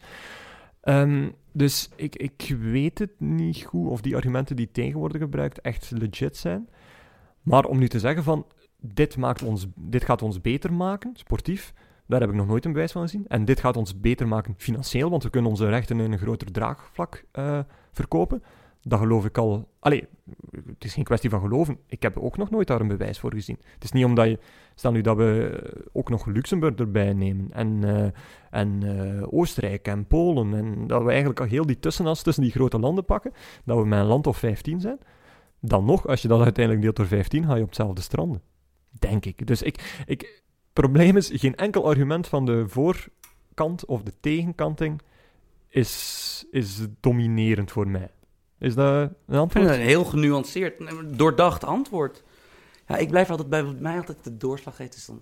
[0.82, 5.62] Ehm, dus ik, ik weet het niet goed of die argumenten die tegen worden gebruikt
[5.62, 6.70] echt legit zijn.
[7.42, 8.46] Maar om nu te zeggen van,
[8.82, 11.74] dit, maakt ons, dit gaat ons beter maken, sportief,
[12.08, 13.28] daar heb ik nog nooit een bewijs van gezien.
[13.28, 16.52] En dit gaat ons beter maken financieel, want we kunnen onze rechten in een groter
[16.52, 17.60] draagvlak eh,
[17.92, 18.44] verkopen.
[18.82, 19.70] Dat geloof ik al...
[19.80, 20.08] Allee,
[20.52, 21.78] het is geen kwestie van geloven.
[21.88, 23.58] Ik heb ook nog nooit daar een bewijs voor gezien.
[23.74, 24.40] Het is niet omdat je...
[24.76, 25.62] Stel nu dat we
[25.92, 27.48] ook nog Luxemburg erbij nemen.
[27.52, 28.12] En, eh,
[28.50, 30.54] en eh, Oostenrijk en Polen.
[30.54, 33.32] En dat we eigenlijk al heel die tussenas tussen die grote landen pakken.
[33.66, 35.00] Dat we met een land of 15 zijn.
[35.60, 38.42] Dan nog, als je dat uiteindelijk deelt door 15, ga je op hetzelfde stranden.
[39.00, 39.48] Denk ik.
[39.48, 40.04] Dus ik...
[40.06, 40.44] ik
[40.74, 45.02] probleem is, geen enkel argument van de voorkant of de tegenkanting
[45.68, 48.12] is, is dominerend voor mij.
[48.60, 49.66] Is dat een antwoord?
[49.66, 50.82] een heel genuanceerd,
[51.18, 52.24] doordacht antwoord.
[52.88, 54.96] Ja, ik blijf altijd bij mij altijd de doorslag geeft.
[54.96, 55.22] Is dan,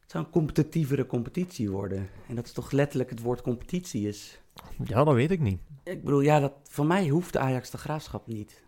[0.00, 2.08] het zou een competitievere competitie worden.
[2.28, 4.40] En dat is toch letterlijk het woord competitie is.
[4.84, 5.60] Ja, dat weet ik niet.
[5.82, 8.62] Ik bedoel, ja, dat, van mij hoeft de Ajax de graafschap niet.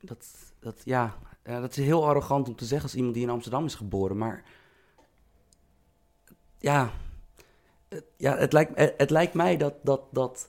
[0.00, 0.26] Dat,
[0.60, 3.64] dat, ja, ja, dat is heel arrogant om te zeggen als iemand die in Amsterdam
[3.64, 4.16] is geboren.
[4.16, 4.44] Maar
[6.58, 6.92] ja,
[7.88, 10.48] het, ja, het, lijkt, het, het lijkt mij dat, dat, dat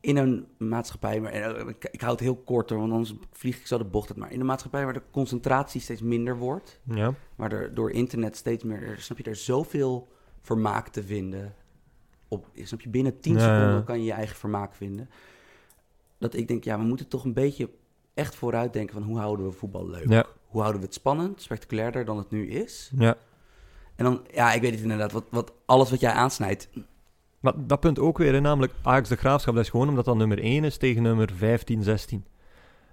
[0.00, 3.58] in een maatschappij, maar eh, ik, ik hou het heel kort hoor, want anders vlieg
[3.58, 4.18] ik zo de bocht uit.
[4.18, 7.14] Maar in een maatschappij waar de concentratie steeds minder wordt, Ja.
[7.36, 10.08] waar er door internet steeds meer, er- snap je, er zoveel
[10.40, 11.54] vermaak te vinden.
[12.28, 13.58] Op, snap je, binnen 10 Ja, ja.
[13.58, 15.10] seconden kan je je eigen vermaak vinden.
[16.18, 17.70] Dat ik denk, ja, we moeten toch een beetje
[18.14, 20.08] echt vooruit denken van hoe houden we voetbal leuk?
[20.08, 20.24] Ja.
[20.46, 22.90] Hoe houden we het spannend, spectaculairder dan het nu is?
[22.98, 23.16] ja.
[23.96, 26.68] En dan, ja, ik weet het inderdaad, wat, wat, alles wat jij aansnijdt.
[27.40, 30.16] Maar dat punt ook weer, hè, namelijk Ajax de Graafschap, dat is gewoon omdat dat
[30.16, 32.24] nummer 1 is tegen nummer 15, 16.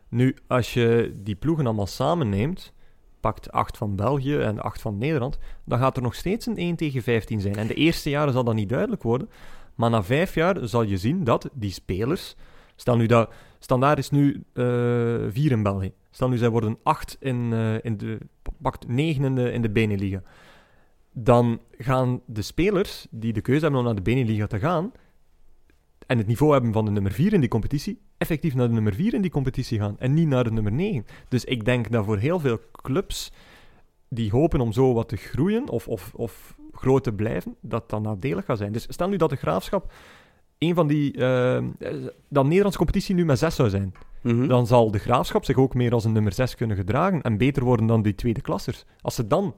[0.10, 2.74] Nu, als je die ploegen allemaal samen neemt,
[3.20, 6.76] pakt 8 van België en 8 van Nederland, dan gaat er nog steeds een 1
[6.76, 7.56] tegen 15 zijn.
[7.56, 9.30] En de eerste jaren zal dat niet duidelijk worden,
[9.76, 12.36] maar na vijf jaar zal je zien dat die spelers,
[12.76, 17.54] stel nu dat, standaard is nu 4 in België, stel nu zij worden 8 in,
[17.54, 18.18] eh, in de,
[18.62, 20.22] pakt 9 in de, in de Beneliga
[21.20, 24.92] dan gaan de spelers die de keuze hebben om naar de Beneliga te gaan
[26.06, 28.94] en het niveau hebben van de nummer 4 in die competitie, effectief naar de nummer
[28.94, 31.06] 4 in die competitie gaan en niet naar de nummer 9.
[31.28, 33.32] Dus ik denk dat voor heel veel clubs
[34.10, 38.02] die hopen om zo wat te groeien of, of, of groot te blijven, dat dat
[38.02, 38.72] nadelig gaat zijn.
[38.72, 39.92] Dus stel nu dat de Graafschap
[40.58, 41.14] een van die...
[41.14, 41.64] eh,
[42.30, 43.94] dat Nederlandse competitie nu met 6 zou zijn.
[44.22, 44.48] Mhm.
[44.48, 47.64] Dan zal de Graafschap zich ook meer als een nummer 6 kunnen gedragen en beter
[47.64, 48.86] worden dan die tweede klassers.
[49.02, 49.54] Als ze dan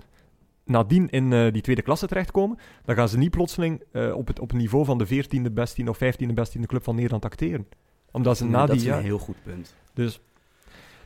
[0.70, 4.40] nadien in eh, die tweede klasse terechtkomen, dan gaan ze niet plotseling eh, op, het,
[4.40, 7.68] op het niveau van de 14e beste of 15e beste club van Nederland acteren.
[8.12, 9.76] Omdat ze Nee, na dat die is een heel goed punt.
[9.94, 10.22] Dus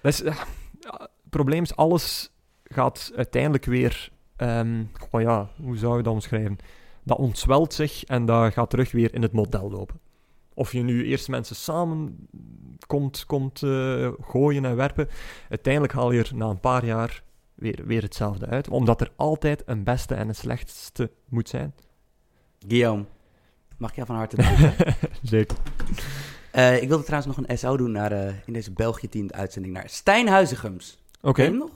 [0.01, 2.31] dat is, het probleem is, alles
[2.63, 4.09] gaat uiteindelijk weer...
[4.93, 6.57] goh ja, hoe zou je dat omschrijven?
[7.03, 9.99] Dat ontzwelt zich en dat gaat terug weer in het model lopen.
[10.53, 12.27] Of je nu eerst mensen samen
[12.87, 15.09] komt, komt eh, gooien en werpen,
[15.49, 17.23] uiteindelijk haal je er na een paar jaar
[17.55, 18.69] weer, weer hetzelfde uit.
[18.69, 21.73] Omdat er altijd een beste en een slechtste moet zijn.
[22.67, 23.05] Guillaume,
[23.77, 24.73] mag ik jou van harte danken?
[25.21, 25.57] Zeker.
[26.51, 29.89] Eh, ik wilde trouwens nog een SO doen naar, eh, in deze België-team uitzending naar
[29.89, 31.03] Stijn Huizigums.
[31.21, 31.41] Oké.
[31.41, 31.69] Hem nog?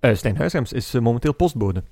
[0.00, 0.36] Eh, Stijn
[0.70, 1.82] is momenteel postbode.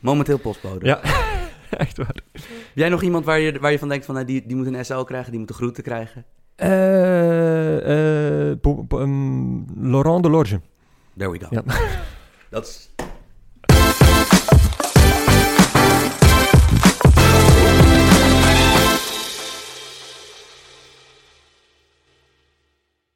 [0.00, 0.86] Momenteel postbode.
[0.86, 1.00] Ja,
[1.70, 2.22] echt waar.
[2.32, 2.42] Heb
[2.74, 4.84] jij nog iemand waar je, waar je van denkt van nou, die, die moet een
[4.84, 6.24] SO krijgen, die moet de groeten krijgen?
[6.54, 10.60] Eh, ehm, Laurent Delorge.
[11.16, 11.46] There we go.
[11.50, 11.62] Ja.
[12.50, 12.88] Dat is